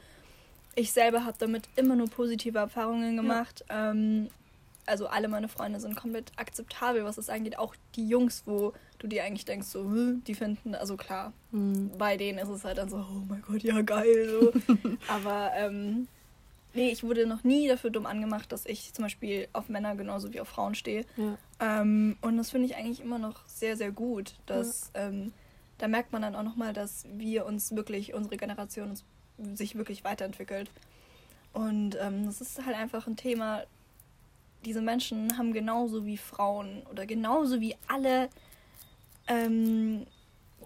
Ich 0.76 0.92
selber 0.92 1.24
habe 1.24 1.36
damit 1.38 1.68
immer 1.76 1.94
nur 1.96 2.08
positive 2.08 2.58
Erfahrungen 2.58 3.16
gemacht. 3.16 3.64
Ähm, 3.68 4.28
also 4.86 5.06
alle 5.06 5.28
meine 5.28 5.48
Freunde 5.48 5.80
sind 5.80 5.96
komplett 5.96 6.32
akzeptabel, 6.36 7.04
was 7.04 7.16
es 7.16 7.30
angeht. 7.30 7.58
Auch 7.58 7.74
die 7.94 8.06
Jungs, 8.08 8.42
wo 8.44 8.72
du 8.98 9.06
dir 9.06 9.24
eigentlich 9.24 9.44
denkst, 9.44 9.68
so, 9.68 9.80
"Hm, 9.84 10.22
die 10.26 10.34
finden, 10.34 10.74
also 10.74 10.96
klar, 10.96 11.32
Mhm. 11.52 11.90
bei 11.96 12.16
denen 12.16 12.38
ist 12.38 12.48
es 12.48 12.64
halt 12.64 12.78
dann 12.78 12.88
so, 12.90 12.96
oh 12.96 13.22
mein 13.28 13.42
Gott, 13.42 13.62
ja 13.62 13.80
geil. 13.82 14.28
So. 14.28 14.52
Aber 15.08 15.52
ähm, 15.54 16.06
nee, 16.74 16.90
ich 16.90 17.02
wurde 17.02 17.26
noch 17.26 17.44
nie 17.44 17.66
dafür 17.68 17.90
dumm 17.90 18.04
angemacht, 18.06 18.50
dass 18.52 18.66
ich 18.66 18.92
zum 18.92 19.04
Beispiel 19.04 19.48
auf 19.52 19.68
Männer 19.68 19.94
genauso 19.96 20.32
wie 20.34 20.40
auf 20.40 20.48
Frauen 20.48 20.74
stehe. 20.74 21.04
Ja. 21.16 21.38
Ähm, 21.60 22.16
und 22.20 22.36
das 22.36 22.50
finde 22.50 22.66
ich 22.66 22.76
eigentlich 22.76 23.00
immer 23.00 23.18
noch 23.18 23.46
sehr, 23.46 23.76
sehr 23.76 23.90
gut. 23.92 24.34
Dass, 24.46 24.90
ähm, 24.94 25.32
da 25.78 25.88
merkt 25.88 26.12
man 26.12 26.20
dann 26.22 26.36
auch 26.36 26.42
nochmal, 26.42 26.72
dass 26.74 27.06
wir 27.14 27.46
uns 27.46 27.74
wirklich, 27.74 28.12
unsere 28.12 28.36
Generation 28.36 28.90
uns, 28.90 29.04
sich 29.54 29.74
wirklich 29.76 30.04
weiterentwickelt. 30.04 30.70
Und 31.52 31.96
ähm, 32.00 32.26
das 32.26 32.40
ist 32.40 32.64
halt 32.64 32.76
einfach 32.76 33.06
ein 33.06 33.16
Thema, 33.16 33.64
diese 34.64 34.80
Menschen 34.80 35.36
haben 35.38 35.52
genauso 35.52 36.06
wie 36.06 36.16
Frauen 36.16 36.82
oder 36.90 37.06
genauso 37.06 37.60
wie 37.60 37.76
alle 37.86 38.28
ähm, 39.28 40.06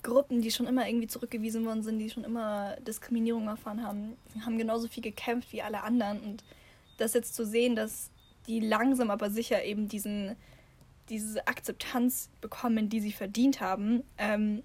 Gruppen, 0.03 0.41
die 0.41 0.51
schon 0.51 0.67
immer 0.67 0.89
irgendwie 0.89 1.09
zurückgewiesen 1.09 1.65
worden 1.67 1.83
sind, 1.83 1.99
die 1.99 2.11
schon 2.11 2.25
immer 2.25 2.77
Diskriminierung 2.87 3.49
erfahren 3.49 3.83
haben, 3.83 4.17
haben 4.45 4.59
genauso 4.59 4.89
viel 4.89 5.03
gekämpft 5.03 5.53
wie 5.53 5.63
alle 5.63 5.83
anderen. 5.83 6.21
Und 6.21 6.45
das 6.99 7.15
jetzt 7.15 7.35
zu 7.35 7.45
sehen, 7.45 7.77
dass 7.77 8.11
die 8.47 8.61
langsam 8.61 9.11
aber 9.11 9.31
sicher 9.31 9.65
eben 9.65 9.89
diesen, 9.89 10.37
diese 11.09 11.47
Akzeptanz 11.47 12.31
bekommen, 12.41 12.89
die 12.89 13.01
sie 13.01 13.13
verdient 13.13 13.61
haben, 13.61 14.05
ähm, 14.17 14.63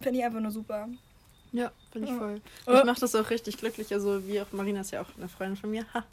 finde 0.00 0.20
ich 0.20 0.24
einfach 0.24 0.40
nur 0.40 0.50
super. 0.50 0.88
Ja, 1.52 1.70
finde 1.90 2.08
ich 2.08 2.14
Ja. 2.14 2.18
voll. 2.18 2.40
Oh. 2.66 2.72
Mich 2.72 2.84
macht 2.84 3.02
das 3.02 3.14
auch 3.14 3.28
richtig 3.30 3.58
glücklich. 3.58 3.92
Also, 3.92 4.26
wie 4.26 4.40
auch 4.40 4.50
Marina 4.52 4.80
ist 4.80 4.90
ja 4.90 5.02
auch 5.02 5.08
eine 5.16 5.28
Freundin 5.28 5.56
von 5.56 5.70
mir. 5.70 5.84
Ha. 5.94 6.04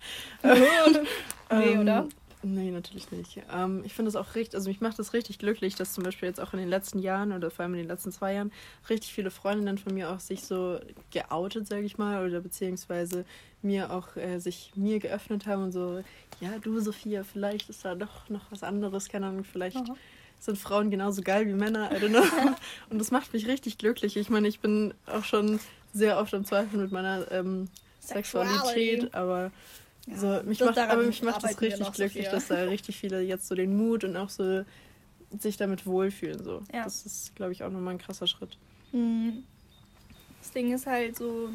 nee, 0.43 1.05
Ähm, 1.51 1.79
oder? 1.79 2.07
Nee, 2.41 2.71
natürlich 2.71 3.11
nicht. 3.11 3.41
Ähm, 3.51 3.81
ich 3.83 3.93
finde 3.93 4.09
es 4.09 4.15
auch 4.15 4.35
richtig, 4.35 4.55
also 4.55 4.69
mich 4.69 4.79
macht 4.79 4.97
das 4.97 5.11
richtig 5.13 5.39
glücklich, 5.39 5.75
dass 5.75 5.93
zum 5.93 6.05
Beispiel 6.05 6.29
jetzt 6.29 6.39
auch 6.39 6.53
in 6.53 6.59
den 6.59 6.69
letzten 6.69 6.99
Jahren 6.99 7.33
oder 7.33 7.51
vor 7.51 7.63
allem 7.63 7.73
in 7.73 7.79
den 7.79 7.89
letzten 7.89 8.13
zwei 8.13 8.33
Jahren 8.33 8.53
richtig 8.89 9.11
viele 9.11 9.29
Freundinnen 9.29 9.77
von 9.77 9.93
mir 9.93 10.09
auch 10.09 10.21
sich 10.21 10.43
so 10.43 10.79
geoutet, 11.11 11.67
sage 11.67 11.83
ich 11.83 11.97
mal, 11.97 12.25
oder 12.25 12.39
beziehungsweise 12.39 13.25
mir 13.61 13.91
auch 13.91 14.15
äh, 14.15 14.39
sich 14.39 14.71
mir 14.75 14.99
geöffnet 14.99 15.47
haben 15.47 15.63
und 15.63 15.71
so, 15.73 16.01
ja, 16.39 16.57
du 16.59 16.79
Sophia, 16.79 17.23
vielleicht 17.23 17.69
ist 17.69 17.83
da 17.83 17.95
doch 17.95 18.29
noch 18.29 18.49
was 18.51 18.63
anderes, 18.63 19.09
keine 19.09 19.27
Ahnung, 19.27 19.43
vielleicht 19.43 19.75
Aha. 19.75 19.95
Sind 20.39 20.57
Frauen 20.57 20.89
genauso 20.89 21.21
geil 21.21 21.47
wie 21.47 21.53
Männer, 21.53 21.91
I 21.91 21.95
don't 21.95 22.09
know. 22.09 22.23
und 22.89 22.99
das 22.99 23.11
macht 23.11 23.33
mich 23.33 23.47
richtig 23.47 23.77
glücklich. 23.77 24.17
Ich 24.17 24.29
meine, 24.29 24.47
ich 24.47 24.59
bin 24.59 24.93
auch 25.05 25.23
schon 25.23 25.59
sehr 25.93 26.17
oft 26.19 26.33
am 26.33 26.45
Zweifeln 26.45 26.81
mit 26.81 26.91
meiner 26.91 27.31
ähm, 27.31 27.67
Sexualität, 27.99 29.13
aber 29.13 29.51
Ja, 30.07 30.17
so, 30.17 30.41
mich 30.43 30.59
macht, 30.61 30.77
aber 30.77 31.03
mich 31.03 31.21
macht 31.21 31.43
das 31.43 31.59
richtig 31.61 31.79
noch, 31.79 31.93
glücklich, 31.93 32.27
dass 32.29 32.47
da 32.47 32.63
richtig 32.63 32.97
viele 32.97 33.21
jetzt 33.21 33.47
so 33.47 33.55
den 33.55 33.75
Mut 33.77 34.03
und 34.03 34.15
auch 34.15 34.29
so 34.29 34.63
sich 35.37 35.57
damit 35.57 35.85
wohlfühlen. 35.85 36.43
So. 36.43 36.63
Ja. 36.73 36.85
Das 36.85 37.05
ist, 37.05 37.35
glaube 37.35 37.51
ich, 37.51 37.63
auch 37.63 37.69
nochmal 37.69 37.95
ein 37.95 37.99
krasser 37.99 38.27
Schritt. 38.27 38.57
Mm. 38.91 39.29
Das 40.39 40.51
Ding 40.51 40.73
ist 40.73 40.87
halt 40.87 41.17
so, 41.17 41.49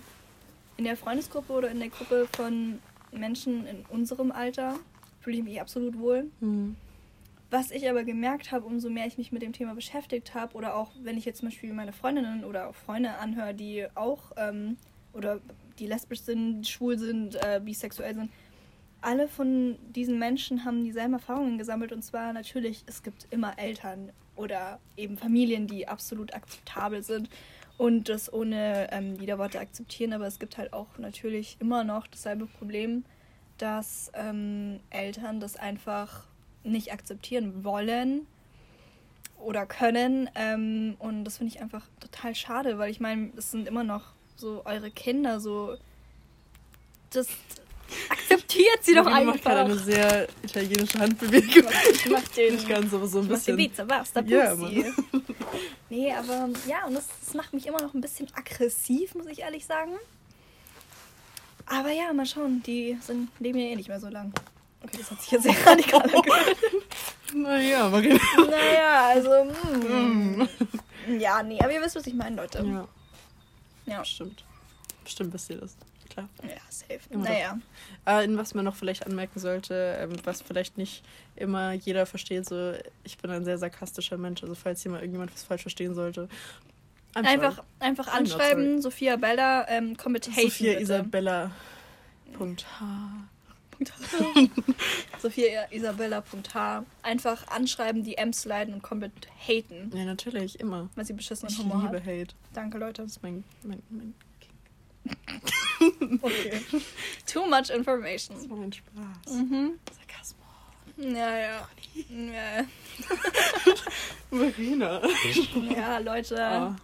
in 0.76 0.84
der 0.84 0.96
Freundesgruppe 0.96 1.52
oder 1.52 1.70
in 1.70 1.80
der 1.80 1.88
Gruppe 1.88 2.28
von 2.32 2.78
Menschen 3.12 3.66
in 3.66 3.84
unserem 3.88 4.30
Alter 4.30 4.76
fühle 5.20 5.38
ich 5.38 5.44
mich 5.44 5.60
absolut 5.60 5.98
wohl. 5.98 6.30
Was 7.54 7.70
ich 7.70 7.88
aber 7.88 8.02
gemerkt 8.02 8.50
habe, 8.50 8.66
umso 8.66 8.90
mehr 8.90 9.06
ich 9.06 9.16
mich 9.16 9.30
mit 9.30 9.40
dem 9.40 9.52
Thema 9.52 9.76
beschäftigt 9.76 10.34
habe, 10.34 10.56
oder 10.56 10.74
auch 10.74 10.90
wenn 11.04 11.16
ich 11.16 11.24
jetzt 11.24 11.38
zum 11.38 11.50
Beispiel 11.50 11.72
meine 11.72 11.92
Freundinnen 11.92 12.42
oder 12.44 12.72
Freunde 12.72 13.14
anhöre, 13.18 13.54
die 13.54 13.86
auch 13.94 14.32
ähm, 14.36 14.76
oder 15.12 15.38
die 15.78 15.86
lesbisch 15.86 16.22
sind, 16.22 16.66
schwul 16.66 16.98
sind, 16.98 17.36
äh, 17.36 17.60
bisexuell 17.64 18.16
sind, 18.16 18.32
alle 19.02 19.28
von 19.28 19.78
diesen 19.94 20.18
Menschen 20.18 20.64
haben 20.64 20.82
dieselben 20.82 21.12
Erfahrungen 21.12 21.56
gesammelt. 21.56 21.92
Und 21.92 22.02
zwar 22.02 22.32
natürlich, 22.32 22.82
es 22.86 23.04
gibt 23.04 23.28
immer 23.30 23.56
Eltern 23.56 24.10
oder 24.34 24.80
eben 24.96 25.16
Familien, 25.16 25.68
die 25.68 25.86
absolut 25.86 26.34
akzeptabel 26.34 27.04
sind 27.04 27.30
und 27.78 28.08
das 28.08 28.32
ohne 28.32 28.88
ähm, 28.90 29.20
Widerworte 29.20 29.60
akzeptieren. 29.60 30.12
Aber 30.12 30.26
es 30.26 30.40
gibt 30.40 30.58
halt 30.58 30.72
auch 30.72 30.98
natürlich 30.98 31.56
immer 31.60 31.84
noch 31.84 32.08
dasselbe 32.08 32.46
Problem, 32.46 33.04
dass 33.58 34.10
ähm, 34.14 34.80
Eltern 34.90 35.38
das 35.38 35.54
einfach 35.54 36.26
nicht 36.64 36.92
akzeptieren 36.92 37.64
wollen 37.64 38.26
oder 39.38 39.66
können. 39.66 40.28
Ähm, 40.34 40.96
und 40.98 41.24
das 41.24 41.38
finde 41.38 41.54
ich 41.54 41.60
einfach 41.62 41.82
total 42.00 42.34
schade, 42.34 42.78
weil 42.78 42.90
ich 42.90 43.00
meine, 43.00 43.30
es 43.36 43.50
sind 43.50 43.68
immer 43.68 43.84
noch 43.84 44.02
so 44.36 44.62
eure 44.64 44.90
Kinder, 44.90 45.40
so. 45.40 45.76
Das 47.10 47.28
akzeptiert 48.08 48.78
sie 48.82 48.94
doch 48.94 49.04
Marina 49.04 49.32
macht 49.32 49.42
gerade 49.42 49.60
eine 49.60 49.72
einfach. 49.74 49.84
sehr 49.84 50.28
italienische 50.42 50.98
Handbewegung. 50.98 51.70
Ich 51.92 52.10
mach 52.10 52.26
den. 52.36 52.54
Ich 52.56 52.66
kann 52.68 52.88
so, 52.90 53.06
so 53.06 53.18
ein 53.18 53.24
Ich 53.24 53.30
bisschen. 53.30 53.56
Pizza, 53.56 53.84
basta, 53.84 54.20
Ja, 54.22 54.54
Puzzi. 54.54 54.86
nee, 55.90 56.12
aber 56.12 56.48
ja, 56.66 56.86
und 56.86 56.94
das, 56.94 57.06
das 57.24 57.34
macht 57.34 57.52
mich 57.52 57.66
immer 57.66 57.80
noch 57.80 57.94
ein 57.94 58.00
bisschen 58.00 58.26
aggressiv, 58.34 59.14
muss 59.14 59.26
ich 59.26 59.40
ehrlich 59.40 59.66
sagen. 59.66 59.92
Aber 61.66 61.90
ja, 61.92 62.12
mal 62.12 62.26
schauen, 62.26 62.62
die 62.64 62.96
sind, 63.00 63.28
leben 63.38 63.58
ja 63.58 63.66
eh 63.66 63.76
nicht 63.76 63.88
mehr 63.88 64.00
so 64.00 64.08
lang. 64.08 64.32
Okay, 64.84 64.98
das 64.98 65.10
hat 65.10 65.20
sich 65.22 65.30
jetzt 65.30 65.42
sehr 65.44 65.54
radikal 65.66 66.02
angehört. 66.02 66.56
Naja, 67.34 67.88
Marina. 67.88 68.20
Naja, 68.36 69.06
also. 69.08 69.44
Mm. 69.44 70.48
Ja, 71.18 71.42
nee, 71.42 71.58
aber 71.60 71.72
ihr 71.72 71.82
wisst, 71.82 71.96
was 71.96 72.06
ich 72.06 72.14
meine, 72.14 72.36
Leute. 72.36 72.64
Ja, 72.64 72.88
Ja, 73.86 74.00
bestimmt. 74.00 74.44
Bestimmt 75.02 75.32
wisst 75.32 75.50
ihr 75.50 75.58
das. 75.58 75.76
Klar. 76.10 76.28
ja 76.42 76.60
safe. 76.68 77.00
Immer 77.10 77.24
naja. 77.24 77.58
Äh, 78.06 78.24
in 78.24 78.38
was 78.38 78.54
man 78.54 78.64
noch 78.64 78.76
vielleicht 78.76 79.04
anmerken 79.04 79.40
sollte, 79.40 79.96
ähm, 79.98 80.12
was 80.22 80.42
vielleicht 80.42 80.78
nicht 80.78 81.02
immer 81.34 81.72
jeder 81.72 82.06
versteht, 82.06 82.46
so 82.46 82.74
ich 83.02 83.18
bin 83.18 83.30
ein 83.30 83.44
sehr 83.44 83.58
sarkastischer 83.58 84.16
Mensch, 84.16 84.42
also 84.42 84.54
falls 84.54 84.82
hier 84.82 84.92
mal 84.92 84.98
irgendjemand 85.00 85.32
was 85.34 85.42
falsch 85.42 85.62
verstehen 85.62 85.94
sollte. 85.94 86.28
I'm 87.14 87.22
sorry. 87.22 87.26
Einfach, 87.26 87.64
einfach 87.80 88.08
anschreiben, 88.08 88.80
Sophia 88.80 89.16
Bella, 89.16 89.66
ähm, 89.68 89.96
komm 89.96 90.12
mit 90.12 90.28
Haten, 90.28 90.42
Sophia 90.42 90.72
bitte. 90.72 90.82
Isabella. 90.82 91.50
Punkt 92.34 92.64
H. 92.80 92.84
Sophia 95.20 95.66
Isabella.h. 95.70 96.84
Einfach 97.02 97.46
anschreiben, 97.48 98.02
die 98.04 98.16
M's 98.16 98.44
leiden 98.44 98.74
und 98.74 98.82
komplett 98.82 99.12
haten, 99.46 99.90
Ja, 99.94 100.04
natürlich, 100.04 100.58
immer. 100.60 100.88
weil 100.94 101.04
sie 101.04 101.12
beschissenen 101.12 101.52
Ich 101.52 101.58
Humor 101.58 101.82
liebe 101.82 101.96
hat. 101.98 102.06
Hate. 102.06 102.34
Danke, 102.52 102.78
Leute. 102.78 103.02
Das 103.02 103.12
ist 103.12 103.22
mein, 103.22 103.44
mein, 103.62 103.82
mein, 103.90 104.14
Okay. 106.22 106.60
Too 107.26 107.46
much 107.46 107.70
information. 107.70 108.36
das 108.38 108.48
war 108.48 108.56
mein 108.56 108.72
Spaß. 108.72 109.32
Mhm. 109.34 109.78
Sarkasmus. 109.96 110.46
Ja, 110.96 111.36
ja. 111.38 111.68
Ja, 112.08 112.64
Marina. 114.30 115.00
ja 115.76 115.98
Leute. 115.98 116.42
Ah, 116.42 116.76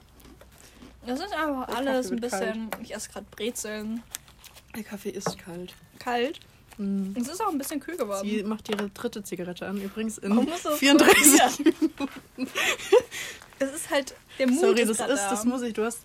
Das 1.07 1.19
ist 1.21 1.33
einfach 1.33 1.69
alles 1.69 2.11
ein 2.13 2.21
bisschen. 2.21 2.71
Ich 2.83 2.95
esse 2.95 3.09
gerade 3.11 3.27
Brezeln. 3.31 4.03
der 4.77 4.85
Kaffee 4.85 5.11
ist 5.11 5.39
kalt. 5.39 5.75
Kalt. 5.99 6.41
Mm. 6.81 7.13
Es 7.17 7.29
ist 7.29 7.41
auch 7.43 7.51
ein 7.51 7.59
bisschen 7.59 7.81
kühl 7.81 7.97
geworden. 7.97 8.27
Sie 8.29 8.43
macht 8.43 8.69
ihre 8.69 8.89
dritte 8.91 9.23
Zigarette 9.23 9.67
an, 9.67 9.81
übrigens 9.81 10.19
in 10.19 10.31
Warum 10.31 10.47
musst 10.47 10.65
du 10.65 10.71
das 10.71 10.79
34 10.79 11.41
Es 13.59 13.73
ist 13.75 13.91
halt. 13.91 14.15
Der 14.39 14.47
Mut 14.49 14.61
Sorry, 14.61 14.81
ist 14.81 14.89
das 14.89 14.97
grad 14.99 15.11
ist, 15.11 15.23
da. 15.23 15.31
das 15.31 15.45
muss 15.45 15.63
ich. 15.63 15.75
Du 15.75 15.85
hast. 15.85 16.01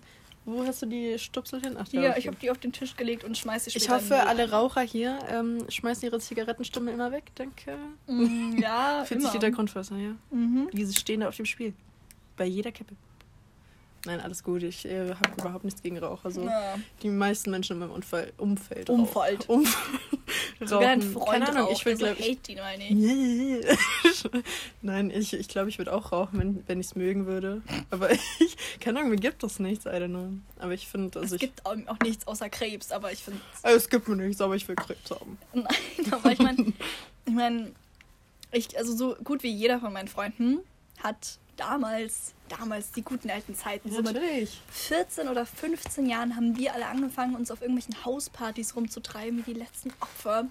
Wo 0.48 0.64
hast 0.64 0.80
du 0.82 0.86
die 0.86 1.18
Stupsel 1.18 1.60
hin? 1.60 1.74
Ach, 1.76 1.88
okay. 1.88 2.14
ich 2.18 2.28
habe 2.28 2.36
die 2.40 2.52
auf 2.52 2.58
den 2.58 2.72
Tisch 2.72 2.94
gelegt 2.94 3.24
und 3.24 3.36
schmeiße 3.36 3.68
sie 3.68 3.78
Ich 3.78 3.82
später 3.82 3.96
hoffe, 3.96 4.14
in 4.14 4.20
die- 4.20 4.26
alle 4.28 4.50
Raucher 4.50 4.82
hier 4.82 5.18
ähm, 5.28 5.58
schmeißen 5.68 6.04
ihre 6.04 6.20
Zigarettenstummel 6.20 6.94
immer 6.94 7.10
weg, 7.10 7.24
danke. 7.34 7.76
Mm, 8.06 8.56
Ja, 8.58 9.02
40 9.08 9.24
immer. 9.24 9.32
Liter 9.32 9.50
Grundwasser, 9.50 9.96
ja. 9.96 10.14
Mhm. 10.30 10.68
Diese 10.72 10.94
stehen 10.94 11.20
da 11.22 11.28
auf 11.28 11.34
dem 11.36 11.46
Spiel. 11.46 11.74
Bei 12.36 12.44
jeder 12.44 12.70
Kippe. 12.70 12.94
Nein, 14.06 14.20
alles 14.20 14.44
gut. 14.44 14.62
Ich 14.62 14.84
äh, 14.84 15.10
habe 15.10 15.30
überhaupt 15.36 15.64
nichts 15.64 15.82
gegen 15.82 15.98
Raucher. 15.98 16.30
So. 16.30 16.44
Ja. 16.44 16.76
Die 17.02 17.08
meisten 17.08 17.50
Menschen 17.50 17.72
in 17.74 17.80
meinem 17.80 17.90
Unfall, 17.90 18.32
Umfeld. 18.38 18.88
Umfeld. 18.88 19.40
Rauchen. 19.48 19.66
Umf 19.66 19.78
Sogar 20.60 20.94
Rauchen. 20.94 21.12
Freund 21.12 21.44
Keine 21.44 21.48
Ahnung, 21.48 21.68
ich 21.72 21.84
will, 21.84 21.92
also 21.94 22.06
glaub, 22.06 22.20
ich, 22.20 22.38
hate 22.38 22.52
ihn 22.52 22.58
mal 22.58 22.78
nicht. 22.78 23.68
Nein, 24.82 25.10
ich, 25.10 25.32
ich 25.32 25.48
glaube, 25.48 25.68
ich 25.68 25.78
würde 25.78 25.92
auch 25.92 26.12
rauchen, 26.12 26.38
wenn, 26.38 26.62
wenn 26.68 26.78
ich 26.78 26.86
es 26.86 26.94
mögen 26.94 27.26
würde. 27.26 27.62
Aber 27.90 28.10
ich, 28.38 28.56
keine 28.80 29.00
Ahnung, 29.00 29.10
mir 29.10 29.16
gibt 29.16 29.42
es 29.42 29.58
nichts, 29.58 29.86
I 29.86 29.88
don't 29.88 30.08
know. 30.08 30.28
Aber 30.58 30.72
ich 30.72 30.86
finde, 30.86 31.18
also 31.18 31.34
es 31.34 31.42
ich, 31.42 31.48
gibt 31.48 31.66
auch, 31.66 31.76
nichts 32.02 32.28
außer 32.28 32.48
Krebs, 32.48 32.92
aber 32.92 33.10
ich 33.10 33.22
finde... 33.22 33.40
also 33.62 33.76
es 33.76 33.88
gibt 33.88 34.06
mir 34.06 34.16
nichts, 34.16 34.40
aber 34.40 34.54
ich 34.54 34.66
will 34.68 34.76
Krebs 34.76 35.10
haben. 35.10 35.36
Nein, 35.52 36.12
aber 36.12 36.30
ich 36.30 36.38
meine, 36.38 36.72
ich 37.26 37.34
meine, 37.34 37.72
ich, 38.52 38.78
also 38.78 38.96
so 38.96 39.16
gut 39.24 39.42
wie 39.42 39.50
jeder 39.50 39.80
von 39.80 39.92
meinen 39.92 40.08
Freunden 40.08 40.60
hat 41.02 41.38
damals, 41.56 42.34
damals 42.48 42.92
die 42.92 43.02
guten 43.02 43.30
alten 43.30 43.54
Zeiten, 43.54 43.90
so 43.90 44.00
Natürlich. 44.00 44.60
14 44.70 45.28
oder 45.28 45.46
15 45.46 46.06
Jahren 46.06 46.36
haben 46.36 46.56
wir 46.56 46.74
alle 46.74 46.86
angefangen, 46.86 47.34
uns 47.34 47.50
auf 47.50 47.60
irgendwelchen 47.62 48.04
Hauspartys 48.04 48.76
rumzutreiben, 48.76 49.46
wie 49.46 49.54
die 49.54 49.60
letzten 49.60 49.90
Opfer. 50.00 50.46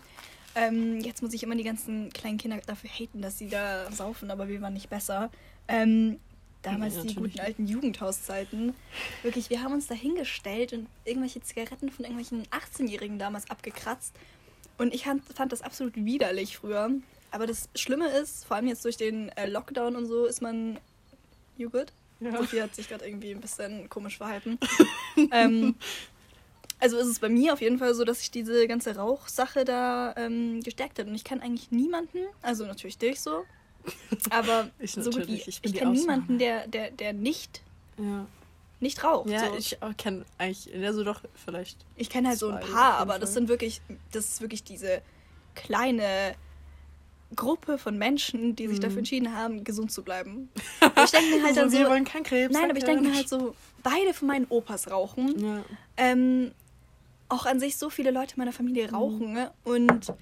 Ähm, 0.56 1.02
jetzt 1.02 1.22
muss 1.22 1.34
ich 1.34 1.44
immer 1.44 1.56
die 1.56 1.64
ganzen 1.64 2.12
kleinen 2.14 2.38
Kinder 2.38 2.58
dafür 2.66 2.90
haten, 2.90 3.22
dass 3.22 3.38
sie 3.38 3.50
da 3.50 3.92
saufen, 3.92 4.32
aber 4.32 4.48
wir 4.48 4.62
waren 4.62 4.74
nicht 4.74 4.90
besser. 4.90 5.30
Ähm, 5.68 6.20
damals 6.62 6.96
Ja, 6.96 7.04
die 7.04 7.16
guten 7.16 7.40
alten 7.40 7.68
Jugendhauszeiten. 7.68 8.74
Wirklich, 9.22 9.50
wir 9.50 9.62
haben 9.62 9.74
uns 9.74 9.88
da 9.88 9.96
hingestellt 9.96 10.74
und 10.74 10.88
irgendwelche 11.04 11.42
Zigaretten 11.42 11.90
von 11.92 12.06
irgendwelchen 12.06 12.44
18-Jährigen 12.48 13.20
damals 13.20 13.50
abgekratzt. 13.50 14.16
Und 14.78 14.94
ich 14.94 15.04
fand, 15.04 15.24
fand 15.34 15.52
das 15.52 15.62
absolut 15.62 15.96
widerlich 15.96 16.58
früher. 16.58 16.90
Aber 17.32 17.48
das 17.48 17.70
Schlimme 17.76 18.08
ist, 18.10 18.46
vor 18.46 18.58
allem 18.58 18.68
jetzt 18.68 18.84
durch 18.86 18.98
den 18.98 19.30
äh, 19.30 19.48
Lockdown 19.48 19.96
und 19.96 20.06
so, 20.06 20.26
ist 20.26 20.42
man. 20.42 20.80
You 21.58 21.70
good? 21.70 21.92
Ja. 22.20 22.38
Sophie 22.38 22.62
hat 22.62 22.76
sich 22.76 22.88
gerade 22.88 23.08
irgendwie 23.08 23.32
ein 23.32 23.42
bisschen 23.42 23.90
komisch 23.90 24.18
verhalten. 24.18 24.58
ähm, 25.32 25.76
also 26.80 26.98
ist 26.98 27.08
es 27.08 27.20
bei 27.20 27.30
mir 27.30 27.54
auf 27.54 27.62
jeden 27.62 27.78
Fall 27.78 27.94
so, 27.94 28.04
dass 28.04 28.20
sich 28.20 28.32
diese 28.32 28.68
ganze 28.68 28.96
Rauchsache 28.96 29.66
da 29.66 30.14
ähm, 30.18 30.62
gestärkt 30.62 31.00
hat. 31.00 31.08
Und 31.08 31.16
ich 31.16 31.24
kann 31.24 31.42
eigentlich 31.42 31.72
niemanden, 31.72 32.20
also 32.42 32.66
natürlich 32.66 32.98
dich 32.98 33.20
so, 33.22 33.44
aber 34.30 34.70
Ich 34.80 34.94
so 34.94 35.10
gut 35.10 35.28
wie, 35.28 35.36
ich, 35.36 35.60
ich 35.62 35.74
kenne 35.74 35.92
niemanden, 35.92 36.38
der, 36.38 36.68
der, 36.68 36.92
der 36.92 37.14
nicht, 37.14 37.62
Ja, 37.98 38.26
nicht 38.80 39.04
raucht. 39.04 39.30
ja 39.30 39.50
so. 39.50 39.56
ich 39.56 39.78
kenne 39.98 40.26
eigentlich, 40.38 40.74
also 40.84 41.04
doch, 41.04 41.22
vielleicht. 41.46 41.78
Ich 41.96 42.10
kenne 42.10 42.30
halt 42.30 42.40
so 42.40 42.50
ein 42.50 42.60
paar, 42.60 42.96
aber 42.98 43.20
das 43.20 43.34
sind 43.34 43.48
wirklich, 43.48 43.82
das 44.12 44.26
ist 44.26 44.42
wirklich 44.42 44.64
diese 44.64 45.02
kleine 45.54 46.36
Gruppe 47.36 47.78
von 47.78 47.98
Menschen, 47.98 48.56
die 48.56 48.68
sich 48.68 48.78
Mhm. 48.78 48.82
dafür 48.84 48.98
entschieden 49.00 49.36
haben, 49.36 49.64
gesund 49.64 49.92
zu 49.92 50.04
bleiben. 50.04 50.50
Ich 51.04 51.12
denke 51.12 51.36
mir 51.38 51.44
halt 51.44 51.58
dann 51.58 51.66
also, 51.66 51.78
so, 51.78 51.84
wir 51.84 51.90
wollen 51.90 52.06
keinen 52.06 52.24
Krebs. 52.24 52.54
nein, 52.54 52.70
aber 52.70 52.78
ich 52.78 52.84
denke 52.86 53.04
mir 53.04 53.14
halt 53.16 53.28
so, 53.30 53.56
beide 53.84 54.14
von 54.14 54.28
meinen 54.28 54.46
Opas 54.50 54.90
rauchen. 54.90 55.40
Ja. 55.44 55.64
Ähm, 55.98 56.52
auch 57.30 57.46
an 57.46 57.60
sich 57.60 57.78
so 57.78 57.90
viele 57.90 58.12
Leute 58.12 58.36
in 58.36 58.40
meiner 58.40 58.54
Familie 58.54 58.92
rauchen 58.92 59.34
ne? 59.34 59.52
und 59.64 60.14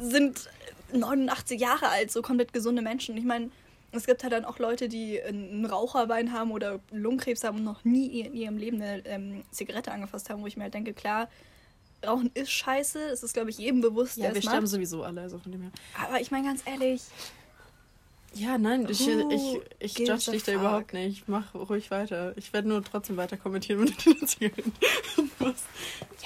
sind 0.00 0.48
89 0.92 1.60
Jahre 1.60 1.88
alt, 1.88 2.10
so 2.10 2.22
komplett 2.22 2.52
gesunde 2.52 2.82
Menschen. 2.82 3.16
Ich 3.16 3.24
meine, 3.24 3.50
es 3.92 4.06
gibt 4.06 4.22
halt 4.22 4.32
dann 4.32 4.44
auch 4.44 4.58
Leute, 4.58 4.88
die 4.88 5.20
ein 5.20 5.64
Raucherbein 5.66 6.32
haben 6.32 6.50
oder 6.50 6.80
Lungenkrebs 6.90 7.44
haben 7.44 7.58
und 7.58 7.64
noch 7.64 7.84
nie 7.84 8.20
in 8.20 8.34
ihrem 8.34 8.56
Leben 8.56 8.80
eine 8.80 9.04
ähm, 9.06 9.42
Zigarette 9.50 9.92
angefasst 9.92 10.28
haben, 10.30 10.42
wo 10.42 10.46
ich 10.46 10.56
mir 10.56 10.64
halt 10.64 10.74
denke, 10.74 10.92
klar, 10.92 11.28
Rauchen 12.06 12.30
ist 12.34 12.50
scheiße, 12.50 12.98
es 13.10 13.22
ist, 13.22 13.32
glaube 13.34 13.50
ich, 13.50 13.58
jedem 13.58 13.80
bewusst, 13.80 14.16
Ja, 14.16 14.24
wir 14.24 14.36
es 14.36 14.38
sterben 14.44 14.60
macht. 14.62 14.68
sowieso 14.68 15.02
alle, 15.02 15.20
also 15.22 15.38
von 15.38 15.52
dem 15.52 15.62
her. 15.62 15.70
Aber 16.06 16.20
ich 16.20 16.30
meine 16.30 16.46
ganz 16.48 16.62
ehrlich, 16.66 17.02
Ja, 18.34 18.56
nein, 18.58 18.86
ich, 18.88 19.00
Who 19.06 19.30
ich, 19.30 19.60
ich 19.78 19.94
gives 19.94 20.24
judge 20.24 20.30
dich 20.36 20.42
da 20.44 20.52
überhaupt 20.52 20.92
nicht. 20.94 21.28
Mach 21.28 21.54
ruhig 21.54 21.90
weiter. 21.90 22.32
Ich 22.36 22.52
werde 22.52 22.68
nur 22.68 22.82
trotzdem 22.82 23.16
weiter 23.18 23.36
kommentieren, 23.36 23.80
wenn 23.80 23.86
du 23.88 24.14
die 24.20 24.26
Zigaretten 24.26 24.72
machst. 25.38 25.64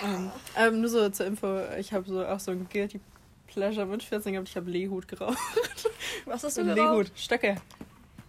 Ähm, 0.03 0.31
ähm, 0.57 0.81
nur 0.81 0.89
so 0.91 1.09
zur 1.09 1.27
Info, 1.27 1.61
ich 1.79 1.93
habe 1.93 2.09
so 2.09 2.25
auch 2.25 2.39
so 2.41 2.53
ein 2.53 2.69
Guilty 2.73 3.01
Pleasure 3.49 3.87
mit 3.87 4.03
14 4.03 4.33
gehabt. 4.35 4.49
Ich 4.49 4.57
habe 4.57 4.71
Lehut 4.71 5.09
geraucht. 5.09 5.39
was 6.27 6.45
hast 6.45 6.59
du 6.59 6.65
geraucht? 6.65 6.77
Lehut, 7.09 7.13
Stöcke. 7.19 7.57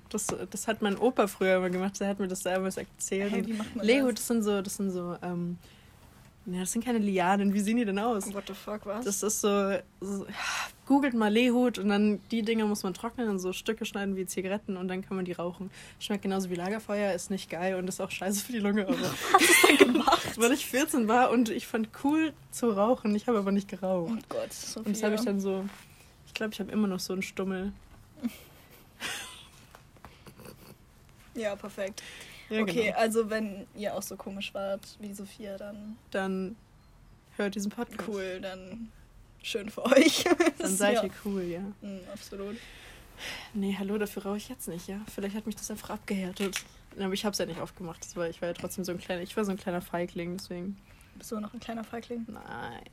Das, 0.09 0.27
das 0.49 0.67
hat 0.67 0.81
mein 0.81 0.97
Opa 0.97 1.27
früher 1.27 1.57
immer 1.57 1.69
gemacht. 1.69 1.99
Der 1.99 2.07
hat 2.07 2.19
mir 2.19 2.27
das 2.29 2.41
damals 2.41 2.77
erzählt. 2.77 3.33
Und 3.33 3.47
wie 3.47 3.53
macht 3.53 3.75
man 3.75 3.85
Lehut, 3.85 4.17
das 4.17 4.27
sind 4.27 4.41
so, 4.41 4.61
das 4.61 4.77
sind 4.77 4.91
so, 4.91 5.17
ähm, 5.21 5.57
ja, 6.49 6.61
das 6.61 6.71
sind 6.71 6.85
keine 6.85 6.99
Lianen. 6.99 7.53
Wie 7.53 7.59
sehen 7.59 7.75
die 7.75 7.83
denn 7.83 7.99
aus? 7.99 8.23
das? 8.25 8.33
What 8.33 8.45
the 8.47 8.53
fuck, 8.53 8.85
was? 8.85 9.03
Das 9.03 9.21
ist 9.21 9.41
so, 9.41 9.77
so 9.99 10.25
googelt 10.85 11.13
mal 11.13 11.27
Lehut 11.31 11.77
und 11.77 11.89
dann 11.89 12.21
die 12.31 12.41
Dinger 12.41 12.65
muss 12.65 12.83
man 12.83 12.93
trocknen 12.93 13.27
und 13.27 13.39
so 13.39 13.51
Stücke 13.51 13.83
schneiden 13.83 14.15
wie 14.15 14.25
Zigaretten 14.25 14.77
und 14.77 14.87
dann 14.87 15.01
kann 15.01 15.17
man 15.17 15.25
die 15.25 15.33
rauchen. 15.33 15.69
Schmeckt 15.99 16.23
genauso 16.23 16.49
wie 16.49 16.55
Lagerfeuer, 16.55 17.11
ist 17.11 17.29
nicht 17.29 17.49
geil 17.49 17.75
und 17.75 17.89
ist 17.89 17.99
auch 17.99 18.11
scheiße 18.11 18.45
für 18.45 18.53
die 18.53 18.59
Lunge. 18.59 18.87
Aber 18.87 18.97
gemacht. 19.77 20.37
weil 20.39 20.53
ich 20.53 20.65
14 20.65 21.09
war 21.09 21.31
und 21.31 21.49
ich 21.49 21.67
fand 21.67 21.89
cool 22.05 22.31
zu 22.51 22.69
rauchen, 22.69 23.13
ich 23.13 23.27
habe 23.27 23.37
aber 23.39 23.51
nicht 23.51 23.67
Oh 23.73 23.75
geraucht. 23.75 24.29
Gott, 24.29 24.53
so 24.53 24.79
Und 24.79 24.95
das 24.95 25.03
habe 25.03 25.15
ich 25.15 25.21
dann 25.21 25.41
so, 25.41 25.65
ich 26.27 26.33
glaube, 26.33 26.53
ich 26.53 26.61
habe 26.61 26.71
immer 26.71 26.87
noch 26.87 27.01
so 27.01 27.11
einen 27.11 27.23
Stummel. 27.23 27.73
Ja, 31.35 31.55
perfekt. 31.57 32.01
Ja, 32.49 32.61
okay, 32.61 32.85
genau. 32.85 32.97
also 32.97 33.29
wenn 33.29 33.67
ihr 33.75 33.93
auch 33.93 34.01
so 34.01 34.15
komisch 34.15 34.53
wart 34.53 34.97
wie 34.99 35.13
Sophia, 35.13 35.57
dann 35.57 35.97
Dann 36.11 36.55
hört 37.35 37.55
diesen 37.55 37.71
Podcast. 37.71 38.07
cool, 38.07 38.39
dann 38.41 38.91
schön 39.43 39.69
für 39.69 39.85
euch. 39.85 40.23
Dann 40.57 40.75
seid 40.75 40.95
ja. 40.95 41.03
ihr 41.03 41.11
cool, 41.23 41.43
ja. 41.43 41.61
Mm, 41.81 41.99
absolut. 42.11 42.57
Nee, 43.53 43.75
hallo, 43.77 43.97
dafür 43.97 44.25
rauche 44.25 44.37
ich 44.37 44.49
jetzt 44.49 44.67
nicht, 44.67 44.87
ja. 44.87 44.99
Vielleicht 45.13 45.35
hat 45.35 45.45
mich 45.45 45.55
das 45.55 45.71
einfach 45.71 45.91
abgehärtet. 45.91 46.63
Aber 46.99 47.13
ich 47.13 47.25
habe 47.25 47.33
es 47.33 47.37
ja 47.37 47.45
nicht 47.45 47.59
aufgemacht, 47.59 48.03
das 48.03 48.15
war, 48.15 48.27
ich 48.29 48.41
war 48.41 48.49
ja 48.49 48.53
trotzdem 48.53 48.83
so 48.83 48.91
ein 48.91 48.97
kleiner, 48.97 49.21
ich 49.21 49.37
war 49.37 49.45
so 49.45 49.51
ein 49.51 49.57
kleiner 49.57 49.81
Feigling, 49.81 50.37
deswegen. 50.37 50.77
Bist 51.15 51.31
du 51.31 51.39
noch 51.39 51.53
ein 51.53 51.59
kleiner 51.59 51.83
Feigling? 51.83 52.25
Nein. 52.27 52.83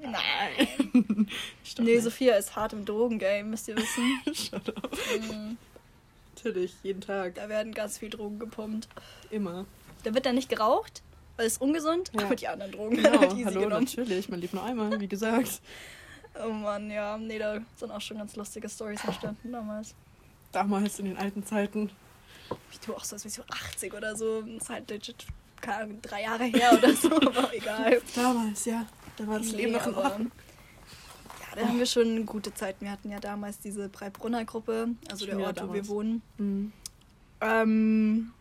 Nein. 0.00 1.26
Nee, 1.78 1.94
nicht. 1.94 2.02
Sophia 2.02 2.36
ist 2.36 2.56
hart 2.56 2.72
im 2.72 2.84
Drogengame, 2.84 3.44
müsst 3.44 3.68
ihr 3.68 3.76
wissen. 3.76 4.20
Shut 4.34 4.68
up. 4.76 4.92
Mm, 4.92 5.56
Natürlich, 6.46 6.74
jeden 6.84 7.00
Tag. 7.00 7.34
da 7.34 7.48
werden 7.48 7.72
ganz 7.74 7.98
viel 7.98 8.08
Drogen 8.08 8.38
gepumpt. 8.38 8.88
Immer. 9.30 9.66
Da 10.04 10.14
wird 10.14 10.26
dann 10.26 10.36
nicht 10.36 10.48
geraucht, 10.48 11.02
weil 11.36 11.46
es 11.46 11.58
ungesund, 11.58 12.12
Ja. 12.16 12.24
aber 12.26 12.36
die 12.36 12.46
anderen 12.46 12.70
Drogen 12.70 12.96
Genau, 12.96 13.20
werden 13.20 13.38
easy 13.38 13.54
hallo, 13.54 13.68
natürlich. 13.68 14.28
Man 14.28 14.40
lebt 14.40 14.54
nur 14.54 14.62
einmal, 14.64 15.00
wie 15.00 15.08
gesagt. 15.08 15.60
Oh 16.44 16.50
Mann, 16.52 16.90
ja. 16.90 17.16
Nee, 17.16 17.38
da 17.38 17.60
sind 17.76 17.90
auch 17.90 18.00
schon 18.02 18.18
ganz 18.18 18.36
lustige 18.36 18.68
Stories 18.68 19.02
entstanden 19.02 19.52
damals. 19.52 19.94
Damals 20.52 20.98
in 20.98 21.06
den 21.06 21.16
alten 21.16 21.42
Zeiten. 21.46 21.90
Wie 22.50 22.86
du 22.86 22.94
auch 22.94 23.04
so, 23.04 23.16
als 23.16 23.24
wärst 23.24 23.38
du 23.38 23.42
80 23.48 23.94
oder 23.94 24.14
so. 24.14 24.42
Das 24.42 24.62
ist 24.64 24.68
halt 24.68 24.90
legit, 24.90 25.24
keine 25.62 25.84
Ahnung, 25.84 26.02
drei 26.02 26.24
Jahre 26.24 26.44
her 26.44 26.74
oder 26.76 26.92
so, 26.94 27.10
aber 27.16 27.54
egal. 27.54 28.02
Damals, 28.14 28.66
ja. 28.66 28.84
Da 29.16 29.26
war 29.26 29.38
das 29.38 29.50
Leben 29.52 29.72
noch 29.72 29.86
in 29.86 29.94
Ordnung. 29.94 30.30
Da 31.56 31.66
haben 31.68 31.78
wir 31.78 31.86
schon 31.86 32.26
gute 32.26 32.52
Zeiten. 32.54 32.84
Wir 32.84 32.92
hatten 32.92 33.10
ja 33.10 33.18
damals 33.18 33.58
diese 33.58 33.88
Breibrunner 33.88 34.44
Gruppe, 34.44 34.88
also 35.10 35.24
der 35.26 35.32
Schon 35.32 35.38
wieder 35.40 35.48
Ort, 35.48 35.56
wo 35.58 35.72
wir 35.72 35.82
damals. 35.82 35.88
wohnen. 35.88 36.22
Mhm. 36.38 36.72
Ähm, 37.40 38.32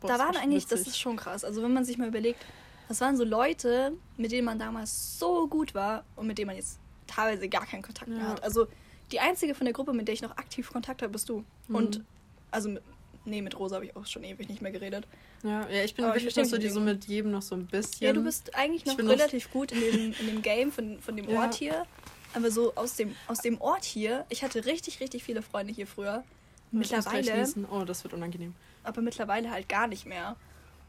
Boah, 0.00 0.08
da 0.08 0.14
das 0.16 0.26
waren 0.26 0.34
war 0.34 0.42
eigentlich, 0.42 0.64
das 0.66 0.80
witzig. 0.80 0.88
ist 0.94 0.98
schon 0.98 1.16
krass. 1.16 1.44
Also 1.44 1.62
wenn 1.62 1.72
man 1.72 1.84
sich 1.84 1.98
mal 1.98 2.08
überlegt, 2.08 2.44
das 2.88 3.00
waren 3.00 3.16
so 3.16 3.24
Leute, 3.24 3.92
mit 4.16 4.32
denen 4.32 4.44
man 4.44 4.58
damals 4.58 5.18
so 5.18 5.46
gut 5.46 5.74
war 5.74 6.04
und 6.16 6.26
mit 6.26 6.38
denen 6.38 6.46
man 6.48 6.56
jetzt 6.56 6.78
teilweise 7.06 7.48
gar 7.48 7.66
keinen 7.66 7.82
Kontakt 7.82 8.08
mehr 8.08 8.18
Ja. 8.18 8.28
hat. 8.30 8.42
Also 8.42 8.66
die 9.12 9.20
einzige 9.20 9.54
von 9.54 9.64
der 9.64 9.72
Gruppe, 9.74 9.92
mit 9.92 10.06
der 10.08 10.14
ich 10.14 10.22
noch 10.22 10.32
aktiv 10.36 10.72
Kontakt 10.72 11.02
habe, 11.02 11.12
bist 11.12 11.28
du. 11.28 11.44
Mhm. 11.68 11.74
Und 11.74 12.04
also 12.50 12.68
mit, 12.68 12.82
nee, 13.24 13.42
mit 13.42 13.58
Rosa 13.58 13.76
habe 13.76 13.84
ich 13.86 13.96
auch 13.96 14.06
schon 14.06 14.24
ewig 14.24 14.48
nicht 14.48 14.62
mehr 14.62 14.72
geredet. 14.72 15.06
Ja, 15.42 15.68
ja, 15.68 15.84
ich 15.84 15.94
bin 15.94 16.04
Aber 16.04 16.16
ich 16.16 16.22
wirklich 16.24 16.34
verstehe 16.34 16.44
noch 16.44 16.50
so, 16.50 16.58
die 16.58 16.68
so 16.68 16.80
mit 16.80 17.04
jedem 17.06 17.30
noch 17.30 17.42
so 17.42 17.54
ein 17.54 17.66
bisschen. 17.66 18.06
Ja, 18.06 18.12
du 18.12 18.22
bist 18.22 18.54
eigentlich 18.54 18.86
Ich 18.86 18.96
noch- 18.96 19.08
relativ 19.08 19.50
gut 19.50 19.72
in 19.72 19.80
dem, 19.80 20.14
in 20.20 20.26
dem 20.26 20.42
Game 20.42 20.70
von, 20.72 20.98
von 21.00 21.16
dem 21.16 21.28
Ja. 21.28 21.42
Ort 21.42 21.54
hier. 21.54 21.86
Aber 22.34 22.50
so 22.50 22.72
aus 22.76 22.96
dem, 22.96 23.14
aus 23.26 23.38
dem 23.40 23.60
Ort 23.60 23.84
hier, 23.84 24.24
ich 24.28 24.42
hatte 24.44 24.64
richtig, 24.64 25.00
richtig 25.00 25.24
viele 25.24 25.42
Freunde 25.42 25.72
hier 25.72 25.86
früher. 25.86 26.22
Ich 26.72 26.88
gleich 26.88 27.02
Mittlerweile, 27.02 27.38
niesen. 27.40 27.66
Oh, 27.70 27.84
das 27.84 28.04
wird 28.04 28.14
unangenehm. 28.14 28.54
aber 28.84 29.02
mittlerweile 29.02 29.50
halt 29.50 29.68
gar 29.68 29.88
nicht 29.88 30.06
mehr. 30.06 30.36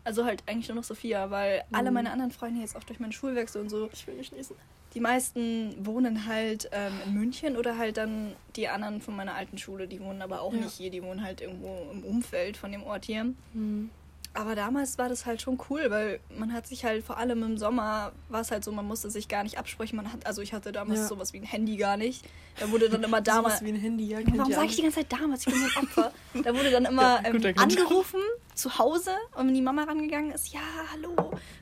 Also 0.03 0.25
halt 0.25 0.43
eigentlich 0.47 0.67
nur 0.67 0.75
noch 0.77 0.83
Sophia, 0.83 1.29
weil 1.31 1.63
alle 1.71 1.89
Mhm. 1.89 1.95
meine 1.95 2.11
anderen 2.11 2.31
Freunde 2.31 2.61
jetzt 2.61 2.75
auch 2.75 2.83
durch 2.83 2.99
meinen 2.99 3.11
Schulwechsel 3.11 3.61
und 3.61 3.69
so, 3.69 3.89
Ich 3.93 4.05
will 4.07 4.15
nicht 4.15 4.31
niesen. 4.33 4.55
die 4.93 4.99
meisten 4.99 5.85
wohnen 5.85 6.25
halt 6.27 6.69
ähm, 6.71 6.93
in 7.05 7.13
München 7.13 7.55
oder 7.57 7.77
halt 7.77 7.97
dann 7.97 8.35
die 8.55 8.67
anderen 8.67 9.01
von 9.01 9.15
meiner 9.15 9.35
alten 9.35 9.57
Schule, 9.57 9.87
die 9.87 9.99
wohnen 10.01 10.21
aber 10.21 10.41
auch 10.41 10.53
Ja. 10.53 10.59
nicht 10.61 10.73
hier, 10.73 10.89
die 10.91 11.01
wohnen 11.03 11.23
halt 11.23 11.41
irgendwo 11.41 11.87
im 11.91 12.03
Umfeld 12.03 12.57
von 12.57 12.71
dem 12.71 12.83
Ort 12.83 13.05
hier. 13.05 13.25
Mhm. 13.53 13.89
Aber 14.34 14.55
damals 14.55 14.97
war 14.97 15.09
das 15.09 15.25
halt 15.25 15.41
schon 15.41 15.59
cool, 15.69 15.88
weil 15.89 16.21
man 16.38 16.53
hat 16.53 16.65
sich 16.65 16.86
halt 16.86 17.03
vor 17.03 17.17
allem 17.17 17.43
im 17.43 17.57
Sommer 17.57 18.13
war 18.29 18.39
es 18.39 18.49
halt 18.51 18.63
so, 18.63 18.71
man 18.71 18.88
musste 18.88 19.09
sich 19.09 19.27
gar 19.27 19.43
nicht 19.43 19.57
absprechen. 19.57 19.97
Man 19.97 20.11
hat, 20.11 20.25
also 20.25 20.41
ich 20.41 20.53
hatte 20.53 20.71
damals 20.71 21.01
Ja. 21.01 21.07
sowas 21.07 21.34
wie 21.34 21.39
ein 21.39 21.43
Handy 21.43 21.75
gar 21.75 21.97
nicht. 21.97 22.25
Da 22.57 22.71
wurde 22.71 22.89
dann 22.89 23.03
immer 23.03 23.19
damals. 23.21 23.55
Sowas 23.59 23.65
wie 23.65 23.73
ein 23.73 23.79
Handy, 23.82 24.05
ja. 24.07 24.19
Warum 24.36 24.51
sage 24.53 24.67
ich 24.67 24.75
die 24.77 24.84
ganze 24.84 24.99
Zeit 25.01 25.11
damals? 25.11 25.45
Ich 25.45 25.53
bin 25.53 25.61
so 25.61 25.79
ein 25.79 25.84
Opfer. 25.86 26.13
Da 26.43 26.55
wurde 26.55 26.71
dann 26.71 26.86
immer 26.91 27.01
Ja, 27.01 27.21
ähm, 27.25 27.34
guter 27.34 27.51
Grund. 27.53 27.77
angerufen 27.77 28.19
zu 28.55 28.77
Hause 28.77 29.11
und 29.36 29.47
wenn 29.47 29.53
die 29.53 29.61
Mama 29.61 29.84
rangegangen 29.84 30.32
ist, 30.32 30.53
ja, 30.53 30.59
hallo, 30.93 31.15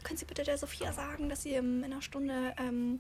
können 0.04 0.18
Sie 0.18 0.26
bitte 0.26 0.44
der 0.44 0.58
Sophia 0.58 0.92
sagen, 0.94 1.28
dass 1.30 1.44
sie 1.44 1.52
ähm, 1.54 1.84
in 1.84 1.92
einer 1.92 2.02
Stunde 2.04 2.54
ähm, 2.60 3.00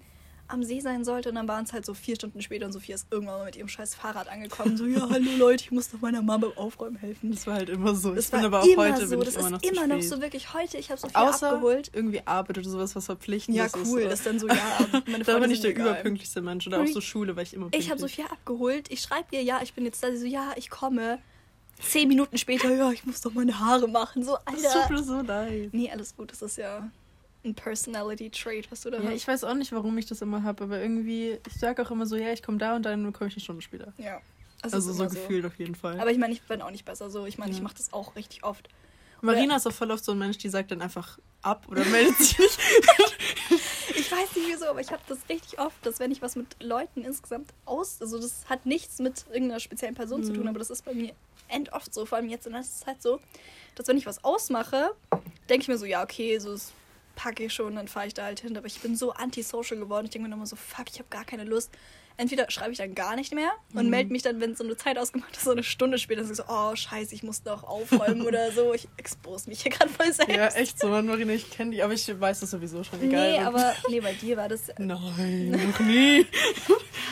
am 0.49 0.63
See 0.63 0.79
sein 0.79 1.03
sollte. 1.05 1.29
Und 1.29 1.35
dann 1.35 1.47
waren 1.47 1.63
es 1.65 1.73
halt 1.73 1.85
so 1.85 1.93
vier 1.93 2.15
Stunden 2.15 2.41
später 2.41 2.65
und 2.65 2.71
Sophia 2.73 2.95
ist 2.95 3.07
irgendwann 3.11 3.39
mal 3.39 3.45
mit 3.45 3.55
ihrem 3.55 3.67
scheiß 3.67 3.95
Fahrrad 3.95 4.27
angekommen. 4.27 4.75
So, 4.77 4.85
ja, 4.85 5.07
hallo 5.09 5.31
Leute, 5.37 5.63
ich 5.63 5.71
muss 5.71 5.89
doch 5.91 6.01
meiner 6.01 6.21
Mama 6.21 6.47
beim 6.47 6.57
Aufräumen 6.57 6.97
helfen. 6.97 7.31
Das 7.31 7.47
war 7.47 7.55
halt 7.55 7.69
immer 7.69 7.95
so. 7.95 8.13
Das 8.13 8.25
ich 8.25 8.31
bin 8.31 8.39
war 8.41 8.45
aber 8.47 8.61
auch 8.61 8.65
immer 8.65 8.93
heute 8.93 9.07
so. 9.07 9.15
bin 9.17 9.25
das 9.25 9.35
ich 9.35 9.39
immer 9.39 9.45
ist 9.47 9.51
noch 9.51 9.63
immer 9.63 9.81
zu 9.81 9.87
noch 9.87 10.01
so 10.01 10.21
wirklich 10.21 10.53
heute. 10.53 10.77
Ich 10.77 10.89
habe 10.89 10.99
Sophia 10.99 11.29
Außer 11.29 11.49
abgeholt. 11.51 11.91
irgendwie 11.93 12.21
Arbeit 12.25 12.57
oder 12.57 12.69
sowas, 12.69 12.95
was 12.95 13.05
verpflichtendes 13.05 13.57
Ja, 13.59 13.65
ist. 13.65 13.75
cool. 13.87 14.01
so. 14.03 14.09
Das 14.09 14.19
ist 14.19 14.25
dann 14.25 14.39
so, 14.39 14.47
ja, 14.47 14.55
meine 15.07 15.23
da 15.23 15.39
bin 15.39 15.51
ich 15.51 15.61
der 15.61 15.71
egal. 15.71 15.87
überpünktlichste 15.91 16.41
Mensch. 16.41 16.67
Oder 16.67 16.81
auch 16.81 16.87
so 16.87 17.01
Schule, 17.01 17.35
weil 17.35 17.43
ich 17.43 17.53
immer. 17.53 17.67
Ich 17.71 17.89
habe 17.89 17.99
Sophia 17.99 18.25
abgeholt. 18.25 18.91
Ich 18.91 19.01
schreibe 19.01 19.27
ihr, 19.35 19.43
ja, 19.43 19.59
ich 19.63 19.73
bin 19.73 19.85
jetzt 19.85 20.03
da. 20.03 20.11
Sie 20.11 20.17
so, 20.17 20.25
ja, 20.25 20.51
ich 20.55 20.69
komme. 20.69 21.19
Zehn 21.81 22.09
Minuten 22.09 22.37
später, 22.37 22.69
ja, 22.75 22.91
ich 22.91 23.05
muss 23.05 23.21
doch 23.21 23.33
meine 23.33 23.57
Haare 23.57 23.87
machen. 23.87 24.21
So, 24.23 24.35
Das 24.45 24.65
Alter. 24.65 24.87
tut 24.87 24.97
mir 24.97 25.03
so 25.03 25.21
leid. 25.21 25.69
Nee, 25.71 25.89
alles 25.89 26.13
gut. 26.13 26.29
Das 26.31 26.41
ist 26.41 26.57
ja 26.57 26.89
ein 27.45 27.55
Personality-Trait, 27.55 28.71
was 28.71 28.81
du 28.81 28.89
da 28.89 28.97
Ja, 29.01 29.09
hast. 29.09 29.15
ich 29.15 29.27
weiß 29.27 29.43
auch 29.45 29.53
nicht, 29.53 29.71
warum 29.71 29.97
ich 29.97 30.05
das 30.05 30.21
immer 30.21 30.43
habe, 30.43 30.65
aber 30.65 30.79
irgendwie, 30.79 31.37
ich 31.47 31.53
sage 31.53 31.81
auch 31.81 31.91
immer 31.91 32.05
so, 32.05 32.15
ja, 32.15 32.31
ich 32.33 32.43
komme 32.43 32.57
da 32.57 32.75
und 32.75 32.83
dann 32.83 33.13
komme 33.13 33.29
ich 33.29 33.35
eine 33.35 33.41
Stunde 33.43 33.61
später. 33.61 33.93
Ja. 33.97 34.21
Also 34.61 34.77
ist 34.77 34.97
so 34.97 35.07
gefühlt 35.07 35.45
auf 35.45 35.57
jeden 35.57 35.75
Fall. 35.75 35.99
Aber 36.01 36.11
ich 36.11 36.17
meine, 36.17 36.33
ich 36.33 36.41
bin 36.41 36.61
auch 36.61 36.71
nicht 36.71 36.83
besser 36.83 37.09
so. 37.09 37.25
Ich 37.25 37.37
meine, 37.37 37.51
ich 37.51 37.57
Ja. 37.59 37.63
mache 37.63 37.75
das 37.75 37.93
auch 37.93 38.15
richtig 38.17 38.43
oft. 38.43 38.67
Marina 39.21 39.55
ist 39.55 39.65
auch 39.67 39.71
voll 39.73 39.91
oft 39.91 40.03
so 40.03 40.11
ein 40.13 40.17
Mensch, 40.17 40.37
die 40.37 40.49
sagt 40.49 40.71
dann 40.71 40.81
einfach 40.81 41.17
ab 41.41 41.65
oder 41.69 41.85
meldet 41.85 42.17
sich 42.17 42.37
nicht. 42.37 42.59
Ich 43.95 44.11
weiß 44.11 44.35
nicht 44.35 44.47
wieso, 44.47 44.65
aber 44.65 44.79
ich 44.81 44.91
habe 44.91 45.01
das 45.07 45.17
richtig 45.29 45.59
oft, 45.59 45.75
dass 45.85 45.99
wenn 45.99 46.11
ich 46.11 46.21
was 46.21 46.35
mit 46.35 46.61
Leuten 46.63 47.03
insgesamt 47.03 47.51
aus, 47.65 48.01
also 48.01 48.17
das 48.19 48.45
hat 48.49 48.65
nichts 48.65 48.99
mit 48.99 49.25
irgendeiner 49.27 49.59
speziellen 49.59 49.93
Person 49.95 50.23
zu 50.23 50.31
tun, 50.33 50.43
Mhm. 50.43 50.49
aber 50.49 50.59
das 50.59 50.69
ist 50.69 50.85
bei 50.85 50.93
mir 50.93 51.13
end 51.47 51.73
oft 51.73 51.93
so, 51.93 52.05
vor 52.05 52.17
allem 52.17 52.29
jetzt 52.29 52.47
in 52.47 52.53
letzter 52.53 52.85
Zeit 52.85 53.01
so, 53.01 53.19
dass 53.75 53.87
wenn 53.87 53.97
ich 53.97 54.05
was 54.05 54.23
ausmache, 54.23 54.91
denke 55.49 55.63
ich 55.63 55.67
mir 55.67 55.77
so, 55.77 55.85
ja, 55.85 56.01
okay, 56.03 56.37
so 56.39 56.51
das 56.53 56.71
packe 57.21 57.43
ich 57.43 57.53
schon, 57.53 57.75
dann 57.75 57.89
fahre 57.89 58.07
ich 58.07 58.13
da 58.13 58.23
halt 58.23 58.39
hin, 58.39 58.55
aber 58.55 58.67
ich 58.67 58.79
bin 58.79 58.95
so 58.95 59.11
antisocial 59.11 59.77
geworden, 59.77 60.05
ich 60.05 60.11
denke 60.11 60.29
mir 60.29 60.33
immer 60.33 60.45
so, 60.47 60.55
fuck, 60.55 60.85
ich 60.89 60.99
habe 60.99 61.09
gar 61.09 61.25
keine 61.25 61.43
Lust. 61.43 61.69
Entweder 62.15 62.49
schreibe 62.51 62.71
ich 62.73 62.77
dann 62.77 62.95
gar 62.95 63.15
nicht 63.15 63.33
mehr 63.33 63.49
und 63.73 63.85
Mhm. 63.85 63.89
melde 63.91 64.11
mich 64.11 64.23
dann, 64.23 64.41
wenn 64.41 64.53
so 64.55 64.63
eine 64.65 64.75
Zeit 64.75 64.97
ausgemacht 64.97 65.35
ist, 65.37 65.43
so 65.45 65.51
eine 65.51 65.63
Stunde 65.63 65.97
später, 65.97 66.23
so, 66.25 66.43
oh, 66.49 66.75
scheiße, 66.75 67.13
ich 67.15 67.23
muss 67.23 67.43
noch 67.45 67.63
aufräumen 67.63 68.21
oder 68.27 68.51
so. 68.51 68.73
Ich 68.73 68.87
expose 68.97 69.49
mich 69.49 69.61
hier 69.63 69.71
gerade 69.71 69.89
voll 69.89 70.11
selbst. 70.11 70.33
ja, 70.35 70.47
echt 70.47 70.79
so, 70.79 70.87
Marina, 70.89 71.31
ich 71.33 71.49
kenne 71.49 71.71
die, 71.71 71.81
aber 71.83 71.93
ich 71.93 72.07
weiß 72.19 72.41
das 72.41 72.51
sowieso 72.51 72.83
schon, 72.83 73.01
egal. 73.01 73.31
Nee, 73.31 73.39
aber 73.39 73.73
nee, 73.89 73.99
bei 74.01 74.13
dir 74.13 74.35
war 74.37 74.49
das. 74.49 74.63
Nein, 74.77 75.51
noch 75.71 75.79
nie. 75.79 76.25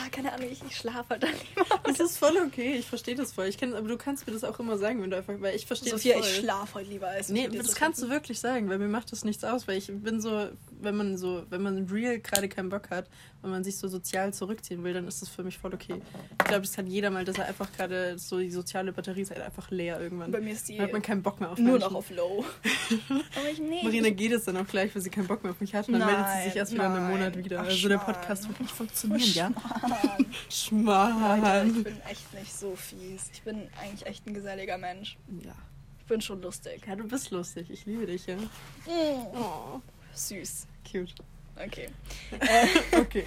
Ja, 0.04 0.08
keine 0.10 0.32
Ahnung, 0.32 0.48
ich, 0.50 0.62
ich 0.68 0.76
schlafe 0.76 1.10
halt 1.10 1.22
dann 1.22 1.30
lieber. 1.32 1.66
Das 1.84 2.00
ist 2.00 2.18
voll 2.18 2.36
okay, 2.46 2.74
ich 2.76 2.86
verstehe 2.86 3.14
das 3.14 3.32
voll. 3.32 3.46
Ich 3.46 3.56
kenn, 3.56 3.74
aber 3.74 3.88
du 3.88 3.96
kannst 3.96 4.26
mir 4.26 4.32
das 4.32 4.44
auch 4.44 4.58
immer 4.58 4.76
sagen, 4.76 5.00
wenn 5.02 5.10
du 5.10 5.16
einfach, 5.16 5.34
weil 5.38 5.56
ich 5.56 5.66
verstehe 5.66 5.92
das 5.92 6.02
Sophia, 6.02 6.18
voll. 6.18 6.26
ich 6.28 6.36
schlafe 6.36 6.74
heute 6.74 6.90
lieber 6.90 7.08
als 7.08 7.28
Nee, 7.30 7.48
das 7.48 7.68
zu 7.68 7.74
kannst 7.76 8.02
du 8.02 8.08
wirklich 8.10 8.38
sagen, 8.40 8.68
weil 8.68 8.78
mir 8.78 8.88
macht 8.88 9.10
das 9.12 9.24
nichts 9.24 9.42
aus, 9.44 9.66
weil 9.66 9.78
ich 9.78 9.86
bin 9.90 10.20
so, 10.20 10.48
wenn 10.80 10.96
man 10.96 11.16
so, 11.16 11.44
wenn 11.48 11.62
man 11.62 11.86
real 11.88 12.18
gerade 12.20 12.48
keinen 12.48 12.68
Bock 12.68 12.90
hat, 12.90 13.08
wenn 13.40 13.50
man 13.50 13.64
sich 13.64 13.78
so 13.78 13.88
sozial 13.88 14.34
zurückziehen 14.34 14.82
will, 14.84 14.92
dann 14.92 15.06
ist 15.06 15.22
das 15.22 15.28
für 15.28 15.44
mich 15.44 15.58
voll 15.58 15.72
okay. 15.72 16.02
Ich 16.32 16.44
glaube, 16.44 16.62
das 16.62 16.72
kann 16.74 16.86
jeder 16.86 17.10
mal, 17.10 17.24
dass 17.24 17.38
er 17.38 17.46
einfach 17.46 17.70
gerade 17.72 18.18
so 18.18 18.38
die 18.38 18.50
soziale 18.50 18.92
Batterie 18.92 19.22
ist 19.22 19.30
halt 19.30 19.40
einfach 19.42 19.70
leer 19.70 20.00
irgendwann. 20.00 20.30
Bei 20.32 20.40
mir 20.40 20.52
ist 20.52 20.68
die 20.68 20.76
Dann 20.76 20.86
hat 20.86 20.92
man 20.92 21.02
keinen 21.02 21.22
Bock 21.22 21.38
mehr 21.40 21.50
auf 21.50 21.58
nur 21.58 21.72
Menschen. 21.72 21.88
noch 21.92 21.98
auf 21.98 22.10
Low. 22.10 22.44
Aber 23.08 23.48
ich, 23.50 23.60
nee. 23.60 23.80
Marina 23.84 24.10
geht 24.10 24.32
es 24.32 24.44
dann 24.44 24.56
auch 24.56 24.66
gleich, 24.66 24.92
weil 24.94 25.02
sie 25.02 25.10
keinen 25.10 25.28
Bock 25.28 25.42
mehr 25.44 25.52
auf 25.52 25.60
mich 25.60 25.74
hat. 25.74 25.86
Und 25.88 25.94
dann 25.94 26.06
meldet 26.06 26.26
sie 26.38 26.48
sich 26.48 26.56
erst 26.56 26.72
wieder 26.72 26.86
in 26.86 26.92
einem 26.92 27.04
Nein, 27.08 27.18
Monat 27.18 27.36
wieder. 27.38 27.60
ach, 27.60 27.66
also 27.66 27.88
der. 27.88 27.98
Podcast 27.98 28.48
wird 28.48 28.60
nicht 28.60 28.72
funktionieren, 28.74 29.32
ja? 29.34 29.50
Mann, 29.88 30.18
Leute, 30.18 30.26
Schmarrn. 30.50 31.66
ich 31.76 31.84
bin 31.84 32.00
echt 32.02 32.34
nicht 32.34 32.52
so 32.52 32.74
fies. 32.76 33.30
Ich 33.32 33.42
bin 33.42 33.68
eigentlich 33.80 34.06
echt 34.06 34.26
ein 34.26 34.34
geselliger 34.34 34.78
Mensch. 34.78 35.16
Ja. 35.44 35.52
Ich 36.00 36.06
bin 36.06 36.20
schon 36.20 36.40
lustig. 36.42 36.82
ja, 36.86 36.96
du 36.96 37.06
bist 37.06 37.30
lustig. 37.30 37.68
Ich 37.70 37.84
liebe 37.86 38.06
dich, 38.06 38.26
ja. 38.26 38.36
Mm, 38.36 39.26
Oh, 39.34 39.80
süß. 40.14 40.66
cute. 40.90 41.14
Okay. 41.56 41.88
Äh, 42.40 42.98
Okay. 43.00 43.24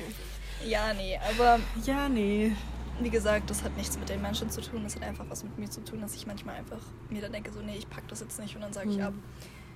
ja, 0.66 0.94
nee, 0.94 1.20
aber 1.30 1.60
Ja, 1.86 2.08
nee. 2.10 2.52
wie 3.00 3.10
gesagt, 3.10 3.50
das 3.50 3.64
hat 3.64 3.76
nichts 3.78 3.98
mit 4.00 4.10
den 4.10 4.22
Menschen 4.22 4.50
zu 4.50 4.62
tun. 4.62 4.84
Das 4.84 4.96
hat 4.96 5.04
einfach 5.04 5.26
was 5.30 5.44
mit 5.44 5.58
mir 5.58 5.70
zu 5.70 5.82
tun, 5.84 6.02
dass 6.02 6.16
ich 6.16 6.26
manchmal 6.26 6.56
einfach 6.56 6.82
mir 7.10 7.22
dann 7.22 7.32
denke, 7.34 7.52
so, 7.52 7.62
nee, 7.62 7.76
ich 7.78 7.90
pack 7.90 8.08
das 8.08 8.22
jetzt 8.22 8.40
nicht 8.40 8.56
und 8.56 8.62
dann 8.62 8.74
sage 8.74 8.90
ich 8.90 8.98
Hm. 8.98 9.04
ab. 9.06 9.14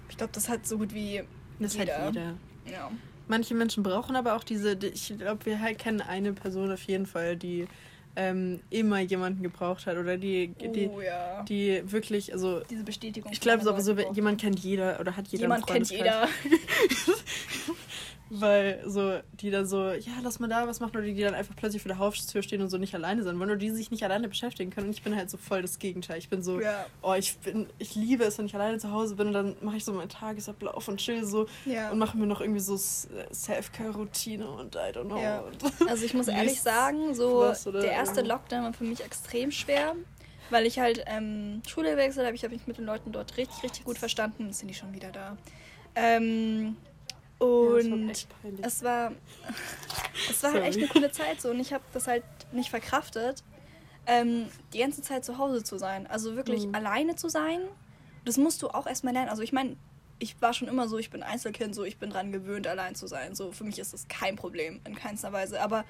Ich 0.09 0.17
glaube, 0.17 0.31
das 0.33 0.47
hat 0.49 0.65
so 0.67 0.77
gut 0.77 0.93
wie 0.93 1.23
Das 1.59 1.75
jeder. 1.75 1.97
hat 2.05 2.15
jeder. 2.15 2.35
Ja. 2.65 2.91
Manche 3.27 3.53
Menschen 3.55 3.83
brauchen 3.83 4.15
aber 4.15 4.35
auch 4.35 4.43
diese, 4.43 4.75
die- 4.75 4.87
ich 4.87 5.13
glaube, 5.17 5.45
wir 5.45 5.59
halt 5.61 5.77
kennen 5.79 6.01
eine 6.01 6.33
Person 6.33 6.71
auf 6.71 6.81
jeden 6.83 7.05
Fall, 7.05 7.35
die 7.35 7.67
ähm, 8.17 8.61
immer 8.69 8.99
jemanden 8.99 9.43
gebraucht 9.43 9.87
hat 9.87 9.97
oder 9.97 10.15
die, 10.17 10.47
die, 10.47 10.87
oh 10.87 11.01
ja. 11.01 11.43
die 11.43 11.81
wirklich, 11.91 12.31
also 12.31 12.61
Diese 12.69 12.83
Bestätigung. 12.83 13.29
ich 13.33 13.41
glaube 13.41 13.61
braucht. 14.03 14.15
jemand 14.15 14.39
kennt 14.39 14.59
jeder 14.59 14.99
oder 15.01 15.17
hat 15.17 15.27
jeder 15.27 15.41
Jemand 15.43 15.67
kennt 15.67 15.89
jeder. 15.91 16.27
Weil 18.31 18.81
so, 18.87 19.19
die 19.33 19.51
dann 19.51 19.67
so, 19.67 19.89
ja, 19.91 20.13
lass 20.23 20.39
mal 20.39 20.47
da 20.47 20.67
was 20.67 20.79
machen, 20.79 20.91
oder 20.97 21.03
die 21.03 21.21
dann 21.21 21.35
einfach 21.35 21.55
plötzlich 21.55 21.83
vor 21.83 21.89
der 21.89 21.99
Haustür 21.99 22.41
stehen 22.41 22.59
und 22.61 22.69
so 22.69 22.77
nicht 22.79 22.95
alleine 22.95 23.21
sein 23.21 23.37
wollen, 23.37 23.51
oder 23.51 23.59
die 23.59 23.69
sich 23.69 23.91
nicht 23.91 24.03
alleine 24.03 24.27
beschäftigen 24.27 24.71
können. 24.71 24.87
Und 24.87 24.93
ich 24.93 25.03
bin 25.03 25.15
halt 25.15 25.29
so 25.29 25.37
voll 25.37 25.61
das 25.61 25.77
Gegenteil. 25.77 26.17
Ich 26.17 26.27
bin 26.29 26.41
so, 26.41 26.59
Ja. 26.59 26.87
oh, 27.03 27.13
ich 27.13 27.37
bin, 27.37 27.67
ich 27.77 27.93
liebe 27.93 28.23
es, 28.23 28.39
wenn 28.39 28.47
ich 28.47 28.55
alleine 28.55 28.79
zu 28.79 28.91
Hause 28.91 29.15
bin 29.15 29.27
und 29.27 29.33
dann 29.33 29.55
mache 29.61 29.77
ich 29.77 29.85
so 29.85 29.93
meinen 29.93 30.09
Tagesablauf 30.09 30.87
und 30.87 30.97
chill 30.97 31.23
so 31.23 31.45
Ja. 31.65 31.91
und 31.91 31.99
mache 31.99 32.17
mir 32.17 32.25
noch 32.25 32.41
irgendwie 32.41 32.61
so 32.61 32.75
Self-Care-Routine 32.77 34.47
und 34.49 34.75
I 34.75 34.91
don't 34.91 35.05
know. 35.05 35.21
Ja. 35.21 35.43
Also 35.87 36.03
ich 36.05 36.13
muss 36.15 36.27
ehrlich 36.27 36.59
sagen, 36.61 37.13
so 37.13 37.53
der 37.71 37.91
erste. 37.91 38.21
Lockdown 38.21 38.63
war 38.63 38.73
für 38.73 38.85
mich 38.85 39.03
extrem 39.03 39.51
schwer, 39.51 39.95
weil 40.49 40.65
ich 40.65 40.79
halt 40.79 41.03
ähm, 41.05 41.61
Schule 41.67 41.91
gewechselt 41.91 42.25
habe. 42.25 42.35
Ich 42.35 42.43
habe 42.43 42.55
mich 42.55 42.65
mit 42.65 42.77
den 42.79 42.85
Leuten 42.85 43.11
dort 43.11 43.37
richtig, 43.37 43.61
richtig 43.63 43.83
gut 43.85 43.97
verstanden. 43.99 44.47
Jetzt 44.47 44.59
sind 44.59 44.67
die 44.69 44.73
schon 44.73 44.93
wieder 44.93 45.11
da. 45.11 45.37
Ähm, 45.95 46.75
und 47.39 47.89
peinlich. 48.41 48.65
es 48.65 48.83
war, 48.83 49.11
es 50.29 50.41
war 50.43 50.53
halt 50.53 50.63
echt 50.63 50.77
eine 50.77 50.87
coole 50.87 51.11
Zeit 51.11 51.41
so 51.41 51.49
und 51.49 51.59
ich 51.59 51.73
habe 51.73 51.83
das 51.93 52.07
halt 52.07 52.23
nicht 52.51 52.69
verkraftet, 52.69 53.43
ähm, 54.07 54.47
die 54.73 54.79
ganze 54.79 55.01
Zeit 55.01 55.25
zu 55.25 55.37
Hause 55.37 55.63
zu 55.63 55.77
sein. 55.77 56.07
Also 56.07 56.35
wirklich 56.35 56.67
Mhm. 56.67 56.75
alleine 56.75 57.15
zu 57.15 57.27
sein, 57.29 57.59
das 58.23 58.37
musst 58.37 58.61
du 58.61 58.69
auch 58.69 58.87
erstmal 58.87 59.13
lernen. 59.13 59.29
Also 59.29 59.41
ich 59.41 59.51
meine, 59.53 59.75
ich 60.19 60.41
war 60.41 60.53
schon 60.53 60.67
immer 60.67 60.87
so, 60.87 60.97
ich 60.97 61.09
bin 61.09 61.23
Einzelkind, 61.23 61.75
so 61.75 61.83
ich 61.83 61.97
bin 61.97 62.09
dran 62.09 62.31
gewöhnt, 62.31 62.67
allein 62.67 62.95
zu 62.95 63.07
sein. 63.07 63.35
So 63.35 63.51
für 63.51 63.63
mich 63.65 63.79
ist 63.79 63.93
das 63.93 64.07
kein 64.07 64.35
Problem 64.35 64.79
in 64.85 64.95
keinster 64.95 65.33
Weise. 65.33 65.61
Aber 65.61 65.83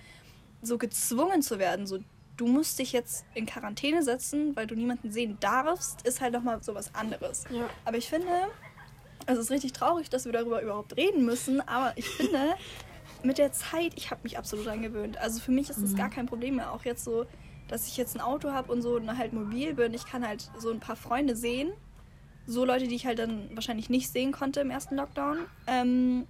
so 0.62 0.78
gezwungen 0.78 1.41
zu 1.43 1.60
werden, 1.60 1.86
so 1.86 2.00
du 2.38 2.48
musst 2.48 2.80
dich 2.80 2.91
jetzt 2.91 3.24
in 3.34 3.46
Quarantäne 3.46 4.02
setzen, 4.04 4.56
weil 4.56 4.68
du 4.68 4.76
niemanden 4.76 5.12
sehen 5.12 5.38
darfst, 5.39 6.02
ist 6.08 6.20
halt 6.22 6.34
nochmal 6.34 6.62
so 6.64 6.74
was 6.76 6.93
anderes. 6.96 7.43
Ja. 7.50 7.70
Aber 7.86 7.98
ich 7.98 8.10
finde, 8.10 8.28
es 9.26 9.38
ist 9.38 9.51
richtig 9.51 9.73
traurig, 9.73 10.09
dass 10.09 10.26
wir 10.26 10.32
darüber 10.32 10.61
überhaupt 10.61 10.95
reden 10.97 11.26
müssen, 11.26 11.61
aber 11.67 11.93
ich 11.95 12.07
finde, 12.07 12.55
mit 13.23 13.38
der 13.38 13.51
Zeit, 13.51 13.93
ich 13.95 14.11
habe 14.11 14.21
mich 14.23 14.38
absolut 14.38 14.67
angewöhnt. 14.67 15.17
Also 15.17 15.39
für 15.39 15.51
mich 15.51 15.69
ist 15.69 15.82
das 15.82 15.91
Mhm. 15.91 15.95
gar 15.97 16.09
kein 16.09 16.26
Problem 16.28 16.57
mehr. 16.57 16.71
Auch 16.71 16.86
jetzt 16.86 17.03
so, 17.03 17.26
dass 17.67 17.88
ich 17.88 17.97
jetzt 17.97 18.15
ein 18.15 18.21
Auto 18.21 18.51
habe 18.51 18.71
und 18.71 18.82
so 18.84 18.95
und 18.95 19.17
halt 19.17 19.34
mobil 19.34 19.73
bin. 19.73 19.93
Ich 19.95 20.05
kann 20.05 20.26
halt 20.28 20.49
so 20.59 20.69
ein 20.71 20.80
paar 20.80 20.95
Freunde 20.95 21.36
sehen. 21.36 21.71
So 22.45 22.63
Leute, 22.65 22.88
die 22.88 22.93
ich 22.93 23.07
halt 23.07 23.17
dann 23.17 23.49
wahrscheinlich 23.55 23.89
nicht 23.89 24.11
sehen 24.11 24.32
konnte 24.32 24.59
im 24.59 24.69
ersten 24.69 24.95
Lockdown. 24.95 25.38
Ähm, 25.65 26.28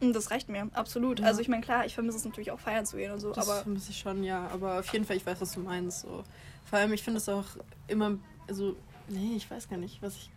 und 0.00 0.12
das 0.14 0.30
reicht 0.30 0.50
mir, 0.50 0.68
absolut. 0.74 1.20
Ja. 1.20 1.26
Also 1.26 1.40
ich 1.40 1.48
meine, 1.48 1.62
klar, 1.62 1.86
ich 1.86 1.94
vermisse 1.94 2.18
es 2.18 2.24
natürlich 2.26 2.50
auch 2.50 2.60
feiern 2.60 2.84
zu 2.84 2.96
gehen 2.98 3.12
und 3.12 3.20
so, 3.20 3.32
Das 3.32 3.48
aber 3.48 3.62
vermisse 3.62 3.90
ich 3.90 3.98
schon, 3.98 4.22
ja. 4.22 4.46
Aber 4.52 4.80
auf 4.80 4.92
jeden 4.92 5.06
Fall, 5.06 5.16
ich 5.16 5.24
weiß, 5.24 5.40
was 5.40 5.52
du 5.52 5.60
meinst. 5.60 6.00
So. 6.02 6.24
Vor 6.66 6.78
allem, 6.78 6.92
ich 6.92 7.02
finde 7.02 7.18
es 7.18 7.28
auch 7.30 7.44
immer, 7.88 8.18
also, 8.46 8.76
nee, 9.08 9.36
ich 9.36 9.50
weiß 9.50 9.68
gar 9.70 9.78
nicht, 9.78 10.02
was 10.02 10.14
ich, 10.16 10.30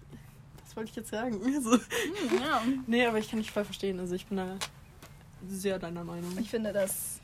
was 0.73 0.77
wollte 0.77 0.89
ich 0.89 0.95
jetzt 0.95 1.11
sagen? 1.11 1.39
So. 1.61 1.73
hm, 1.73 2.41
ja. 2.41 2.63
Nee, 2.87 3.05
aber 3.05 3.19
ich 3.19 3.29
kann 3.29 3.37
dich 3.39 3.51
voll 3.51 3.63
verstehen. 3.63 3.99
Also 3.99 4.15
ich 4.15 4.25
bin 4.25 4.37
da 4.37 4.57
sehr 5.47 5.77
deiner 5.77 6.03
Meinung. 6.03 6.35
Ich 6.39 6.49
finde 6.49 6.73
das 6.73 7.19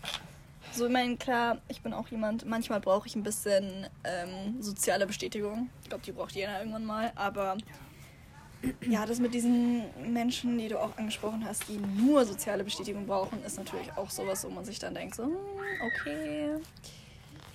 so, 0.71 0.85
ich 0.85 0.91
meine, 0.91 1.17
klar, 1.17 1.57
ich 1.67 1.81
bin 1.81 1.93
auch 1.93 2.07
jemand, 2.09 2.45
manchmal 2.45 2.79
brauche 2.79 3.07
ich 3.07 3.15
ein 3.15 3.23
bisschen 3.23 3.87
ähm, 4.03 4.61
soziale 4.61 5.07
Bestätigung. 5.07 5.69
Ich 5.81 5.89
glaube, 5.89 6.03
die 6.05 6.11
braucht 6.11 6.33
jeder 6.33 6.59
irgendwann 6.59 6.85
mal, 6.85 7.11
aber 7.15 7.57
ja, 8.87 9.05
das 9.07 9.19
mit 9.19 9.33
diesen 9.33 9.83
Menschen, 10.13 10.59
die 10.59 10.67
du 10.67 10.79
auch 10.79 10.95
angesprochen 10.97 11.43
hast, 11.43 11.67
die 11.69 11.77
nur 11.77 12.23
soziale 12.25 12.63
Bestätigung 12.63 13.07
brauchen, 13.07 13.43
ist 13.43 13.57
natürlich 13.57 13.91
auch 13.97 14.11
sowas, 14.11 14.43
wo 14.45 14.49
man 14.49 14.63
sich 14.63 14.77
dann 14.77 14.93
denkt, 14.93 15.15
so, 15.15 15.23
hm, 15.23 15.33
okay. 15.81 16.51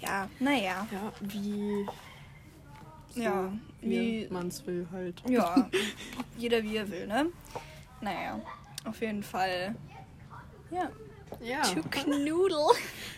Ja, 0.01 0.28
naja. 0.40 0.88
Ja, 0.90 1.12
wie, 1.20 1.86
so, 3.14 3.20
Ja, 3.20 3.53
wie 3.85 4.26
wie- 4.28 4.32
man 4.32 4.49
es 4.49 4.66
will 4.66 4.87
halt. 4.93 5.22
Ja, 5.28 5.68
jeder 6.39 6.62
wie 6.62 6.76
er 6.76 6.91
will, 6.91 7.07
ne? 7.07 7.26
Naja, 8.01 8.41
auf 8.85 9.01
jeden 9.01 9.22
Fall. 9.22 9.74
Ja, 10.70 10.91
Ja. 11.41 11.62
to 11.62 11.80
Knudel. 11.91 12.59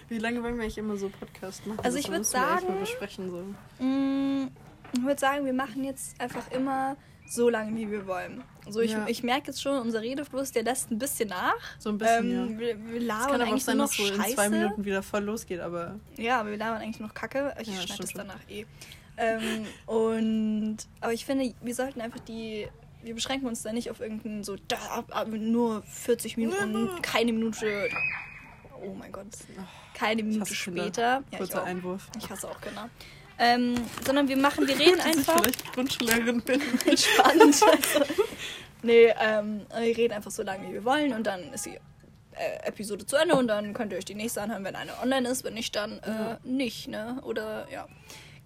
Wie 0.09 0.19
lange 0.19 0.43
wollen 0.43 0.57
wir 0.57 0.62
eigentlich 0.62 0.79
immer 0.79 0.97
so 0.97 1.09
Podcast 1.09 1.67
machen? 1.67 1.81
Also 1.83 1.99
ich 1.99 2.09
würd 2.09 2.19
müssen 2.21 2.35
wir 2.35 2.53
echt 3.05 3.17
sagen- 3.17 3.31
so. 3.79 3.85
Mm, 3.85 4.49
Ich 4.93 5.03
würde 5.03 5.21
sagen, 5.21 5.45
wir 5.45 5.53
machen 5.53 5.85
jetzt 5.85 6.19
einfach 6.21 6.51
immer 6.53 6.97
so 7.29 7.49
lange, 7.51 7.77
wie 7.77 7.91
wir 7.91 8.07
wollen. 8.07 8.43
Also 8.64 8.81
ich, 8.81 8.93
Ja. 8.93 9.05
ich 9.09 9.23
merke 9.25 9.49
jetzt 9.49 9.61
schon, 9.61 9.79
unser 9.81 10.01
Redefluss, 10.01 10.53
der 10.53 10.62
lässt 10.62 10.91
ein 10.93 10.99
bisschen 10.99 11.29
nach. 11.29 11.55
So 11.79 11.91
ein 11.91 11.99
bisschen, 11.99 12.31
ähm, 12.31 12.53
ja. 12.53 12.59
wir, 12.59 12.87
wir 12.87 12.97
Es 13.01 13.05
labern 13.05 13.27
kann 13.27 13.35
aber 13.35 13.43
auch 13.45 13.49
eigentlich 13.49 13.64
sein, 13.64 13.79
dass 13.79 13.93
so 13.97 14.07
in 14.07 14.21
zwei 14.35 14.49
Minuten 14.49 14.85
wieder 14.85 15.03
voll 15.03 15.25
losgeht, 15.25 15.61
aber 15.61 15.99
Ja, 16.17 16.41
aber 16.41 16.51
wir 16.51 16.57
labern 16.57 16.81
eigentlich 16.81 17.01
noch 17.01 17.12
Kacke. 17.14 17.53
Ich 17.61 17.67
Ja, 17.69 17.75
schneide 17.83 18.03
das 18.03 18.11
schon. 18.12 18.19
danach 18.19 18.39
eh. 18.49 18.64
Ähm, 19.17 19.67
und 19.87 20.79
aber 21.01 21.12
ich 21.12 21.25
finde, 21.25 21.55
wir 21.62 21.75
sollten 21.75 22.01
einfach 22.01 22.21
die. 22.21 22.69
Wir 23.03 23.14
beschränken 23.14 23.47
uns 23.47 23.62
da 23.62 23.73
nicht 23.73 23.91
auf 23.91 24.01
irgendeinen 24.01 24.43
so 24.43 24.57
da, 24.67 25.05
nur 25.29 25.83
40 25.83 26.37
Minuten, 26.39 26.89
keine 27.03 27.33
Minute. 27.33 27.89
oh 28.83 28.95
mein 28.95 29.12
Gott, 29.12 29.27
keine 29.95 30.23
Ich 30.23 30.27
Minute 30.27 30.55
später. 30.55 31.03
Ja, 31.03 31.23
ich, 31.31 31.39
Kurzer 31.39 31.62
auch. 31.62 31.67
Einwurf. 31.67 32.09
ich 32.19 32.29
hasse 32.29 32.49
auch 32.49 32.61
Kinder. 32.61 32.91
Ähm, 33.39 33.75
sondern 34.05 34.29
wir 34.29 34.37
machen, 34.37 34.67
wir 34.67 34.77
reden 34.79 34.97
Dass 34.97 35.07
ich 35.07 35.19
einfach. 35.19 35.41
vielleicht 35.41 35.73
Grundschullehrerin 35.73 36.41
bin. 36.41 36.61
entspannt. 36.87 37.43
Also, 37.43 38.05
nee, 38.83 39.12
ähm, 39.21 39.67
wir 39.71 39.97
reden 39.97 40.14
einfach 40.14 40.31
so 40.31 40.43
lange, 40.43 40.69
wie 40.69 40.73
wir 40.73 40.85
wollen 40.85 41.12
und 41.12 41.27
dann 41.27 41.53
ist 41.53 41.67
die 41.67 41.79
äh, 42.33 42.67
Episode 42.67 43.07
zu 43.07 43.17
Ende 43.17 43.35
und 43.37 43.47
dann 43.49 43.73
könnt 43.73 43.93
ihr 43.93 43.99
euch 43.99 44.05
die 44.05 44.14
nächste 44.14 44.43
anhören, 44.43 44.64
wenn 44.64 44.75
eine 44.75 44.99
online 45.01 45.29
ist, 45.29 45.45
wenn 45.45 45.55
nicht, 45.55 45.77
dann 45.77 45.99
äh, 46.01 46.37
nicht, 46.45 46.89
ne? 46.89 47.19
Oder 47.23 47.67
ja. 47.71 47.87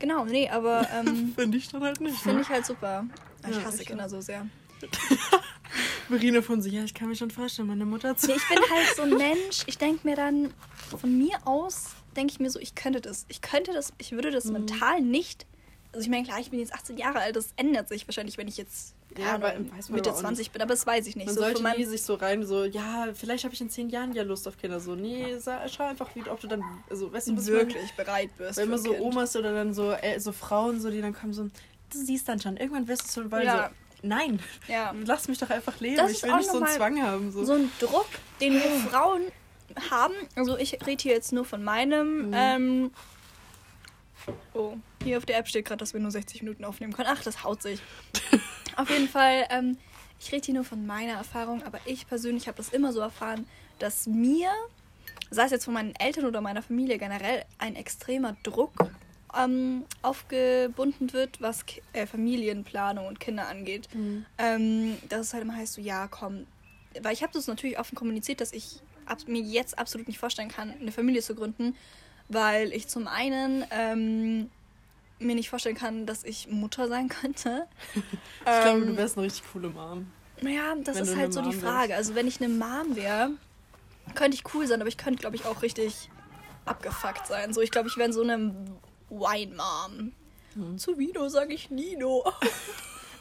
Genau, 0.01 0.25
nee, 0.25 0.49
aber 0.49 0.89
ähm, 0.93 1.33
Finde 1.37 1.57
ich 1.59 1.69
dann 1.69 1.83
halt 1.85 2.01
nicht. 2.01 2.17
finde 2.19 2.37
ne? 2.37 2.43
ich 2.43 2.51
halt 2.51 2.67
super. 2.67 3.05
Ich 3.49 3.57
Ja, 3.57 3.65
hasse 3.65 3.83
ich 3.83 3.89
Kinder 3.89 4.09
so 4.09 4.21
sehr. 4.21 4.47
Marina 6.09 6.43
von 6.43 6.61
so, 6.61 6.69
ja, 6.69 6.83
ich 6.83 6.95
kann 6.95 7.09
mir 7.09 7.15
schon 7.15 7.31
vorstellen, 7.31 7.69
meine 7.69 7.85
Mutter 7.87 8.17
zu. 8.17 8.27
Nee, 8.27 8.35
ich 8.37 8.49
bin 8.49 8.59
halt 8.59 8.97
so 8.97 9.03
ein 9.03 9.11
Mensch, 9.17 9.63
ich 9.67 9.79
denke 9.79 10.07
mir 10.09 10.17
dann, 10.17 10.53
von 10.99 11.17
mir 11.17 11.39
aus, 11.45 11.91
denke 12.17 12.33
ich 12.33 12.41
mir 12.41 12.51
so, 12.51 12.59
ich 12.59 12.75
könnte 12.75 13.01
das. 13.01 13.27
Ich 13.29 13.41
könnte 13.41 13.73
das, 13.73 13.93
ich 13.99 14.13
würde 14.13 14.31
das 14.31 14.47
Mhm. 14.47 14.53
mental 14.55 15.01
nicht. 15.01 15.47
Also 15.93 16.05
ich 16.05 16.09
meine, 16.11 16.25
klar, 16.25 16.39
ich 16.39 16.51
bin 16.51 16.61
jetzt 16.61 16.73
18 16.73 16.97
Jahre 16.99 17.19
alt, 17.19 17.35
das 17.35 17.49
ändert 17.57 17.89
sich 17.89 18.07
wahrscheinlich, 18.07 18.39
wenn 18.39 18.47
ich 18.47 18.57
jetzt 18.57 18.95
Ja, 19.19 19.35
aber 19.35 19.55
man 19.55 19.71
Mitte 19.91 20.11
aber 20.11 20.17
auch 20.19 20.21
20 20.23 20.53
bin, 20.53 20.63
aber 20.63 20.73
das 20.75 20.87
weiß 20.87 21.07
ich 21.09 21.17
nicht. 21.17 21.27
Man 21.27 21.35
so 21.35 21.41
sollte 21.41 21.63
nie 21.77 21.85
sich 21.85 22.03
so 22.03 22.15
rein, 22.15 22.47
so, 22.47 22.65
ja, 22.65 23.09
vielleicht 23.13 23.43
habe 23.43 23.55
ich 23.55 23.61
in 23.61 23.71
zehn 23.71 23.91
Jahren 23.91 24.13
ja 24.13 24.23
Lust 24.23 24.47
auf 24.47 24.57
Kinder. 24.57 24.79
So, 24.79 24.95
nee, 24.95 25.37
sa- 25.39 25.67
schau 25.69 25.89
einfach, 25.89 26.09
wie, 26.15 26.23
ob 26.31 26.39
du 26.41 26.47
dann, 26.47 26.63
also, 26.89 27.13
weißt 27.13 27.29
du, 27.31 27.47
wirklich 27.47 27.91
bereit 27.97 28.31
wirst. 28.39 28.59
Weil 28.59 28.67
für 28.67 28.69
immer 28.73 28.77
ein 28.81 28.85
so 28.85 28.91
Kind. 28.93 29.03
Omas 29.03 29.35
oder 29.35 29.53
dann 29.53 29.75
so, 29.75 29.91
äh, 29.91 30.21
so 30.21 30.31
Frauen, 30.31 30.81
so, 30.81 30.91
die 30.91 31.01
dann 31.01 31.13
kommen, 31.13 31.33
so, 31.33 31.45
du 31.45 31.99
siehst 31.99 32.29
dann 32.29 32.39
schon, 32.41 32.57
irgendwann 32.57 32.87
wirst 32.87 33.05
du 33.17 33.23
so, 33.25 33.31
weil 33.33 33.45
Ja. 33.47 33.71
so, 34.01 34.07
nein, 34.07 34.39
Ja. 34.69 34.95
lass 35.05 35.27
mich 35.27 35.39
doch 35.39 35.51
einfach 35.51 35.81
leben. 35.81 35.97
Das 35.97 36.13
ich 36.13 36.23
will 36.23 36.37
nicht 36.37 36.51
so 36.51 36.59
einen 36.59 36.69
Zwang 36.69 37.03
haben. 37.03 37.33
So. 37.33 37.45
So 37.45 37.55
ein 37.55 37.69
Druck, 37.81 38.07
den 38.41 38.53
wir 38.55 38.61
Frauen 38.91 39.23
haben. 39.91 40.15
Also 40.37 40.57
ich 40.57 40.75
rede 40.87 41.03
hier 41.03 41.15
jetzt 41.15 41.33
nur 41.33 41.45
von 41.45 41.65
meinem. 41.65 42.29
Mhm. 42.29 42.33
Ähm, 42.35 42.91
oh, 44.55 44.77
hier 45.03 45.19
auf 45.19 45.27
der 45.27 45.39
App 45.39 45.49
steht 45.49 45.67
gerade, 45.67 45.79
dass 45.79 45.93
wir 45.93 46.01
nur 46.01 46.11
60 46.11 46.43
Minuten 46.43 46.65
aufnehmen 46.65 46.93
können. 46.93 47.09
Ach, 47.11 47.23
das 47.23 47.45
haut 47.45 47.63
sich. 47.63 47.81
auf 48.77 48.91
jeden 48.91 49.09
Fall, 49.09 49.47
ähm, 49.51 49.79
ich 50.19 50.31
rede 50.33 50.47
hier 50.47 50.55
nur 50.55 50.65
von 50.65 50.87
meiner 50.87 51.15
Erfahrung, 51.15 51.63
aber 51.63 51.79
ich 51.87 52.07
persönlich 52.07 52.47
habe 52.47 52.57
das 52.57 52.71
immer 52.71 52.93
so 52.93 53.01
erfahren, 53.01 53.47
dass 53.79 54.07
mir, 54.07 54.51
sei 55.31 55.45
es 55.45 55.51
jetzt 55.51 55.65
von 55.65 55.75
meinen 55.75 55.95
Eltern 55.97 56.27
oder 56.27 56.41
meiner 56.41 56.63
Familie 56.63 56.99
generell, 56.99 57.45
ein 57.59 57.77
extremer 57.77 58.37
Druck 58.43 58.73
ähm, 59.37 59.85
aufgebunden 60.03 61.13
wird, 61.13 61.41
was 61.41 61.67
Ki 61.67 61.83
äh, 61.93 62.07
Familienplanung 62.07 63.07
und 63.07 63.21
Kinder 63.21 63.49
angeht. 63.49 63.89
Mhm. 63.95 64.27
Ähm, 64.39 64.99
dass 65.09 65.21
es 65.27 65.33
halt 65.33 65.45
immer 65.45 65.57
heißt, 65.57 65.75
so 65.75 65.81
ja, 65.81 66.09
komm. 66.09 66.47
Weil 67.01 67.13
ich 67.13 67.23
habe 67.23 67.33
das 67.33 67.47
natürlich 67.47 67.79
offen 67.79 67.95
kommuniziert, 67.95 68.41
dass 68.41 68.53
ich 68.53 68.81
mir 69.27 69.43
jetzt 69.43 69.79
absolut 69.79 70.07
nicht 70.07 70.19
vorstellen 70.19 70.49
kann, 70.49 70.73
eine 70.81 70.93
Familie 70.93 71.23
zu 71.23 71.35
gründen, 71.35 71.75
weil 72.31 72.73
ich 72.73 72.89
zum 72.89 73.07
einen 73.09 73.65
ähm, 73.71 74.51
mir 75.19 75.35
nicht 75.35 75.51
vorstellen 75.51 75.77
kann, 75.77 76.07
dass 76.07 76.25
ich 76.25 76.49
Mutter 76.49 76.89
sein 76.89 77.09
könnte. 77.09 77.67
Ich 78.41 78.45
glaube, 78.47 78.81
Ähm, 78.81 78.87
du 78.87 78.97
wärst 78.97 79.19
eine 79.19 79.27
richtig 79.27 79.45
coole 79.53 79.69
Mom. 79.69 80.07
naja, 80.41 80.75
das 80.83 80.97
wenn 80.97 81.05
ist 81.05 81.17
halt 81.17 81.33
so 81.35 81.43
die 81.43 81.53
Frage. 81.53 81.95
Also 81.95 82.15
wenn 82.15 82.27
ich 82.27 82.41
eine 82.41 82.49
Mom 82.49 82.97
wäre, 82.97 83.33
könnte 84.15 84.35
ich 84.35 84.55
cool 84.55 84.67
sein, 84.67 84.81
aber 84.81 84.89
ich 84.89 84.97
könnte, 84.97 85.21
glaube 85.21 85.37
ich, 85.37 85.45
auch 85.45 85.61
richtig 85.63 86.09
abgefuckt 86.65 87.27
sein. 87.27 87.53
So, 87.53 87.61
ich 87.61 87.71
glaube, 87.71 87.89
ich 87.89 87.97
wäre 87.99 88.13
so 88.15 88.23
eine 88.23 88.55
Wine-Mom. 89.11 90.13
Mhm. 90.55 90.79
Zu 90.79 90.99
Vino 90.99 91.29
sage 91.29 91.53
ich 91.53 91.71
Nino. 91.71 92.25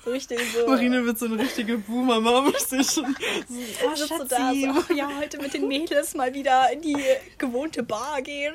richtig 0.10 0.40
so. 0.54 0.68
Marina 0.68 1.04
wird 1.04 1.18
so 1.20 1.26
eine 1.26 1.40
richtige 1.40 1.78
Boomer-Mom. 1.78 2.50
Ich 2.56 2.60
sehe 2.60 2.84
schon. 2.84 3.16
So, 3.48 3.56
oh, 3.88 3.96
Schatzi. 3.96 4.28
da 4.30 4.54
so, 4.54 4.80
"Ach 4.82 4.90
ja, 4.96 5.10
heute 5.20 5.38
mit 5.42 5.54
den 5.54 5.68
Mädels 5.68 6.14
mal 6.14 6.34
wieder 6.34 6.72
in 6.72 6.82
die 6.82 6.98
gewohnte 7.38 7.84
Bar 7.84 8.22
gehen. 8.22 8.54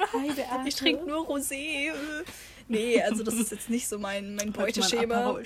Ich 0.66 0.74
trinke 0.76 1.04
nur 1.06 1.26
Rosé. 1.28 1.90
Nee, 2.66 3.02
also 3.02 3.22
das 3.22 3.34
ist 3.34 3.50
jetzt 3.50 3.68
nicht 3.68 3.86
so 3.86 3.98
mein, 3.98 4.36
mein 4.36 4.52
Beuteschema. 4.52 5.38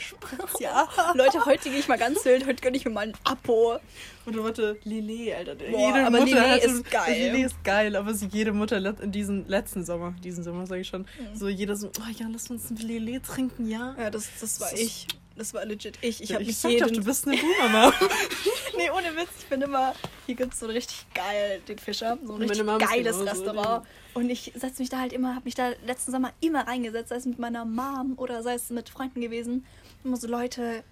Ja. 0.61 0.88
Leute, 1.14 1.44
heute 1.44 1.68
gehe 1.70 1.80
ich 1.80 1.88
mal 1.88 1.98
ganz 1.98 2.24
wild, 2.24 2.46
heute 2.46 2.62
gönne 2.62 2.76
ich 2.76 2.84
mir 2.84 2.92
mal 2.92 3.09
ein 3.09 3.14
Apo. 3.24 3.78
Oder 4.26 4.44
warte, 4.44 4.78
Lillet, 4.84 5.34
Alter. 5.34 5.56
Boah, 5.56 5.94
aber 5.96 6.20
Lillet 6.20 6.64
ist 6.64 6.88
geil. 6.90 7.32
Lillet 7.32 7.46
ist 7.46 7.64
geil, 7.64 7.96
aber 7.96 8.14
so 8.14 8.26
jede 8.26 8.52
Mutter 8.52 8.76
in 9.02 9.11
diesen 9.11 9.48
letzten 9.48 9.84
Sommer, 9.84 10.14
diesen 10.22 10.44
Sommer 10.44 10.66
sage 10.66 10.82
ich 10.82 10.88
schon, 10.88 11.06
so 11.34 11.48
jeder 11.48 11.74
so, 11.74 11.88
oh 11.88 12.11
ja, 12.16 12.26
lass 12.30 12.50
uns 12.50 12.70
ein 12.70 12.76
Lillet 12.76 13.24
trinken, 13.24 13.68
ja. 13.68 13.96
Ja, 13.98 14.11
das, 14.11 14.28
das 14.40 14.61
war 14.61 14.70
Das 14.70 14.78
ich. 14.80 15.09
Das 15.39 15.55
war 15.55 15.64
legit 15.64 15.97
ich. 16.03 16.22
Ich 16.22 16.28
Ja, 16.30 16.34
habe 16.34 16.43
ich 16.43 16.49
mich 16.49 16.59
sag 16.59 16.76
doch, 16.78 16.91
du 16.91 17.03
bist 17.05 17.26
eine 17.26 17.36
Boomer-Mom. 17.36 17.93
nee, 18.76 18.91
ohne 18.91 19.16
Witz, 19.16 19.28
ich 19.39 19.47
bin 19.47 19.62
immer... 19.62 19.95
Hier 20.26 20.34
gibt 20.34 20.53
es 20.53 20.61
so 20.61 20.66
richtig 20.66 21.07
geil, 21.14 21.61
den 21.68 21.78
Fischer. 21.78 22.18
So 22.24 22.34
ein 22.34 22.43
richtig 22.43 22.66
geiles 22.78 23.20
Restaurant. 23.24 23.86
Und 24.14 24.28
ich 24.30 24.53
setze 24.57 24.82
mich 24.82 24.89
da 24.91 24.99
halt 24.99 25.12
immer, 25.12 25.34
habe 25.34 25.45
mich 25.45 25.55
da 25.55 25.70
letzten 25.86 26.11
Sommer 26.12 26.32
immer 26.41 26.66
reingesetzt, 26.66 27.09
sei 27.11 27.16
es 27.16 27.24
mit 27.24 27.39
meiner 27.39 27.64
Mom 27.64 28.14
oder 28.16 28.43
sei 28.43 28.55
es 28.55 28.68
mit 28.70 28.89
Freunden 28.89 29.20
gewesen. 29.20 29.64
Immer 30.05 30.16
so, 30.16 30.26
Leute, 30.26 30.82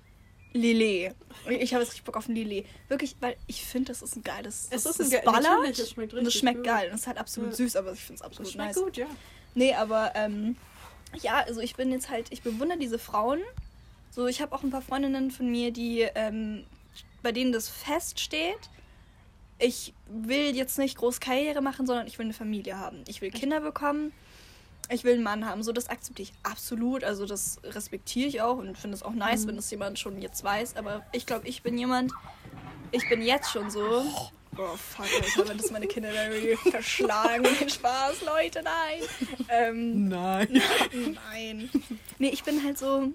Lillet. 0.53 1.15
Ich 1.51 1.75
habe 1.75 1.83
jetzt 1.83 1.93
richtig 1.93 2.05
Bock 2.05 2.17
auf 2.17 2.29
ein 2.29 2.35
Lillet. 2.35 2.67
Wirklich, 2.89 3.17
weil 3.21 3.37
ich 3.47 3.63
finde, 3.65 3.89
das 3.89 4.01
ist 4.01 4.17
ein 4.17 4.23
geiles... 4.23 4.69
Es 4.71 4.85
das 4.85 4.99
ist 5.01 5.07
ein 5.07 5.11
ge- 5.11 5.23
ballert 5.25 5.43
natürlich, 5.43 5.79
es 5.81 5.91
schmeckt 5.91 6.13
und 6.15 6.21
es 6.21 6.27
richtig 6.29 6.41
schmeckt 6.41 6.57
gut. 6.59 6.67
geil. 6.67 6.89
Und 6.89 6.95
es 6.95 7.01
ist 7.03 7.07
halt 7.09 7.19
absolut 7.19 7.51
Ja. 7.51 7.57
süß, 7.57 7.77
aber 7.77 7.93
ich 7.93 8.01
finde 8.01 8.21
es 8.21 8.23
absolut 8.23 8.47
Das 8.47 8.53
schmeckt 8.55 8.75
nice. 8.77 8.85
gut, 8.85 8.97
ja. 8.97 9.07
Nee, 9.55 9.75
aber 9.75 10.13
ähm, 10.15 10.57
ja, 11.21 11.41
also 11.47 11.61
ich 11.61 11.75
bin 11.77 11.91
jetzt 11.91 12.09
halt, 12.11 12.29
ich 12.31 12.43
bewundere 12.43 12.79
diese 12.79 12.99
Frauen. 12.99 13.41
So, 14.17 14.27
ich 14.27 14.41
habe 14.41 14.55
auch 14.55 14.63
ein 14.63 14.71
paar 14.71 14.81
Freundinnen 14.81 15.31
von 15.31 15.51
mir, 15.51 15.71
die, 15.73 16.01
ähm, 16.15 16.65
bei 17.23 17.33
denen 17.33 17.53
das 17.53 17.69
feststeht. 17.69 18.71
Ich 19.59 19.93
will 20.09 20.57
jetzt 20.57 20.79
nicht 20.79 20.97
groß 20.97 21.21
Karriere 21.21 21.61
machen, 21.61 21.87
sondern 21.87 22.07
ich 22.07 22.19
will 22.19 22.25
eine 22.25 22.33
Familie 22.33 22.79
haben. 22.79 23.05
Ich 23.09 23.21
will 23.21 23.31
Kinder 23.31 23.61
bekommen. 23.61 24.15
Ich 24.89 25.05
will 25.05 25.13
einen 25.15 25.23
Mann 25.23 25.45
haben. 25.45 25.63
So, 25.63 25.71
das 25.71 25.91
akzeptiere 25.91 26.31
ich 26.31 26.35
absolut. 26.51 27.05
Also, 27.05 27.27
das 27.27 27.59
respektiere 27.63 28.27
ich 28.29 28.41
auch 28.41 28.57
und 28.57 28.79
finde 28.79 28.95
es 28.97 29.03
auch 29.03 29.13
nice, 29.13 29.43
Mhm. 29.45 29.49
wenn 29.49 29.57
das 29.57 29.71
jemand 29.71 29.99
schon 29.99 30.23
jetzt 30.23 30.43
weiß. 30.43 30.77
Aber 30.77 31.05
ich 31.13 31.27
glaube, 31.27 31.47
ich 31.47 31.63
bin 31.63 31.77
jemand, 31.77 32.11
ich 32.93 33.07
bin 33.11 33.21
jetzt 33.21 33.51
schon 33.51 33.71
so. 33.71 34.03
Oh, 34.57 34.77
fuck, 34.77 35.05
Alter, 35.21 35.51
wenn 35.51 35.59
das 35.59 35.71
meine 35.71 35.89
Kinder 35.89 36.09
verschlagen. 36.71 37.45
Spaß, 37.69 38.23
Leute, 38.25 38.63
nein. 38.63 39.03
Ähm, 39.51 40.09
Nein. 40.09 40.63
Nein. 41.31 41.69
Nee, 42.19 42.29
ich 42.31 42.45
bin 42.45 42.65
halt 42.65 42.79
so, 42.79 43.09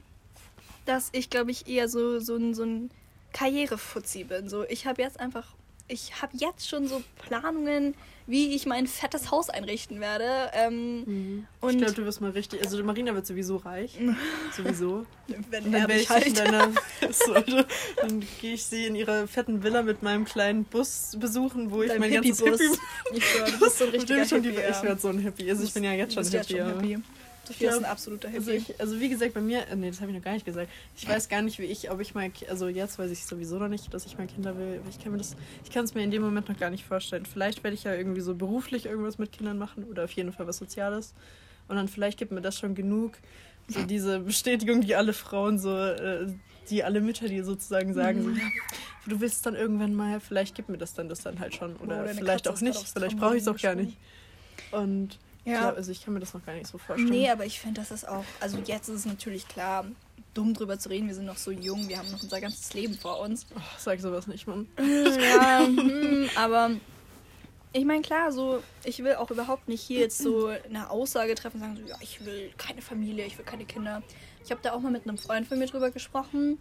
dass 0.85 1.09
ich, 1.11 1.29
glaube 1.29 1.51
ich, 1.51 1.67
eher 1.67 1.87
so, 1.89 2.19
so 2.19 2.35
ein, 2.35 2.53
so 2.53 2.63
ein 2.63 2.89
Karrierefuzzi 3.33 4.23
bin. 4.25 4.49
So, 4.49 4.63
ich 4.67 4.85
habe 4.85 5.01
jetzt 5.01 5.19
einfach, 5.19 5.47
ich 5.87 6.21
habe 6.21 6.35
jetzt 6.37 6.67
schon 6.69 6.87
so 6.87 7.01
Planungen, 7.27 7.95
wie 8.27 8.55
ich 8.55 8.65
mein 8.65 8.87
fettes 8.87 9.31
Haus 9.31 9.49
einrichten 9.49 9.99
werde. 9.99 10.51
Ähm, 10.53 11.45
ich 11.61 11.67
Und- 11.67 11.77
glaube, 11.79 11.93
du 11.93 12.05
wirst 12.05 12.21
mal 12.21 12.31
richtig. 12.31 12.61
Also, 12.63 12.81
Marina 12.83 13.13
wird 13.15 13.25
sowieso 13.25 13.57
reich. 13.57 13.97
sowieso. 14.55 15.05
wenn 15.49 15.71
dann 15.71 15.89
ich 15.89 16.09
halt. 16.09 16.27
in 16.27 16.33
deiner. 16.35 16.69
Dann 18.01 18.23
gehe 18.39 18.53
ich 18.53 18.63
sie 18.65 18.85
in 18.85 18.95
ihrer 18.95 19.27
fetten 19.27 19.63
Villa 19.63 19.81
mit 19.81 20.01
meinem 20.03 20.23
kleinen 20.25 20.63
Bus 20.65 21.17
besuchen, 21.19 21.71
wo 21.71 21.81
ich 21.81 21.89
Dein 21.89 21.99
mein 21.99 22.13
ganzes 22.13 22.39
Hippie-Bus. 22.39 22.61
Hippie. 22.61 23.17
Ich 23.17 23.51
du 23.53 23.59
bist 23.59 23.77
so 23.79 23.83
ein 23.85 23.89
richtiger 23.89 24.21
ich 24.23 24.29
schon 24.29 24.43
die, 24.43 24.49
Hippie. 24.51 24.61
ich 24.69 24.83
werde 24.83 25.01
so 25.01 25.07
ein 25.09 25.17
Hippie. 25.19 25.49
Also, 25.49 25.63
ich 25.63 25.73
bin 25.73 25.83
ja 25.83 25.93
jetzt 25.93 26.13
schon 26.13 26.23
Hippie. 26.23 26.61
aber- 26.61 26.79
Hippie. 26.81 26.99
Du 27.47 27.53
bist 27.53 27.77
ein 27.77 27.85
absoluter 27.85 28.29
Hippie. 28.29 28.37
Also, 28.37 28.51
ich, 28.51 28.79
also 28.79 28.99
wie 28.99 29.09
gesagt, 29.09 29.33
bei 29.33 29.41
mir, 29.41 29.67
äh, 29.67 29.75
nee, 29.75 29.89
das 29.89 29.99
habe 29.99 30.11
ich 30.11 30.17
noch 30.17 30.23
gar 30.23 30.33
nicht 30.33 30.45
gesagt. 30.45 30.69
Ich 30.95 31.07
weiß 31.07 31.27
gar 31.27 31.41
nicht, 31.41 31.59
wie 31.59 31.65
ich, 31.65 31.89
ob 31.89 31.99
ich 31.99 32.13
mal, 32.13 32.31
also 32.49 32.67
jetzt 32.67 32.99
weiß 32.99 33.09
ich 33.09 33.25
sowieso 33.25 33.57
noch 33.57 33.67
nicht, 33.67 33.93
dass 33.93 34.05
ich 34.05 34.17
mal 34.17 34.27
Kinder 34.27 34.57
will. 34.57 34.79
Ich 34.89 34.99
kann 34.99 35.11
mir 35.11 35.17
das, 35.17 35.35
ich 35.63 35.71
kann 35.71 35.85
es 35.85 35.95
mir 35.95 36.03
in 36.03 36.11
dem 36.11 36.21
Moment 36.21 36.49
noch 36.49 36.57
gar 36.57 36.69
nicht 36.69 36.85
vorstellen. 36.85 37.25
Vielleicht 37.25 37.63
werde 37.63 37.75
ich 37.75 37.83
ja 37.83 37.93
irgendwie 37.95 38.21
so 38.21 38.35
beruflich 38.35 38.85
irgendwas 38.85 39.17
mit 39.17 39.31
Kindern 39.31 39.57
machen 39.57 39.85
oder 39.85 40.03
auf 40.03 40.11
jeden 40.11 40.31
Fall 40.31 40.47
was 40.47 40.57
Soziales. 40.57 41.13
Und 41.67 41.77
dann 41.77 41.87
vielleicht 41.87 42.19
gibt 42.19 42.31
mir 42.31 42.41
das 42.41 42.59
schon 42.59 42.75
genug, 42.75 43.17
so 43.67 43.83
diese 43.83 44.19
Bestätigung, 44.19 44.81
die 44.81 44.95
alle 44.95 45.13
Frauen 45.13 45.57
so, 45.57 45.75
äh, 45.77 46.27
die 46.69 46.83
alle 46.83 47.01
Mütter, 47.01 47.27
die 47.27 47.41
sozusagen 47.41 47.93
sagen, 47.93 48.23
so, 48.23 48.29
ja, 48.29 48.47
du 49.07 49.19
willst 49.19 49.45
dann 49.45 49.55
irgendwann 49.55 49.93
mal, 49.95 50.19
vielleicht 50.19 50.55
gibt 50.55 50.69
mir 50.69 50.77
das 50.77 50.93
dann 50.93 51.09
das 51.09 51.21
dann 51.21 51.39
halt 51.39 51.55
schon 51.55 51.75
oder 51.77 52.01
Oh, 52.01 52.05
deine 52.05 52.15
vielleicht 52.15 52.47
auch 52.47 52.53
ist 52.55 52.61
nicht, 52.61 52.87
vielleicht 52.89 53.17
brauche 53.17 53.35
ich 53.35 53.41
es 53.41 53.47
auch 53.47 53.57
gar 53.57 53.75
nicht. 53.75 53.97
Und 54.71 55.17
Ja. 55.45 55.53
ja, 55.53 55.69
also 55.73 55.91
ich 55.91 56.03
kann 56.03 56.13
mir 56.13 56.19
das 56.19 56.33
noch 56.33 56.45
gar 56.45 56.53
nicht 56.53 56.67
so 56.67 56.77
vorstellen. 56.77 57.09
Nee, 57.09 57.29
aber 57.29 57.45
ich 57.45 57.59
finde, 57.59 57.81
das 57.81 57.91
ist 57.91 58.07
auch, 58.07 58.23
also 58.39 58.57
jetzt 58.65 58.89
ist 58.89 58.95
es 58.95 59.05
natürlich 59.05 59.47
klar, 59.47 59.85
dumm 60.33 60.53
drüber 60.53 60.77
zu 60.77 60.89
reden. 60.89 61.07
Wir 61.07 61.15
sind 61.15 61.25
noch 61.25 61.37
so 61.37 61.51
jung, 61.51 61.87
wir 61.89 61.97
haben 61.97 62.11
noch 62.11 62.21
unser 62.21 62.39
ganzes 62.39 62.73
Leben 62.73 62.93
vor 62.93 63.19
uns. 63.19 63.47
Oh, 63.55 63.59
sag 63.77 63.99
sowas 63.99 64.27
nicht, 64.27 64.47
Mann. 64.47 64.67
Ja, 64.77 65.65
hm, 65.65 66.29
aber 66.35 66.71
ich 67.73 67.85
meine, 67.85 68.01
klar, 68.01 68.31
so, 68.31 68.61
ich 68.83 69.03
will 69.03 69.15
auch 69.15 69.31
überhaupt 69.31 69.67
nicht 69.67 69.81
hier 69.81 70.01
jetzt 70.01 70.17
so 70.17 70.47
eine 70.47 70.89
Aussage 70.89 71.35
treffen 71.35 71.57
und 71.57 71.61
sagen, 71.61 71.77
so, 71.77 71.89
ja, 71.89 71.95
ich 72.01 72.25
will 72.25 72.51
keine 72.57 72.81
Familie, 72.81 73.25
ich 73.25 73.37
will 73.37 73.45
keine 73.45 73.65
Kinder. 73.65 74.03
Ich 74.43 74.51
habe 74.51 74.61
da 74.61 74.73
auch 74.73 74.79
mal 74.79 74.91
mit 74.91 75.07
einem 75.07 75.17
Freund 75.17 75.47
von 75.47 75.57
mir 75.57 75.67
drüber 75.67 75.91
gesprochen. 75.91 76.57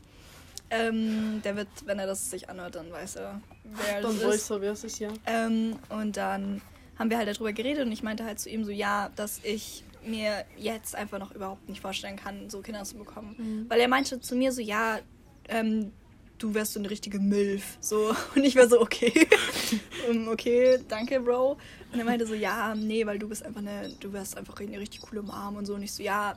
Ähm, 0.71 1.43
der 1.43 1.57
wird, 1.57 1.69
wenn 1.85 1.99
er 1.99 2.07
das 2.07 2.31
sich 2.31 2.49
anhört, 2.49 2.77
dann 2.77 2.93
weiß 2.93 3.17
er, 3.17 3.41
wer 3.65 4.03
Dann 4.03 4.13
das 4.13 4.21
soll 4.21 4.31
ich 4.31 4.37
ist. 4.37 4.47
so, 4.47 4.61
wer 4.61 4.73
ist 4.73 4.85
es 4.85 4.99
ja? 5.01 5.09
Ähm, 5.27 5.77
und 5.89 6.17
dann 6.17 6.63
haben 7.01 7.09
wir 7.09 7.17
halt 7.17 7.29
darüber 7.29 7.55
geredet 7.55 7.87
und 7.87 7.93
ich 7.93 8.03
meinte 8.03 8.25
halt 8.25 8.39
zu 8.39 8.51
ihm 8.51 8.63
so, 8.63 8.71
ja, 8.71 9.11
dass 9.17 9.41
ich 9.43 9.85
mir 10.05 10.45
jetzt 10.59 10.95
einfach 10.95 11.19
noch 11.19 11.33
überhaupt 11.33 11.67
nicht 11.67 11.81
vorstellen 11.81 12.17
kann, 12.17 12.51
so 12.51 12.61
Kinder 12.61 12.85
zu 12.85 12.97
bekommen. 12.97 13.35
Mhm. 13.39 13.71
Weil 13.71 13.81
er 13.81 13.89
meinte 13.89 14.21
zu 14.21 14.37
mir 14.37 14.53
so, 14.53 14.61
ja, 14.61 14.99
ähm, 15.49 15.93
du 16.37 16.53
wärst 16.53 16.75
so 16.75 16.79
eine 16.79 16.91
richtige 16.91 17.19
Milf. 17.19 17.79
So. 17.81 18.15
Und 18.35 18.45
ich 18.45 18.55
war 18.55 18.69
so, 18.69 18.83
okay. 18.83 19.29
um, 20.11 20.29
okay, 20.33 20.79
danke, 20.89 21.21
Bro. 21.21 21.57
Und 21.91 21.99
er 21.99 22.05
meinte 22.05 22.27
so, 22.27 22.35
ja, 22.35 22.75
nee, 22.75 23.07
weil 23.07 23.19
du 23.19 23.31
bist 23.31 23.47
einfach 23.47 23.63
eine, 23.63 23.91
du 23.99 24.13
wärst 24.13 24.37
einfach 24.37 24.61
eine 24.61 24.79
richtig 24.79 25.01
coole 25.01 25.23
Mom 25.23 25.57
und 25.57 25.65
so. 25.65 25.75
Und 25.75 25.83
ich 25.83 25.93
so, 25.93 26.03
ja, 26.03 26.37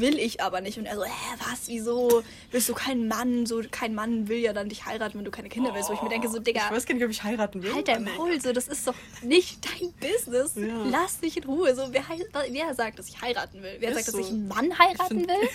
will 0.00 0.18
ich 0.18 0.40
aber 0.40 0.60
nicht. 0.60 0.78
Und 0.78 0.86
er 0.86 0.96
so, 0.96 1.04
hä, 1.04 1.10
was, 1.50 1.68
wieso? 1.68 2.22
Willst 2.50 2.68
du 2.68 2.74
keinen 2.74 3.08
Mann? 3.08 3.46
So, 3.46 3.62
kein 3.70 3.94
Mann 3.94 4.28
will 4.28 4.38
ja 4.38 4.52
dann 4.52 4.68
dich 4.68 4.86
heiraten, 4.86 5.18
wenn 5.18 5.24
du 5.24 5.30
keine 5.30 5.48
Kinder 5.48 5.74
willst. 5.74 5.88
Wo 5.88 5.94
ich 5.94 6.02
mir 6.02 6.08
denke, 6.08 6.28
so, 6.28 6.38
Digga. 6.38 6.66
Ich 6.66 6.76
weiß 6.76 6.86
gar 6.86 6.94
nicht, 6.94 7.04
ob 7.04 7.10
ich 7.10 7.22
heiraten 7.22 7.62
will. 7.62 7.74
Halt 7.74 7.88
dein 7.88 8.04
Maul, 8.04 8.40
so, 8.40 8.52
das 8.52 8.68
ist 8.68 8.86
doch 8.86 8.94
nicht 9.22 9.64
dein 9.80 9.92
Business. 9.92 10.52
Ja. 10.56 10.84
Lass 10.90 11.20
dich 11.20 11.36
in 11.36 11.44
Ruhe. 11.44 11.74
So, 11.74 11.88
wer, 11.90 12.04
wer 12.50 12.74
sagt, 12.74 12.98
dass 12.98 13.08
ich 13.08 13.20
heiraten 13.20 13.62
will? 13.62 13.76
Wer 13.78 13.90
ist 13.90 13.96
sagt, 13.96 14.06
so. 14.06 14.18
dass 14.18 14.26
ich 14.26 14.32
einen 14.32 14.48
Mann 14.48 14.78
heiraten 14.78 15.26
will? 15.26 15.48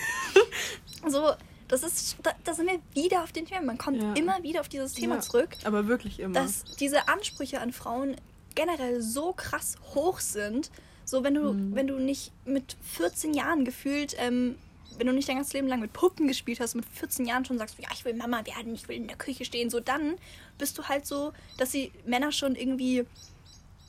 so, 1.08 1.32
das 1.68 1.84
ist, 1.84 2.18
da, 2.24 2.32
da, 2.44 2.54
sind 2.54 2.68
wir 2.68 2.80
wieder 2.94 3.24
auf 3.24 3.32
den 3.32 3.46
Thema. 3.46 3.62
Man 3.62 3.78
kommt 3.78 4.02
ja. 4.02 4.14
immer 4.14 4.42
wieder 4.44 4.62
auf 4.62 4.70
dieses 4.70 4.94
Thema 4.94 5.16
ja, 5.16 5.22
zurück. 5.22 5.50
Aber 5.64 5.88
wirklich 5.88 6.20
immer. 6.20 6.34
Dass 6.34 6.64
diese 6.80 7.08
Ansprüche 7.08 7.62
an 7.62 7.72
Frauen 7.72 8.16
generell 8.56 9.02
so 9.02 9.34
krass 9.34 9.76
hoch 9.94 10.20
sind. 10.20 10.72
So, 11.10 11.24
wenn 11.24 11.34
du, 11.34 11.54
mhm. 11.54 11.76
wenn 11.76 11.88
du 11.88 12.00
nicht 12.00 12.32
mit 12.46 12.78
14 12.82 13.34
Jahren 13.34 13.66
gefühlt, 13.66 14.16
ähm, 14.20 14.56
wenn 14.98 15.08
du 15.08 15.14
nicht 15.14 15.30
dein 15.30 15.38
ganzes 15.38 15.54
Leben 15.54 15.68
lang 15.68 15.80
mit 15.80 15.94
Puppen 15.94 16.28
gespielt 16.28 16.60
hast, 16.60 16.76
mit 16.76 16.86
14 16.86 17.26
Jahren 17.26 17.46
schon 17.46 17.58
sagst, 17.58 17.78
ja, 17.80 17.88
ich 17.94 18.04
will 18.06 18.14
Mama 18.14 18.46
werden, 18.46 18.74
ich 18.76 18.88
will 18.88 18.98
in 18.98 19.08
der 19.08 19.18
Küche 19.18 19.46
stehen, 19.46 19.70
so 19.70 19.80
dann 19.80 20.16
bist 20.58 20.78
du 20.78 20.84
halt 20.84 21.06
so, 21.06 21.32
dass 21.58 21.72
die 21.72 21.92
Männer 22.06 22.32
schon 22.32 22.56
irgendwie 22.56 23.06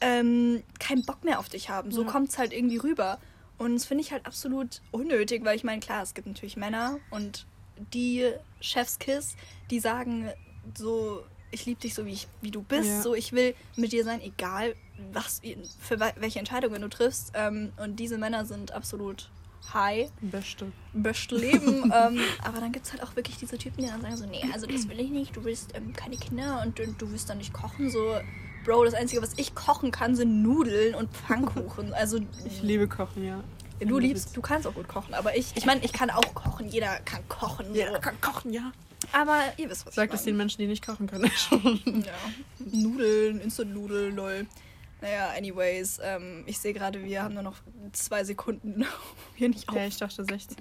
ähm, 0.01 0.63
keinen 0.79 1.05
Bock 1.05 1.25
mehr 1.25 1.39
auf 1.39 1.49
dich 1.49 1.69
haben. 1.69 1.91
So 1.91 2.03
ja. 2.03 2.09
kommt 2.09 2.31
es 2.31 2.39
halt 2.39 2.53
irgendwie 2.53 2.79
rüber. 2.79 3.19
Und 3.59 3.75
das 3.75 3.85
finde 3.85 4.03
ich 4.03 4.13
halt 4.13 4.25
absolut 4.25 4.81
unnötig, 4.91 5.45
weil 5.45 5.57
ich 5.57 5.65
meine, 5.65 5.81
klar, 5.81 6.03
es 6.03 6.15
gibt 6.15 6.27
natürlich 6.27 6.57
Männer 6.57 6.99
und 7.11 7.45
die 7.93 8.31
Chefskiss, 8.61 9.37
die 9.71 9.81
sagen 9.81 10.31
so, 10.75 11.23
ich 11.51 11.67
liebe 11.67 11.81
dich 11.81 11.95
so, 11.95 12.07
wie, 12.07 12.13
ich, 12.13 12.29
wie 12.41 12.51
du 12.51 12.63
bist, 12.63 12.89
ja. 12.89 13.03
so, 13.03 13.15
ich 13.15 13.33
will 13.33 13.55
mit 13.77 13.93
dir 13.93 14.05
sein, 14.05 14.21
egal 14.21 14.75
was, 15.13 15.41
für 15.81 15.99
welche 15.99 16.39
Entscheidungen 16.39 16.81
du 16.83 16.89
triffst. 16.89 17.33
Ähm, 17.35 17.73
und 17.83 17.97
diese 17.97 18.19
Männer 18.19 18.45
sind 18.45 18.73
absolut 18.73 19.31
high. 19.73 20.11
Beste. 20.21 20.73
Beste 20.93 21.37
Leben. 21.37 21.85
ähm, 21.95 22.21
aber 22.43 22.61
dann 22.61 22.73
gibt 22.73 22.87
es 22.87 22.93
halt 22.93 23.03
auch 23.03 23.17
wirklich 23.17 23.37
diese 23.37 23.59
Typen, 23.59 23.83
die 23.83 23.89
dann 23.89 24.01
sagen 24.01 24.17
so, 24.17 24.27
nee, 24.27 24.45
also 24.53 24.67
das 24.67 24.89
will 24.89 25.01
ich 25.01 25.11
nicht, 25.11 25.37
du 25.37 25.45
willst 25.45 25.75
ähm, 25.75 25.93
keine 25.93 26.17
Kinder 26.17 26.63
und, 26.65 26.79
und 26.81 27.01
du 27.01 27.11
willst 27.11 27.29
dann 27.31 27.39
nicht 27.39 27.53
kochen, 27.53 27.91
so... 27.91 28.17
Bro, 28.63 28.85
das 28.85 28.93
Einzige, 28.93 29.23
was 29.23 29.33
ich 29.39 29.55
kochen 29.55 29.91
kann, 29.91 30.15
sind 30.15 30.43
Nudeln 30.43 30.95
und 30.95 31.11
Pfannkuchen. 31.11 31.95
Also, 32.01 32.19
ich 32.45 32.61
liebe 32.61 32.89
Kochen, 32.89 33.25
ja. 33.25 33.43
Du 33.81 33.99
liebst, 33.99 34.37
du 34.37 34.43
kannst 34.43 34.67
auch 34.67 34.75
gut 34.75 34.87
kochen, 34.87 35.15
aber 35.15 35.35
ich, 35.35 35.53
ich 35.57 35.65
meine, 35.65 35.83
ich 35.83 35.95
kann 35.95 36.11
auch 36.11 36.35
kochen. 36.35 36.69
Jeder 36.69 36.99
kann 37.01 37.27
kochen. 37.29 37.75
Jeder 37.75 37.95
so. 37.95 38.01
kann 38.01 38.21
kochen, 38.21 38.53
ja. 38.53 38.73
Aber 39.13 39.41
ihr 39.57 39.69
wisst, 39.71 39.87
was 39.87 39.95
Sagt 39.95 40.15
es 40.15 40.23
den 40.23 40.37
Menschen, 40.37 40.61
die 40.61 40.67
nicht 40.67 40.85
kochen 40.85 41.07
können. 41.07 41.31
ja. 41.85 42.13
Nudeln, 42.59 43.41
Instant-Nudeln, 43.41 44.15
lol. 44.15 44.47
Naja, 45.01 45.31
anyways, 45.37 45.99
ähm, 46.03 46.45
ich 46.47 46.59
sehe 46.59 46.75
gerade, 46.75 47.03
wir 47.03 47.23
haben 47.23 47.35
nur 47.35 47.43
noch 47.43 47.57
zwei 47.93 48.23
Sekunden 48.25 48.85
hier 49.35 49.49
nicht 49.49 49.69
auf. 49.69 49.77
Ja, 49.77 49.87
ich 49.87 49.97
dachte 49.97 50.25
60. 50.25 50.59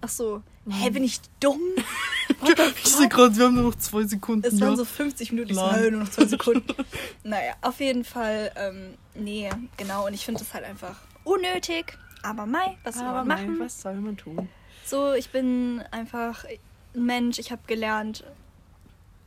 Ach 0.00 0.08
so. 0.08 0.42
Mhm. 0.64 0.72
Hä, 0.72 0.90
bin 0.90 1.04
ich 1.04 1.20
dumm? 1.40 1.60
ich 2.84 2.90
sehe 2.90 3.08
gerade, 3.08 3.36
wir 3.36 3.46
haben 3.46 3.54
nur 3.54 3.64
noch 3.64 3.74
zwei 3.76 4.04
Sekunden. 4.04 4.46
Es 4.46 4.60
waren 4.60 4.70
ja. 4.70 4.76
so 4.76 4.84
50 4.84 5.32
Minuten, 5.32 5.52
ich 5.52 5.58
sehe 5.58 5.90
nur 5.90 6.00
noch 6.02 6.10
zwei 6.10 6.26
Sekunden. 6.26 6.74
naja, 7.22 7.54
auf 7.62 7.80
jeden 7.80 8.04
Fall, 8.04 8.52
ähm, 8.56 8.94
nee, 9.14 9.50
genau. 9.76 10.06
Und 10.06 10.14
ich 10.14 10.24
finde 10.24 10.42
es 10.42 10.52
halt 10.54 10.64
einfach 10.64 10.96
unnötig. 11.24 11.98
Aber 12.22 12.46
Mai, 12.46 12.76
was 12.82 12.96
soll 12.96 13.04
man 13.04 13.26
machen? 13.26 13.60
was 13.60 13.80
soll 13.80 13.94
man 13.94 14.16
tun? 14.16 14.48
So, 14.84 15.14
ich 15.14 15.30
bin 15.30 15.82
einfach 15.90 16.44
ein 16.44 16.58
Mensch. 16.96 17.38
Ich 17.38 17.50
habe 17.52 17.62
gelernt, 17.66 18.24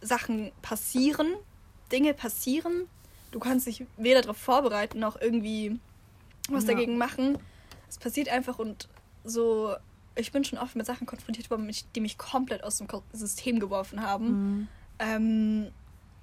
Sachen 0.02 0.52
passieren, 0.62 1.34
Dinge 1.92 2.14
passieren. 2.14 2.88
Du 3.32 3.40
kannst 3.40 3.68
dich 3.68 3.86
weder 3.98 4.22
darauf 4.22 4.38
vorbereiten 4.38 5.00
noch 5.00 5.20
irgendwie 5.20 5.80
was 6.50 6.64
ja. 6.64 6.74
dagegen 6.74 6.98
machen. 6.98 7.38
Es 7.90 7.98
passiert 7.98 8.30
einfach 8.30 8.60
und 8.60 8.88
so. 9.24 9.76
Ich 10.16 10.32
bin 10.32 10.44
schon 10.44 10.60
oft 10.60 10.76
mit 10.76 10.86
Sachen 10.86 11.08
konfrontiert 11.08 11.50
worden, 11.50 11.70
die 11.96 12.02
mich 12.02 12.18
komplett 12.18 12.64
aus 12.64 12.78
dem 12.78 12.88
System 13.14 13.60
geworfen 13.60 14.02
haben. 14.02 14.28
Mhm. 14.28 14.68
Ähm, 15.00 15.72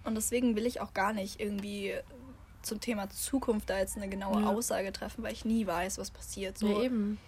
und 0.05 0.15
deswegen 0.15 0.55
will 0.55 0.67
ich 0.67 0.81
auch 0.81 0.93
gar 0.93 1.13
nicht 1.13 1.41
irgendwie 1.41 1.95
zum 2.63 2.81
Thema 2.81 3.09
Zukunft 3.09 3.71
da 3.71 3.79
jetzt 3.79 3.97
eine 3.97 4.09
genaue 4.09 4.43
ja. 4.43 4.49
Aussage 4.49 4.93
treffen, 4.93 5.23
weil 5.23 5.33
ich 5.33 5.45
nie 5.45 5.67
weiß, 5.67 5.99
was 5.99 6.11
passiert. 6.11 6.59
So. 6.59 6.69
Ja, 6.69 6.83
eben. 6.83 7.19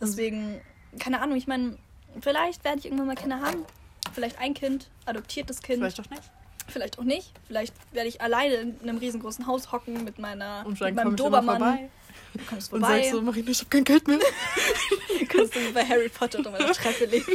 Deswegen, 0.00 0.60
keine 0.98 1.20
Ahnung, 1.22 1.36
ich 1.36 1.46
meine, 1.46 1.78
vielleicht 2.20 2.64
werde 2.64 2.78
ich 2.78 2.84
irgendwann 2.86 3.06
mal 3.06 3.16
Kinder 3.16 3.40
haben. 3.40 3.64
Vielleicht 4.12 4.38
ein 4.38 4.54
Kind, 4.54 4.88
adoptiertes 5.06 5.62
Kind. 5.62 5.78
Vielleicht 5.78 6.00
auch 6.00 6.10
nicht. 6.10 6.22
Vielleicht 6.68 6.98
auch 6.98 7.04
nicht. 7.04 7.32
Vielleicht 7.46 7.74
werde 7.92 8.08
ich 8.08 8.20
alleine 8.20 8.54
in 8.54 8.80
einem 8.82 8.98
riesengroßen 8.98 9.46
Haus 9.46 9.72
hocken 9.72 10.04
mit 10.04 10.18
meiner 10.18 10.64
Und 10.66 10.80
mit 10.80 10.94
meinem 10.94 11.16
Dobermann. 11.16 11.90
Du 12.34 12.44
kommst 12.44 12.70
vorbei. 12.70 12.86
Und 12.86 12.92
sagst 12.94 13.10
so, 13.10 13.22
Marina, 13.22 13.50
ich 13.50 13.58
habe 13.60 13.70
kein 13.70 13.84
Geld 13.84 14.06
mehr. 14.06 14.18
kannst 15.30 15.54
du 15.54 15.72
bei 15.72 15.84
Harry 15.84 16.08
Potter 16.08 16.38
unter 16.38 16.50
meiner 16.50 16.72
Treppe 16.72 17.06
leben. 17.06 17.32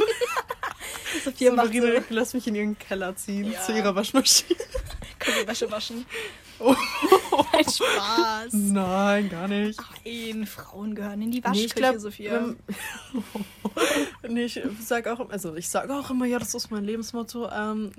Sophia 1.24 1.50
so, 1.50 1.56
Marina, 1.56 1.86
so. 1.86 2.02
lass 2.10 2.34
mich 2.34 2.46
in 2.46 2.54
ihren 2.54 2.78
Keller 2.78 3.16
ziehen, 3.16 3.52
ja. 3.52 3.60
zu 3.60 3.72
ihrer 3.72 3.94
Waschmaschine. 3.94 4.58
Können 5.18 5.36
wir 5.38 5.48
Wäsche 5.48 5.70
waschen. 5.70 6.06
Oh. 6.58 6.74
Ein 7.52 7.64
Spaß. 7.70 8.52
Nein, 8.52 9.28
gar 9.28 9.48
nicht. 9.48 9.80
Nein, 10.04 10.46
Frauen 10.46 10.94
gehören 10.94 11.22
in 11.22 11.30
die 11.30 11.42
Waschküche, 11.42 11.60
nee, 11.60 11.66
ich 11.66 11.74
glaub, 11.74 11.98
Sophia. 11.98 12.36
Ähm, 12.36 12.56
nee, 14.28 14.44
ich 14.44 14.60
sag 14.80 15.06
auch, 15.08 15.28
also 15.30 15.54
ich 15.54 15.68
sage 15.68 15.94
auch 15.94 16.10
immer, 16.10 16.26
ja, 16.26 16.38
das 16.38 16.54
ist 16.54 16.70
mein 16.70 16.84
Lebensmotto. 16.84 17.48
Ähm, 17.50 17.92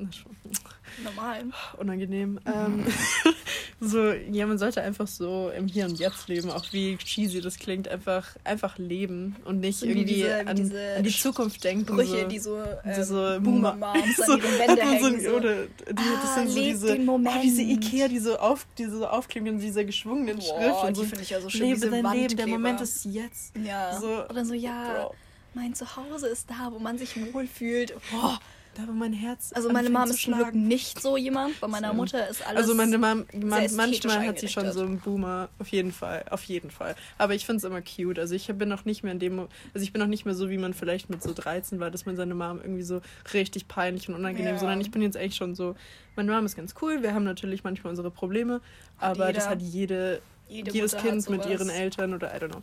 Normal. 1.03 1.45
Unangenehm. 1.77 2.39
Ähm, 2.45 2.85
so, 3.79 4.11
ja, 4.11 4.47
man 4.47 4.57
sollte 4.57 4.81
einfach 4.81 5.07
so 5.07 5.51
im 5.55 5.67
Hier 5.67 5.85
und 5.85 5.99
Jetzt 5.99 6.27
leben, 6.27 6.49
auch 6.49 6.65
wie 6.71 6.97
cheesy 6.97 7.39
das 7.41 7.57
klingt, 7.57 7.87
einfach, 7.87 8.35
einfach 8.43 8.77
leben 8.77 9.35
und 9.45 9.59
nicht 9.59 9.79
so 9.79 9.85
irgendwie 9.85 10.15
diese, 10.15 10.39
an, 10.39 10.47
an, 10.47 11.03
die 11.03 11.09
Zukunft 11.09 11.63
denken. 11.63 11.95
Brüche, 11.95 12.21
so, 12.21 12.27
die 12.27 12.39
so, 12.39 12.57
ähm, 12.57 12.93
diese 12.97 13.39
Boomer-Moms 13.41 14.17
so, 14.25 14.33
an 14.33 14.39
ihren 14.39 14.59
Wände 14.59 14.81
hängen. 14.81 15.21
So, 15.21 15.29
Oder 15.29 15.65
die, 15.65 15.93
ah, 15.95 16.21
das 16.21 16.35
sind 16.35 16.49
so 16.49 16.59
diese, 16.59 16.93
ah, 16.93 17.39
diese 17.43 17.61
Ikea, 17.61 18.07
die 18.07 18.19
so, 18.19 18.37
auf, 18.37 18.65
die 18.77 18.85
so 18.85 19.05
aufkleben 19.05 19.47
in 19.47 19.59
dieser 19.59 19.85
geschwungenen 19.85 20.37
Boah, 20.37 20.45
Schrift. 20.45 20.83
Und 20.83 20.97
die 20.97 21.01
so, 21.01 21.03
finde 21.03 21.23
ich 21.23 21.29
ja 21.29 21.41
so 21.41 21.49
schön. 21.49 21.61
Lebe 21.61 21.89
dein 21.89 22.11
Leben, 22.13 22.37
der 22.37 22.47
Moment 22.47 22.81
ist 22.81 23.05
jetzt. 23.05 23.53
Ja. 23.55 23.99
So, 23.99 24.25
Oder 24.29 24.45
so, 24.45 24.53
ja, 24.53 24.93
Bro. 24.93 25.15
mein 25.53 25.75
Zuhause 25.75 26.27
ist 26.27 26.49
da, 26.49 26.71
wo 26.71 26.79
man 26.79 26.97
sich 26.97 27.15
wohlfühlt. 27.33 27.93
Boah 28.11 28.39
da 28.77 28.87
wo 28.87 28.91
mein 28.91 29.13
Herz. 29.13 29.51
Also 29.53 29.71
meine 29.71 29.89
Mom 29.89 30.09
ist 30.09 30.21
zum 30.21 30.35
Glück 30.35 30.53
nicht 30.53 31.01
so 31.01 31.17
jemand. 31.17 31.59
Bei 31.59 31.67
meiner 31.67 31.93
Mutter 31.93 32.27
ist 32.27 32.45
alles. 32.45 32.61
Also 32.61 32.75
meine 32.75 32.97
Mom, 32.97 33.25
man, 33.33 33.75
manchmal 33.75 34.27
hat 34.27 34.39
sie 34.39 34.47
schon 34.47 34.71
so 34.71 34.81
einen 34.81 34.99
Boomer, 34.99 35.49
auf 35.57 35.69
jeden 35.69 35.91
Fall, 35.91 36.23
auf 36.29 36.43
jeden 36.43 36.69
Fall. 36.69 36.95
Aber 37.17 37.33
ich 37.33 37.45
finde 37.45 37.57
es 37.57 37.63
immer 37.63 37.81
cute. 37.81 38.19
Also 38.19 38.35
ich 38.35 38.47
bin 38.47 38.69
noch 38.69 38.85
nicht 38.85 39.03
mehr 39.03 39.13
in 39.13 39.19
dem, 39.19 39.39
also 39.39 39.83
ich 39.83 39.91
bin 39.93 39.99
noch 39.99 40.07
nicht 40.07 40.25
mehr 40.25 40.35
so, 40.35 40.49
wie 40.49 40.57
man 40.57 40.73
vielleicht 40.73 41.09
mit 41.09 41.23
so 41.23 41.33
13 41.33 41.79
war, 41.79 41.89
dass 41.89 42.05
man 42.05 42.15
seine 42.15 42.35
Mom 42.35 42.59
irgendwie 42.61 42.83
so 42.83 43.01
richtig 43.33 43.67
peinlich 43.67 44.07
und 44.09 44.15
unangenehm, 44.15 44.53
ja. 44.53 44.59
sondern 44.59 44.79
ich 44.79 44.91
bin 44.91 45.01
jetzt 45.01 45.17
eigentlich 45.17 45.35
schon 45.35 45.55
so. 45.55 45.75
Meine 46.15 46.31
Mom 46.31 46.45
ist 46.45 46.55
ganz 46.55 46.75
cool. 46.81 47.01
Wir 47.01 47.13
haben 47.13 47.23
natürlich 47.23 47.63
manchmal 47.63 47.91
unsere 47.91 48.11
Probleme, 48.11 48.61
aber 48.99 49.33
das 49.33 49.49
hat 49.49 49.61
jede, 49.61 50.21
Jede 50.49 50.71
jedes 50.71 50.93
Mutter 50.93 51.09
Kind 51.09 51.29
mit 51.29 51.45
ihren 51.45 51.69
Eltern 51.69 52.13
oder 52.13 52.33
I 52.33 52.39
don't 52.39 52.49
know. 52.49 52.61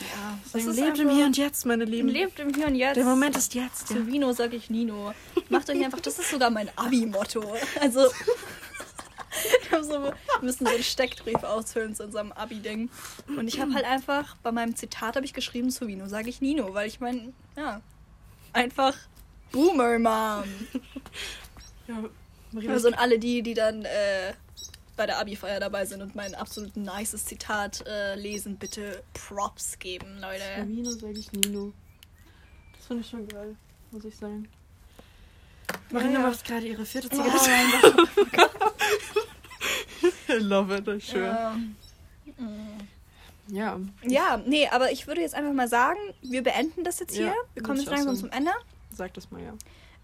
Ja, 0.00 0.38
das 0.52 0.64
ist 0.64 0.76
lebt 0.76 0.98
im 0.98 1.10
Hier 1.10 1.26
und 1.26 1.36
Jetzt, 1.36 1.66
meine 1.66 1.84
Lieben. 1.84 2.08
Lebt 2.08 2.38
im 2.38 2.54
Hier 2.54 2.66
und 2.66 2.74
Jetzt. 2.74 2.96
Der 2.96 3.04
Moment 3.04 3.36
ist 3.36 3.54
jetzt. 3.54 3.88
Zu 3.88 3.98
ja. 3.98 4.06
Vino 4.06 4.32
sage 4.32 4.56
ich 4.56 4.70
Nino. 4.70 5.12
Macht 5.48 5.68
euch 5.70 5.84
einfach, 5.84 6.00
das 6.00 6.18
ist 6.18 6.30
sogar 6.30 6.50
mein 6.50 6.70
Abi-Motto. 6.76 7.42
Also, 7.80 8.00
wir, 9.70 9.84
so, 9.84 9.90
wir 9.90 10.14
müssen 10.40 10.66
so 10.66 10.72
einen 10.72 10.84
Steckbrief 10.84 11.42
ausfüllen 11.42 11.94
zu 11.94 12.04
unserem 12.04 12.32
Abi-Ding. 12.32 12.90
Und 13.36 13.48
ich 13.48 13.60
habe 13.60 13.74
halt 13.74 13.84
einfach, 13.84 14.36
bei 14.42 14.52
meinem 14.52 14.76
Zitat 14.76 15.16
habe 15.16 15.26
ich 15.26 15.34
geschrieben, 15.34 15.70
zu 15.70 15.88
Vino 15.88 16.06
sage 16.06 16.28
ich 16.28 16.40
Nino, 16.40 16.74
weil 16.74 16.86
ich 16.86 17.00
meine, 17.00 17.32
ja, 17.56 17.80
einfach 18.52 18.94
Boomer 19.50 19.98
Mom. 19.98 20.44
Ja, 21.88 22.70
also 22.70 22.88
und 22.88 22.94
alle 22.94 23.18
die, 23.18 23.42
die 23.42 23.54
dann 23.54 23.84
äh, 23.84 24.34
bei 24.98 25.06
der 25.06 25.18
Abi-Feier 25.18 25.60
dabei 25.60 25.86
sind 25.86 26.02
und 26.02 26.14
mein 26.14 26.34
absolut 26.34 26.76
nices 26.76 27.24
Zitat 27.24 27.86
äh, 27.86 28.16
lesen, 28.16 28.56
bitte 28.56 29.02
Props 29.14 29.78
geben, 29.78 30.18
Leute. 30.20 30.66
Nino 30.66 30.90
sage 30.90 31.18
ich 31.18 31.32
Nino. 31.32 31.72
Das 32.76 32.86
finde 32.86 33.02
ich 33.02 33.08
schon 33.08 33.26
geil, 33.28 33.56
muss 33.92 34.04
ich 34.04 34.16
sagen. 34.16 34.48
Marina 35.90 36.14
ja, 36.14 36.20
ja. 36.20 36.28
macht 36.28 36.44
gerade 36.44 36.66
ihre 36.66 36.84
vierte 36.84 37.08
Zigarette. 37.08 37.96
Oh, 37.96 38.32
I 40.32 40.38
love 40.38 40.76
it, 40.76 41.02
schön. 41.02 41.22
Ja. 41.22 41.56
ja. 43.48 43.80
Ja, 44.02 44.42
nee, 44.44 44.68
aber 44.68 44.90
ich 44.90 45.06
würde 45.06 45.20
jetzt 45.20 45.34
einfach 45.34 45.52
mal 45.52 45.68
sagen, 45.68 46.00
wir 46.22 46.42
beenden 46.42 46.82
das 46.82 46.98
jetzt 46.98 47.14
hier. 47.14 47.26
Ja, 47.26 47.34
wir 47.54 47.62
kommen 47.62 47.78
jetzt 47.78 47.90
langsam 47.90 48.16
zum 48.16 48.30
Ende. 48.30 48.50
Sag 48.90 49.14
das 49.14 49.30
mal, 49.30 49.42
ja. 49.42 49.54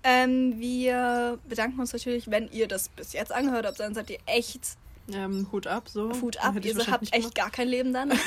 Ähm, 0.04 0.60
wir 0.60 1.38
bedanken 1.48 1.80
uns 1.80 1.92
natürlich, 1.92 2.30
wenn 2.30 2.48
ihr 2.52 2.68
das 2.68 2.90
bis 2.90 3.12
jetzt 3.12 3.32
angehört 3.32 3.66
habt, 3.66 3.80
dann 3.80 3.94
seid 3.94 4.10
ihr 4.10 4.18
echt 4.26 4.76
ähm, 5.12 5.46
Hut 5.52 5.66
ab, 5.66 5.88
so. 5.88 6.10
Hut 6.20 6.38
ab, 6.38 6.54
ihr 6.62 6.74
habt 6.86 7.12
echt 7.12 7.34
gar 7.34 7.50
kein 7.50 7.68
Leben 7.68 7.92
dann. 7.92 8.12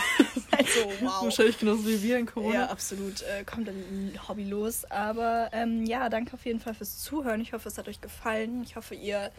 Also, 0.58 0.90
wow. 1.02 1.24
Wahrscheinlich 1.24 1.60
genauso 1.60 1.86
wie 1.86 2.02
wir 2.02 2.18
in 2.18 2.26
Corona. 2.26 2.54
Ja, 2.54 2.66
absolut. 2.68 3.22
Äh, 3.22 3.44
kommt 3.44 3.68
dann 3.68 4.12
hobbylos. 4.28 4.86
Aber 4.86 5.50
ähm, 5.52 5.86
ja, 5.86 6.10
danke 6.10 6.34
auf 6.34 6.46
jeden 6.46 6.60
Fall 6.60 6.74
fürs 6.74 6.98
Zuhören. 7.00 7.42
Ich 7.42 7.54
hoffe, 7.54 7.70
es 7.70 7.78
hat 7.78 7.88
euch 7.88 8.02
gefallen. 8.02 8.64
Ich 8.64 8.76
hoffe, 8.76 8.96
ihr 8.96 9.32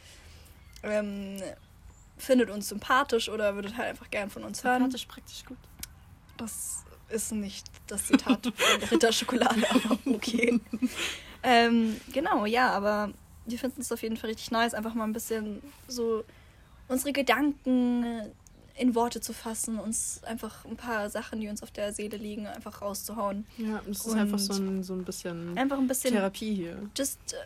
ähm, 0.84 1.42
findet 2.16 2.50
uns 2.50 2.68
sympathisch 2.68 3.28
oder 3.28 3.54
würdet 3.54 3.76
halt 3.76 3.88
einfach 3.88 4.10
gern 4.10 4.30
von 4.30 4.44
uns 4.44 4.62
hören. 4.62 4.82
Sympathisch, 4.82 5.06
praktisch 5.06 5.44
gut. 5.44 5.58
Das 6.36 6.84
ist 7.08 7.32
nicht 7.32 7.66
das 7.86 8.06
Zitat 8.06 8.44
von 8.44 8.82
Ritterschokolade, 8.90 9.62
aber 9.70 9.98
okay. 10.06 10.60
ähm, 11.42 12.00
genau, 12.12 12.44
ja, 12.46 12.70
aber 12.70 13.12
wir 13.46 13.58
finden 13.58 13.80
es 13.80 13.90
auf 13.90 14.02
jeden 14.02 14.16
Fall 14.16 14.30
richtig 14.30 14.50
nice, 14.50 14.74
einfach 14.74 14.94
mal 14.94 15.04
ein 15.04 15.12
bisschen 15.12 15.62
so 15.88 16.22
unsere 16.88 17.12
Gedanken 17.12 18.04
in 18.76 18.94
Worte 18.94 19.20
zu 19.20 19.32
fassen, 19.32 19.78
uns 19.78 20.22
einfach 20.24 20.64
ein 20.64 20.76
paar 20.76 21.10
Sachen, 21.10 21.40
die 21.40 21.48
uns 21.48 21.62
auf 21.62 21.70
der 21.72 21.92
Seele 21.92 22.16
liegen, 22.16 22.46
einfach 22.46 22.80
rauszuhauen. 22.80 23.44
Ja, 23.56 23.80
es 23.90 24.06
ist 24.06 24.14
einfach 24.14 24.38
so 24.38 24.52
ein, 24.52 24.84
so 24.84 24.94
ein 24.94 25.04
bisschen 25.04 25.58
Einfach 25.58 25.78
ein 25.78 25.88
bisschen 25.88 26.14
Therapie 26.14 26.54
hier. 26.54 26.88
just, 26.96 27.18
uh, 27.32 27.36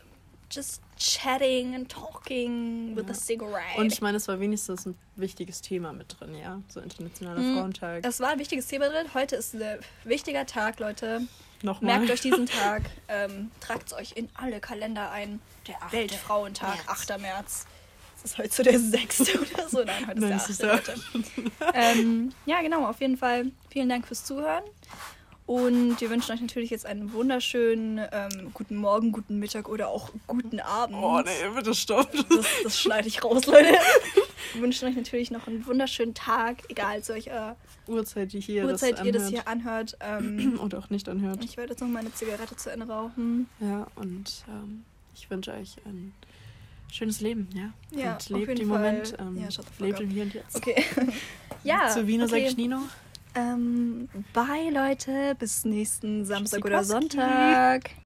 just 0.51 0.83
chatting 0.99 1.75
and 1.75 1.89
talking 1.91 2.95
with 2.95 3.05
Ja. 3.07 3.13
a 3.13 3.15
cigarette. 3.15 3.79
Und 3.79 3.91
ich 3.93 4.03
meine, 4.03 4.19
es 4.19 4.29
war 4.29 4.39
wenigstens 4.41 4.85
ein 4.87 4.95
wichtiges 5.17 5.63
Thema 5.63 5.95
mit 5.95 6.21
drin, 6.21 6.35
ja? 6.35 6.61
So 6.69 6.81
Internationaler 6.81 7.41
Mhm. 7.41 7.57
Frauentag. 7.57 8.03
das 8.03 8.21
war 8.21 8.29
ein 8.29 8.39
wichtiges 8.39 8.67
Thema 8.67 8.91
drin. 8.91 9.07
Heute 9.15 9.37
ist 9.37 9.55
ein 9.55 9.79
wichtiger 10.05 10.45
Tag, 10.45 10.81
Leute. 10.81 11.23
Nochmal. 11.63 11.97
Merkt 12.01 12.13
euch 12.13 12.21
diesen 12.21 12.45
Tag, 12.47 12.83
ähm, 13.09 13.51
tragt 13.61 13.87
es 13.87 13.93
euch 13.95 14.13
in 14.17 14.29
alle 14.35 14.61
Kalender 14.61 15.11
ein. 15.13 15.41
Der 15.67 15.83
achte 15.83 15.97
Weltfrauentag, 15.97 16.75
März. 16.87 17.09
8. 17.11 17.19
März. 17.21 17.67
Das 18.23 18.33
ist 18.33 18.39
heute 18.39 18.55
so 18.55 18.63
der 18.63 18.79
6. 18.79 19.21
oder 19.35 19.69
so. 19.69 19.83
Nein, 19.85 20.07
heute 20.07 20.21
Nein, 20.21 20.33
ist 20.37 20.49
es 20.49 20.59
der 20.59 20.75
ist 20.75 20.81
8. 20.81 20.87
der- 20.89 20.97
Leute. 20.97 21.53
ähm, 21.75 22.33
ja, 22.47 22.63
genau, 22.63 22.87
auf 22.87 23.01
jeden 23.01 23.17
Fall. 23.17 23.47
Vielen 23.71 23.89
Dank 23.89 24.07
fürs 24.07 24.25
Zuhören. 24.25 24.63
Und 25.45 26.01
wir 26.01 26.09
wünschen 26.09 26.33
euch 26.33 26.41
natürlich 26.41 26.71
jetzt 26.71 26.87
einen 26.87 27.13
wunderschönen 27.13 28.01
ähm, 28.13 28.53
guten 28.55 28.77
Morgen, 28.77 29.11
guten 29.11 29.39
Mittag 29.41 29.69
oder 29.69 29.89
auch 29.89 30.11
guten 30.29 30.61
Abend. 30.61 30.97
Oh, 30.97 31.21
nee, 31.21 31.31
bitte 31.55 31.75
stopp. 31.75 32.11
Das, 32.13 32.47
das 32.63 32.79
schneide 32.81 33.09
ich 33.09 33.25
raus, 33.25 33.47
Leute. 33.47 33.75
Wir 34.55 34.63
wünschen 34.63 34.89
euch 34.89 34.95
natürlich 34.95 35.33
noch 35.33 35.49
einen 35.49 35.67
wunderschönen 35.67 36.15
Tag, 36.15 36.59
egal 36.69 37.03
zu 37.03 37.15
welcher 37.15 37.57
Uhrzeit, 37.89 38.33
die 38.33 38.41
hier 38.41 38.65
Uhrzeit 38.65 38.99
das 39.01 39.05
ihr 39.07 39.13
das 39.13 39.29
hier 39.29 39.49
anhört. 39.49 39.97
Ähm, 40.01 40.61
Oder 40.63 40.79
auch 40.79 40.91
nicht 40.91 41.09
anhört. 41.09 41.45
ich 41.45 41.57
werde 41.57 41.71
jetzt 41.73 41.81
noch 41.81 41.89
meine 41.89 42.15
Zigarette 42.15 42.55
zu 42.57 42.71
Ende 42.71 42.87
rauchen. 42.87 43.49
Ja, 43.59 43.89
und 43.97 44.45
ähm, 44.49 44.85
ich 45.15 45.29
wünsche 45.29 45.53
euch 45.53 45.77
ein 45.85 46.15
schönes 46.93 47.21
Leben, 47.21 47.49
ja? 47.55 47.73
Ja, 47.99 48.13
und 48.15 48.29
lebt 48.29 48.59
im 48.61 48.69
Fall. 48.69 48.79
Moment. 48.79 49.17
Ähm, 49.19 49.37
Ja, 49.39 49.49
lebt 49.79 50.01
im 50.01 50.11
Hier 50.11 50.23
und 50.25 50.35
Jetzt. 50.35 50.57
Okay. 50.57 50.85
ja. 51.65 51.89
Zu 51.89 52.07
sag 52.29 52.37
okay. 52.37 52.49
ich 52.49 52.57
Nino. 52.57 52.79
Ähm, 53.35 54.09
bye, 54.33 54.71
Leute. 54.71 55.35
Bis 55.39 55.65
nächsten 55.65 56.25
Samstag 56.25 56.65
oder. 56.65 56.85
Sonntag. 56.85 57.93